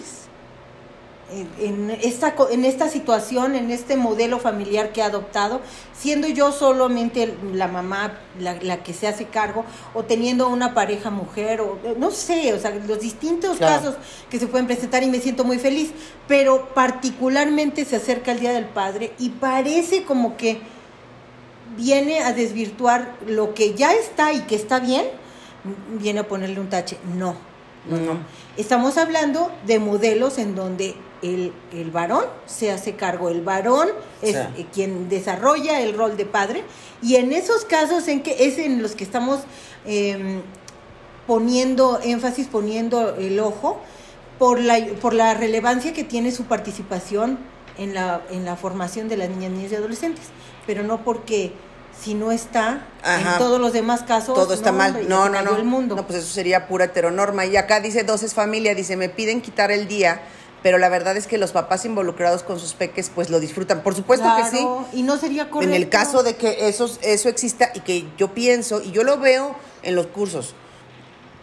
en, 1.31 1.47
en 1.59 1.91
esta 2.01 2.33
en 2.49 2.65
esta 2.65 2.89
situación, 2.89 3.53
en 3.55 3.69
este 3.69 3.95
modelo 3.95 4.39
familiar 4.39 4.91
que 4.91 5.01
he 5.01 5.03
adoptado, 5.03 5.61
siendo 5.95 6.27
yo 6.27 6.51
solamente 6.51 7.37
la 7.53 7.67
mamá 7.67 8.17
la, 8.39 8.55
la 8.63 8.81
que 8.81 8.95
se 8.95 9.05
hace 9.07 9.25
cargo 9.25 9.63
o 9.93 10.03
teniendo 10.03 10.49
una 10.49 10.73
pareja 10.73 11.11
mujer 11.11 11.61
o 11.61 11.77
no 11.99 12.09
sé, 12.09 12.51
o 12.55 12.59
sea, 12.59 12.71
los 12.71 12.99
distintos 12.99 13.57
Claro. 13.57 13.75
casos 13.75 13.95
que 14.31 14.39
se 14.39 14.47
pueden 14.47 14.65
presentar 14.65 15.03
y 15.03 15.07
me 15.07 15.19
siento 15.19 15.43
muy 15.43 15.59
feliz, 15.59 15.91
pero 16.27 16.69
particularmente 16.73 17.85
se 17.85 17.97
acerca 17.97 18.31
el 18.31 18.39
Día 18.39 18.51
del 18.53 18.65
Padre 18.65 19.13
y 19.19 19.29
parece 19.29 20.03
como 20.05 20.35
que 20.35 20.59
viene 21.77 22.19
a 22.21 22.33
desvirtuar 22.33 23.15
lo 23.25 23.53
que 23.53 23.73
ya 23.73 23.91
está 23.93 24.33
y 24.33 24.41
que 24.41 24.55
está 24.55 24.79
bien, 24.79 25.05
viene 25.99 26.19
a 26.21 26.27
ponerle 26.27 26.59
un 26.59 26.69
tache. 26.69 26.97
No, 27.17 27.35
no, 27.89 27.97
no. 27.97 28.19
Estamos 28.57 28.97
hablando 28.97 29.51
de 29.65 29.79
modelos 29.79 30.37
en 30.37 30.55
donde 30.55 30.95
el, 31.21 31.53
el 31.73 31.91
varón 31.91 32.25
se 32.45 32.71
hace 32.71 32.95
cargo, 32.95 33.29
el 33.29 33.41
varón 33.41 33.89
es 34.21 34.35
Sí. 34.35 34.41
eh, 34.61 34.65
quien 34.73 35.09
desarrolla 35.09 35.81
el 35.81 35.93
rol 35.93 36.15
de 36.17 36.25
padre 36.25 36.63
y 37.01 37.15
en 37.15 37.33
esos 37.33 37.65
casos 37.65 38.07
en 38.07 38.21
que 38.23 38.45
es 38.47 38.57
en 38.57 38.81
los 38.81 38.95
que 38.95 39.03
estamos 39.03 39.39
em, 39.85 40.41
poniendo 41.27 41.99
énfasis, 42.03 42.47
poniendo 42.47 43.15
el 43.15 43.39
ojo 43.39 43.79
por 44.39 44.59
la, 44.59 44.79
por 45.01 45.13
la 45.13 45.33
relevancia 45.33 45.93
que 45.93 46.03
tiene 46.03 46.31
su 46.31 46.45
participación 46.45 47.37
en 47.77 47.93
la, 47.93 48.21
en 48.31 48.45
la 48.45 48.55
formación 48.55 49.07
de 49.09 49.17
las 49.17 49.29
niñas, 49.29 49.51
niños 49.51 49.71
y 49.71 49.75
adolescentes, 49.75 50.25
pero 50.69 50.83
no 50.83 51.03
porque 51.03 51.51
si 51.99 52.13
no 52.13 52.31
está 52.31 52.85
Ajá. 53.01 53.31
en 53.31 53.37
todos 53.39 53.59
los 53.59 53.73
demás 53.73 54.03
casos 54.03 54.35
Todo 54.35 54.53
está 54.53 54.71
no, 54.71 54.77
mal. 54.77 55.09
No, 55.09 55.27
no, 55.27 55.41
no. 55.41 55.57
el 55.57 55.63
mundo. 55.63 55.95
No, 55.95 56.05
pues 56.05 56.19
eso 56.19 56.31
sería 56.31 56.67
pura 56.67 56.85
heteronorma. 56.85 57.47
Y 57.47 57.57
acá 57.57 57.79
dice 57.79 58.03
dos 58.03 58.21
es 58.21 58.35
familia, 58.35 58.75
dice, 58.75 58.95
me 58.95 59.09
piden 59.09 59.41
quitar 59.41 59.71
el 59.71 59.87
día, 59.87 60.21
pero 60.61 60.77
la 60.77 60.87
verdad 60.89 61.17
es 61.17 61.25
que 61.25 61.39
los 61.39 61.53
papás 61.53 61.85
involucrados 61.85 62.43
con 62.43 62.59
sus 62.59 62.75
peques 62.75 63.09
pues 63.09 63.31
lo 63.31 63.39
disfrutan. 63.39 63.81
Por 63.81 63.95
supuesto 63.95 64.27
que 64.37 64.43
sí. 64.43 64.57
Claro, 64.57 64.85
y 64.93 65.01
no 65.01 65.17
sería 65.17 65.49
correcto. 65.49 65.75
En 65.75 65.81
el 65.81 65.89
caso 65.89 66.21
de 66.21 66.35
que 66.35 66.69
eso, 66.69 66.87
eso 67.01 67.29
exista 67.29 67.71
y 67.73 67.79
que 67.79 68.05
yo 68.15 68.35
pienso, 68.35 68.79
y 68.83 68.91
yo 68.91 69.03
lo 69.03 69.17
veo 69.17 69.55
en 69.81 69.95
los 69.95 70.05
cursos, 70.05 70.53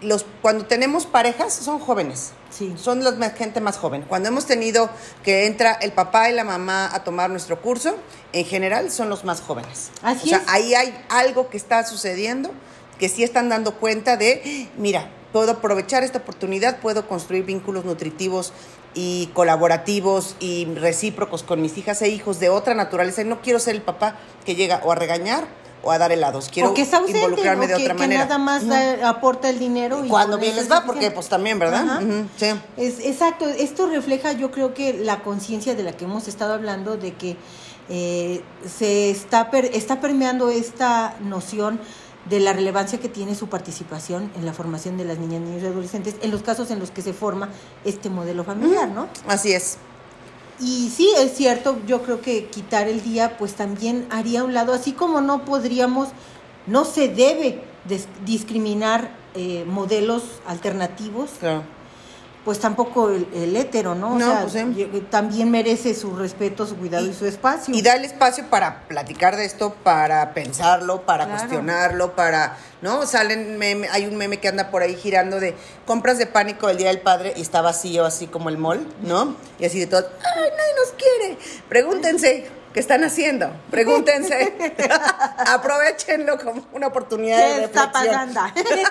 los, 0.03 0.27
cuando 0.43 0.67
tenemos 0.67 1.07
parejas 1.07 1.53
son 1.55 1.79
jóvenes. 1.79 2.33
Sí. 2.51 2.75
Son 2.77 3.03
la 3.03 3.31
gente 3.31 3.61
más 3.61 3.77
joven. 3.77 4.03
Cuando 4.09 4.29
hemos 4.29 4.47
tenido 4.47 4.89
que 5.23 5.47
entra 5.47 5.73
el 5.73 5.93
papá 5.93 6.31
y 6.31 6.35
la 6.35 6.45
mamá 6.45 6.89
a 6.95 7.05
tomar 7.05 7.31
nuestro 7.31 7.61
curso, 7.61 7.97
en 8.33 8.45
general 8.45 8.91
son 8.91 9.09
los 9.09 9.25
más 9.25 9.41
jóvenes. 9.41 9.91
Así 10.03 10.27
o 10.27 10.29
sea, 10.31 10.39
es. 10.39 10.49
ahí 10.49 10.75
hay 10.75 11.05
algo 11.09 11.49
que 11.51 11.57
está 11.57 11.85
sucediendo 11.85 12.51
que 12.99 13.09
sí 13.09 13.23
están 13.23 13.49
dando 13.49 13.75
cuenta 13.75 14.17
de, 14.17 14.69
mira, 14.77 15.11
puedo 15.33 15.53
aprovechar 15.53 16.03
esta 16.03 16.19
oportunidad, 16.19 16.81
puedo 16.81 17.07
construir 17.07 17.45
vínculos 17.45 17.85
nutritivos 17.85 18.53
y 18.95 19.27
colaborativos 19.35 20.37
y 20.41 20.67
recíprocos 20.77 21.43
con 21.43 21.61
mis 21.61 21.77
hijas 21.77 22.01
e 22.01 22.09
hijos 22.09 22.41
de 22.41 22.49
otra 22.49 22.75
naturaleza. 22.75 23.23
Y 23.23 23.27
no 23.27 23.43
quiero 23.43 23.59
ser 23.59 23.75
el 23.75 23.83
papá 23.83 24.17
que 24.45 24.55
llega 24.55 24.81
o 24.85 24.93
a 24.93 24.95
regañar 24.95 25.47
o 25.87 25.93
a 25.93 25.99
dar 25.99 26.11
helados. 26.13 26.49
Quiero 26.53 26.71
o 26.71 26.75
que 26.75 26.83
ausente, 26.83 27.13
involucrarme 27.19 27.65
o 27.65 27.69
de 27.69 27.75
que, 27.77 27.83
otra 27.85 27.95
que 27.95 28.01
manera. 28.01 28.25
nada 28.25 28.39
más 28.39 28.67
da- 28.67 29.09
aporta 29.09 29.49
el 29.49 29.59
dinero. 29.59 30.05
Y 30.05 30.09
Cuando 30.09 30.37
bien 30.39 30.57
les 30.57 30.65
es 30.65 30.71
va, 30.73 30.85
porque 30.85 31.11
pues 31.11 31.29
también, 31.29 31.59
¿verdad? 31.59 32.01
Sí. 32.37 32.47
Es, 32.77 33.01
exacto, 33.01 33.49
esto 33.49 33.87
refleja 33.87 34.33
yo 34.33 34.51
creo 34.51 34.75
que 34.75 34.93
la 34.95 35.23
conciencia 35.23 35.75
de 35.75 35.83
la 35.85 35.93
que 35.93 36.05
hemos 36.05 36.29
estado 36.29 36.55
hablando, 36.55 36.97
de 36.97 37.15
que 37.15 37.37
eh, 37.89 38.43
se 38.67 39.11
está, 39.11 39.51
per- 39.51 39.71
está 39.73 40.01
permeando 40.01 40.51
esta 40.51 41.15
noción 41.21 41.81
de 42.29 42.41
la 42.41 42.53
relevancia 42.53 42.99
que 42.99 43.09
tiene 43.09 43.37
su 43.37 43.49
participación 43.49 44.33
en 44.37 44.45
la 44.45 44.53
formación 44.53 44.97
de 44.99 45.05
las 45.05 45.19
niñas, 45.19 45.41
niños 45.43 45.63
y 45.63 45.67
adolescentes, 45.67 46.17
en 46.23 46.33
los 46.33 46.43
casos 46.43 46.73
en 46.73 46.81
los 46.81 46.91
que 46.91 47.01
se 47.01 47.13
forma 47.13 47.51
este 47.85 48.11
modelo 48.11 48.43
familiar, 48.43 48.89
¿no? 48.89 49.07
Así 49.29 49.53
es. 49.53 49.79
Y 50.61 50.89
sí, 50.89 51.13
es 51.19 51.35
cierto, 51.37 51.79
yo 51.87 52.03
creo 52.03 52.21
que 52.23 52.47
quitar 52.47 52.89
el 52.89 53.03
día 53.03 53.37
pues 53.39 53.55
también 53.55 54.07
haría 54.11 54.43
un 54.45 54.55
lado, 54.55 54.73
así 54.73 54.93
como 54.93 55.21
no 55.21 55.45
podríamos, 55.45 56.09
no 56.67 56.85
se 56.85 57.09
debe 57.09 57.63
discriminar 58.25 59.11
eh, 59.35 59.65
modelos 59.67 60.23
alternativos, 60.47 61.31
Claro. 61.39 61.63
Pues 62.47 62.61
tampoco 62.61 63.11
el, 63.11 63.27
el 63.35 63.57
hétero, 63.57 63.97
¿no? 63.97 64.13
O 64.15 64.19
No, 64.19 64.49
sea, 64.49 64.69
pues, 64.71 64.77
yo- 64.77 65.03
también 65.11 65.51
merece 65.51 65.95
su 65.95 66.15
respeto, 66.15 66.65
su 66.65 66.77
cuidado 66.77 67.05
y, 67.05 67.13
su 67.13 67.27
espacio. 67.27 67.75
Y 67.75 67.83
da 67.83 67.95
el 67.97 68.05
espacio 68.05 68.45
para 68.49 68.83
platicar 68.87 69.37
de 69.37 69.45
esto, 69.45 69.75
para 69.83 70.33
pensarlo, 70.33 71.03
para 71.03 71.25
Claro. 71.25 71.41
cuestionarlo, 71.41 72.15
para, 72.15 72.57
¿no? 72.83 73.05
Salen 73.05 73.59
meme, 73.59 73.89
hay 73.91 74.07
un 74.07 74.17
meme 74.17 74.39
que 74.39 74.47
anda 74.47 74.71
por 74.71 74.83
ahí 74.83 74.95
girando 74.95 75.41
de 75.41 75.57
compras 75.87 76.19
de 76.19 76.27
pánico 76.27 76.69
el 76.71 76.77
Día 76.77 76.89
del 76.89 77.01
Padre 77.01 77.35
y 77.37 77.43
está 77.43 77.63
vacío 77.63 78.05
así 78.07 78.29
como 78.29 78.49
el 78.49 78.59
mall, 78.59 78.87
¿no? 79.03 79.35
Y 79.59 79.67
así 79.67 79.81
de 79.81 79.89
todo, 79.89 80.07
¡ay, 80.07 80.41
nadie 80.57 80.75
nos 80.79 80.93
quiere! 80.97 81.39
Pregúntense, 81.69 82.47
¿qué 82.77 82.81
están 82.81 83.05
haciendo? 83.05 83.51
Pregúntense. 83.71 84.53
Aprovechenlo 85.47 86.37
como 86.37 86.67
una 86.75 86.89
oportunidad 86.89 87.39
de 87.39 87.55
¿Qué 87.55 87.65
está 87.65 87.87
reflexión. 87.87 88.35
pasando? 88.35 88.87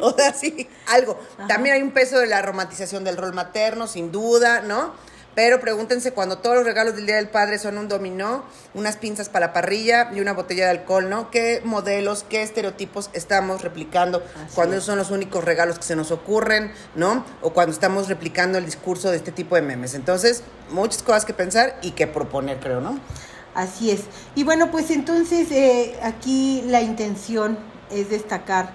O 0.02 0.12
sea, 0.12 0.34
sí, 0.34 0.68
algo. 0.88 1.18
También 1.48 1.76
hay 1.76 1.82
un 1.82 1.92
peso 1.92 2.18
de 2.18 2.26
la 2.26 2.42
romantización 2.42 3.04
del 3.04 3.16
rol 3.16 3.32
materno, 3.32 3.86
sin 3.86 4.12
duda, 4.12 4.60
¿no? 4.60 4.94
Pero 5.36 5.60
pregúntense 5.60 6.12
cuando 6.12 6.38
todos 6.38 6.56
los 6.56 6.64
regalos 6.64 6.96
del 6.96 7.04
Día 7.04 7.16
del 7.16 7.28
Padre 7.28 7.58
son 7.58 7.76
un 7.76 7.88
dominó, 7.88 8.44
unas 8.72 8.96
pinzas 8.96 9.28
para 9.28 9.48
la 9.48 9.52
parrilla 9.52 10.10
y 10.14 10.20
una 10.20 10.32
botella 10.32 10.64
de 10.64 10.70
alcohol, 10.70 11.10
¿no? 11.10 11.30
¿Qué 11.30 11.60
modelos, 11.62 12.24
qué 12.26 12.40
estereotipos 12.40 13.10
estamos 13.12 13.60
replicando 13.60 14.22
cuando 14.54 14.76
esos 14.76 14.86
son 14.86 14.96
los 14.96 15.10
únicos 15.10 15.44
regalos 15.44 15.76
que 15.78 15.84
se 15.84 15.94
nos 15.94 16.10
ocurren, 16.10 16.72
¿no? 16.94 17.22
O 17.42 17.50
cuando 17.50 17.74
estamos 17.74 18.08
replicando 18.08 18.56
el 18.56 18.64
discurso 18.64 19.10
de 19.10 19.18
este 19.18 19.30
tipo 19.30 19.56
de 19.56 19.60
memes. 19.60 19.92
Entonces, 19.92 20.42
muchas 20.70 21.02
cosas 21.02 21.26
que 21.26 21.34
pensar 21.34 21.78
y 21.82 21.90
que 21.90 22.06
proponer, 22.06 22.58
creo, 22.58 22.80
¿no? 22.80 22.98
Así 23.54 23.90
es. 23.90 24.04
Y 24.36 24.44
bueno, 24.44 24.70
pues 24.70 24.90
entonces 24.90 25.50
eh, 25.50 25.98
aquí 26.02 26.62
la 26.66 26.80
intención 26.80 27.58
es 27.90 28.08
destacar 28.08 28.70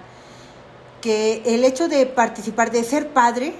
que 1.00 1.42
el 1.44 1.64
hecho 1.64 1.88
de 1.88 2.06
participar, 2.06 2.70
de 2.70 2.84
ser 2.84 3.08
padre, 3.08 3.54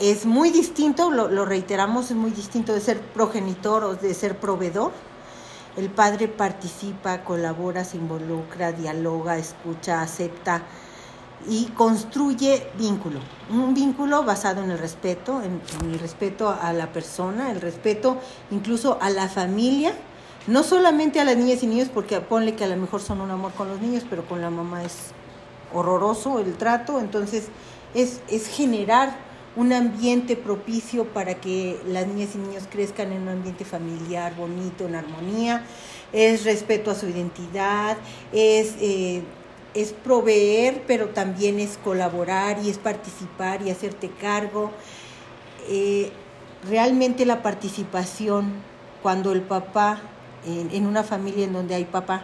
es 0.00 0.24
muy 0.24 0.50
distinto, 0.50 1.10
lo, 1.10 1.28
lo 1.28 1.44
reiteramos, 1.44 2.10
es 2.10 2.16
muy 2.16 2.30
distinto 2.30 2.72
de 2.72 2.80
ser 2.80 3.00
progenitor 3.00 3.84
o 3.84 3.94
de 3.94 4.14
ser 4.14 4.38
proveedor. 4.38 4.92
El 5.76 5.90
padre 5.90 6.26
participa, 6.26 7.22
colabora, 7.22 7.84
se 7.84 7.98
involucra, 7.98 8.72
dialoga, 8.72 9.36
escucha, 9.36 10.02
acepta 10.02 10.62
y 11.48 11.66
construye 11.66 12.66
vínculo. 12.78 13.20
Un 13.50 13.74
vínculo 13.74 14.24
basado 14.24 14.64
en 14.64 14.70
el 14.70 14.78
respeto, 14.78 15.42
en, 15.42 15.60
en 15.82 15.92
el 15.92 15.98
respeto 15.98 16.48
a 16.48 16.72
la 16.72 16.92
persona, 16.92 17.50
el 17.50 17.60
respeto 17.60 18.18
incluso 18.50 18.98
a 19.00 19.10
la 19.10 19.28
familia, 19.28 19.92
no 20.46 20.62
solamente 20.62 21.20
a 21.20 21.24
las 21.24 21.36
niñas 21.36 21.62
y 21.62 21.66
niños, 21.66 21.88
porque 21.92 22.20
ponle 22.20 22.56
que 22.56 22.64
a 22.64 22.68
lo 22.68 22.76
mejor 22.76 23.00
son 23.02 23.20
un 23.20 23.30
amor 23.30 23.52
con 23.52 23.68
los 23.68 23.80
niños, 23.80 24.04
pero 24.08 24.24
con 24.26 24.40
la 24.40 24.50
mamá 24.50 24.82
es 24.82 25.12
horroroso 25.74 26.38
el 26.40 26.56
trato, 26.56 26.98
entonces 26.98 27.48
es, 27.94 28.20
es 28.28 28.48
generar 28.48 29.29
un 29.60 29.74
ambiente 29.74 30.36
propicio 30.36 31.04
para 31.04 31.34
que 31.34 31.78
las 31.86 32.06
niñas 32.06 32.30
y 32.34 32.38
niños 32.38 32.62
crezcan 32.70 33.12
en 33.12 33.20
un 33.22 33.28
ambiente 33.28 33.66
familiar 33.66 34.34
bonito, 34.34 34.86
en 34.86 34.94
armonía, 34.94 35.64
es 36.14 36.44
respeto 36.44 36.90
a 36.90 36.94
su 36.94 37.06
identidad, 37.06 37.98
es, 38.32 38.74
eh, 38.80 39.22
es 39.74 39.92
proveer, 39.92 40.82
pero 40.86 41.10
también 41.10 41.60
es 41.60 41.78
colaborar 41.84 42.58
y 42.64 42.70
es 42.70 42.78
participar 42.78 43.60
y 43.60 43.70
hacerte 43.70 44.08
cargo. 44.08 44.70
Eh, 45.68 46.10
realmente 46.66 47.26
la 47.26 47.42
participación, 47.42 48.52
cuando 49.02 49.30
el 49.32 49.42
papá, 49.42 50.00
en, 50.46 50.70
en 50.72 50.86
una 50.86 51.02
familia 51.04 51.44
en 51.44 51.52
donde 51.52 51.74
hay 51.74 51.84
papá, 51.84 52.22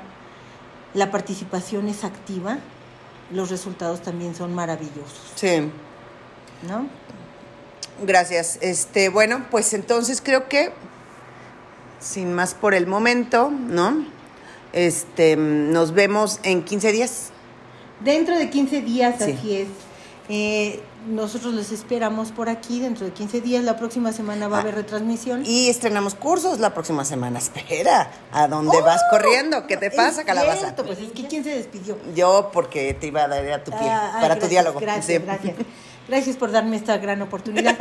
la 0.94 1.10
participación 1.10 1.86
es 1.88 2.02
activa, 2.02 2.58
los 3.30 3.50
resultados 3.50 4.00
también 4.00 4.34
son 4.34 4.54
maravillosos, 4.54 5.32
Sí. 5.34 5.68
¿no? 6.66 6.86
Gracias. 8.02 8.58
Este, 8.60 9.08
bueno, 9.08 9.46
pues 9.50 9.72
entonces 9.74 10.20
creo 10.22 10.48
que 10.48 10.72
sin 12.00 12.32
más 12.34 12.54
por 12.54 12.74
el 12.74 12.86
momento, 12.86 13.50
¿no? 13.50 14.04
Este, 14.72 15.36
nos 15.36 15.92
vemos 15.94 16.40
en 16.42 16.62
15 16.62 16.92
días. 16.92 17.30
Dentro 18.00 18.36
de 18.36 18.50
15 18.50 18.82
días, 18.82 19.14
Sí. 19.18 19.32
así 19.32 19.56
es. 19.56 19.68
Eh, 20.28 20.80
nosotros 21.08 21.54
los 21.54 21.70
esperamos 21.70 22.32
por 22.32 22.48
aquí 22.48 22.80
dentro 22.80 23.06
de 23.06 23.12
15 23.12 23.40
días. 23.40 23.62
La 23.64 23.76
próxima 23.78 24.12
semana 24.12 24.48
va 24.48 24.58
a 24.58 24.60
haber 24.60 24.74
retransmisión. 24.74 25.40
Ah, 25.40 25.48
Y 25.48 25.70
estrenamos 25.70 26.14
cursos 26.16 26.58
la 26.58 26.74
próxima 26.74 27.04
semana. 27.04 27.38
Espera, 27.38 28.10
¿a 28.32 28.48
dónde 28.48 28.80
vas 28.82 29.00
corriendo? 29.10 29.66
¿Qué 29.66 29.76
te 29.76 29.90
pasa, 29.90 30.24
calabaza? 30.24 30.74
pues 30.76 30.98
es 30.98 31.12
que 31.12 31.26
¿quién 31.28 31.44
se 31.44 31.50
despidió? 31.54 31.96
Yo 32.14 32.50
porque 32.52 32.92
te 32.92 33.06
iba 33.06 33.22
a 33.22 33.28
dar 33.28 33.48
a 33.52 33.64
tu 33.64 33.70
pie 33.70 33.80
Ah, 33.88 34.14
ah, 34.16 34.20
para 34.20 34.34
tu 34.34 34.40
gracias, 34.40 34.50
diálogo. 34.50 34.80
Gracias, 34.80 35.06
Sí. 35.06 35.18
gracias. 35.24 35.54
Gracias 36.08 36.36
por 36.36 36.50
darme 36.52 36.76
esta 36.76 36.96
gran 36.98 37.22
oportunidad. 37.22 37.78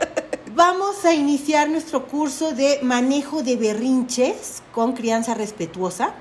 Vamos 0.54 1.04
a 1.04 1.14
iniciar 1.14 1.68
nuestro 1.68 2.06
curso 2.06 2.52
de 2.52 2.80
manejo 2.82 3.42
de 3.42 3.56
berrinches 3.56 4.62
con 4.72 4.92
crianza 4.92 5.34
respetuosa 5.34 6.14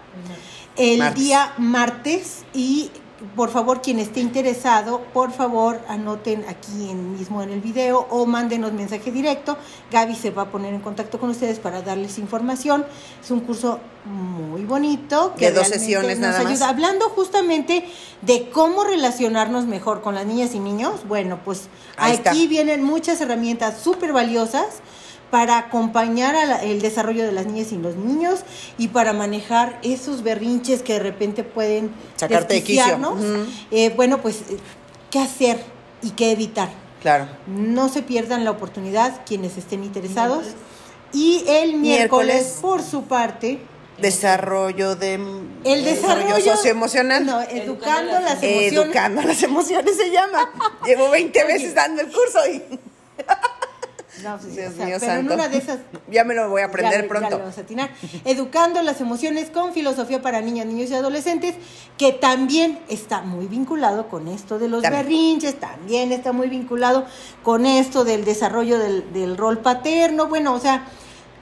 el 0.75 0.99
Martes. 0.99 1.23
día 1.23 1.53
martes 1.57 2.45
y 2.53 2.91
por 3.35 3.49
favor 3.49 3.81
quien 3.81 3.99
esté 3.99 4.19
interesado, 4.19 5.01
por 5.13 5.31
favor 5.31 5.79
anoten 5.87 6.45
aquí 6.47 6.89
en, 6.89 7.17
mismo 7.17 7.41
en 7.41 7.49
el 7.49 7.61
video 7.61 8.05
o 8.09 8.25
mándenos 8.25 8.73
mensaje 8.73 9.11
directo. 9.11 9.57
Gaby 9.91 10.15
se 10.15 10.31
va 10.31 10.43
a 10.43 10.51
poner 10.51 10.73
en 10.73 10.81
contacto 10.81 11.19
con 11.19 11.29
ustedes 11.31 11.59
para 11.59 11.81
darles 11.81 12.19
información. 12.19 12.85
Es 13.23 13.31
un 13.31 13.39
curso 13.39 13.79
muy 14.05 14.63
bonito 14.63 15.33
que 15.37 15.47
De 15.51 15.57
dos 15.57 15.67
sesiones 15.67 16.19
nos 16.19 16.29
nada 16.29 16.43
más. 16.43 16.51
ayuda 16.51 16.69
hablando 16.69 17.09
justamente 17.09 17.85
de 18.21 18.49
cómo 18.49 18.83
relacionarnos 18.83 19.65
mejor 19.65 20.01
con 20.01 20.15
las 20.15 20.25
niñas 20.25 20.53
y 20.53 20.59
niños, 20.59 21.07
bueno, 21.07 21.39
pues 21.43 21.69
Ahí 21.97 22.13
está. 22.13 22.31
aquí 22.31 22.47
vienen 22.47 22.83
muchas 22.83 23.19
herramientas 23.21 23.79
súper 23.81 24.13
valiosas 24.13 24.65
para 25.31 25.57
acompañar 25.57 26.35
al 26.35 26.81
desarrollo 26.81 27.25
de 27.25 27.31
las 27.31 27.45
niñas 27.45 27.71
y 27.71 27.77
los 27.77 27.95
niños 27.95 28.41
y 28.77 28.89
para 28.89 29.13
manejar 29.13 29.79
esos 29.83 30.23
berrinches 30.23 30.81
que 30.81 30.93
de 30.93 30.99
repente 30.99 31.43
pueden 31.43 31.91
Sacarte 32.15 32.55
de 32.55 32.63
quicio. 32.63 33.17
Eh, 33.71 33.91
bueno, 33.95 34.21
pues, 34.21 34.41
eh, 34.49 34.57
¿qué 35.11 35.19
hacer 35.19 35.59
y 36.01 36.11
qué 36.11 36.31
evitar? 36.31 36.69
Claro. 37.01 37.27
No 37.47 37.89
se 37.89 38.03
pierdan 38.03 38.45
la 38.45 38.51
oportunidad 38.51 39.21
quienes 39.25 39.57
estén 39.57 39.83
interesados. 39.83 40.45
Y 41.13 41.43
el 41.47 41.75
miércoles, 41.75 42.35
Miércoles. 42.35 42.57
por 42.61 42.81
su 42.81 43.03
parte, 43.03 43.59
Desarrollo 43.97 44.95
de 44.95 45.15
el 45.63 45.83
desarrollo 45.83 46.39
socioemocional. 46.39 47.25
No, 47.25 47.41
educando 47.41 48.19
las 48.19 48.43
emociones. 48.43 48.73
Educando 48.73 49.21
las 49.23 49.41
emociones 49.41 49.97
se 49.97 50.11
llama. 50.11 50.51
Llevo 50.85 51.09
20 51.09 51.43
veces 51.45 51.73
dando 51.73 52.01
el 52.01 52.11
curso 52.11 52.39
y 52.47 52.61
No, 54.23 54.39
sí, 54.39 54.47
Dios 54.49 54.73
o 54.73 54.75
sea, 54.77 54.85
mío 54.85 54.97
pero 54.99 55.13
en 55.13 55.31
una 55.31 55.47
de 55.47 55.57
esas 55.57 55.79
ya 56.11 56.23
me 56.23 56.33
lo 56.33 56.49
voy 56.49 56.61
a 56.61 56.65
aprender 56.65 56.91
ya, 56.93 56.97
le- 56.99 57.03
ya 57.03 57.09
pronto. 57.09 57.29
le 57.29 57.35
vamos 57.37 57.57
a 57.57 57.61
atinar. 57.61 57.89
Educando 58.25 58.81
las 58.81 58.99
emociones 59.01 59.49
con 59.49 59.73
filosofía 59.73 60.21
para 60.21 60.41
niñas, 60.41 60.65
niños 60.65 60.89
y 60.89 60.95
adolescentes, 60.95 61.55
que 61.97 62.13
también 62.13 62.79
está 62.89 63.21
muy 63.21 63.47
vinculado 63.47 64.07
con 64.09 64.27
esto 64.27 64.59
de 64.59 64.67
los 64.69 64.81
También. 64.81 65.03
berrinches, 65.03 65.59
también 65.59 66.11
está 66.11 66.31
muy 66.33 66.49
vinculado 66.49 67.05
con 67.43 67.65
esto 67.65 68.03
del 68.03 68.25
desarrollo 68.25 68.79
del, 68.79 69.11
del 69.13 69.37
rol 69.37 69.59
paterno. 69.59 70.27
Bueno, 70.27 70.53
o 70.53 70.59
sea, 70.59 70.85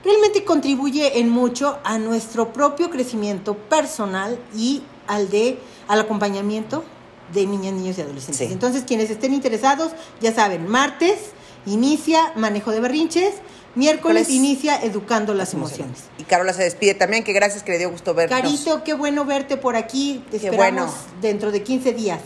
realmente 0.04 0.44
contribuye 0.44 1.20
en 1.20 1.30
mucho 1.30 1.80
a 1.84 1.98
nuestro 1.98 2.54
propio 2.54 2.90
crecimiento 2.90 3.56
personal 3.56 4.40
y 4.56 4.84
al 5.08 5.30
de 5.30 5.60
al 5.88 6.00
acompañamiento 6.00 6.84
de 7.34 7.46
niñas, 7.48 7.74
niños 7.74 7.98
y 7.98 8.02
adolescentes. 8.02 8.48
Sí. 8.48 8.54
Entonces, 8.54 8.84
quienes 8.88 9.10
estén 9.10 9.34
interesados, 9.34 9.92
ya 10.22 10.32
saben, 10.34 10.68
martes 10.68 11.32
inicia 11.66 12.32
manejo 12.36 12.72
de 12.72 12.80
berrinches 12.80 13.36
Miércoles 13.76 14.30
inicia 14.30 14.82
Educando 14.82 15.34
las 15.34 15.54
emociones. 15.54 16.06
Y 16.18 16.24
Carola 16.24 16.54
se 16.54 16.64
despide 16.64 16.94
también, 16.94 17.24
que 17.24 17.34
gracias 17.34 17.62
que 17.62 17.74
le 17.74 17.78
dio 17.78 17.92
gusto 17.92 18.14
vernos. 18.14 18.40
Carito, 18.40 18.84
qué 18.84 18.94
bueno 18.94 19.26
verte 19.26 19.58
por 19.58 19.76
aquí. 19.76 20.24
Te 20.32 20.40
Qué 20.40 20.48
esperamos 20.48 20.92
bueno. 20.92 21.22
dentro 21.22 21.52
de 21.52 21.62
15 21.62 21.92
días. 21.94 22.22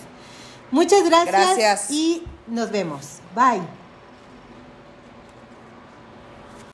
Muchas 0.71 1.03
gracias, 1.03 1.57
Gracias. 1.57 1.91
y 1.91 2.23
nos 2.47 2.69
vemos. 2.69 3.17
Bye. 3.35 3.78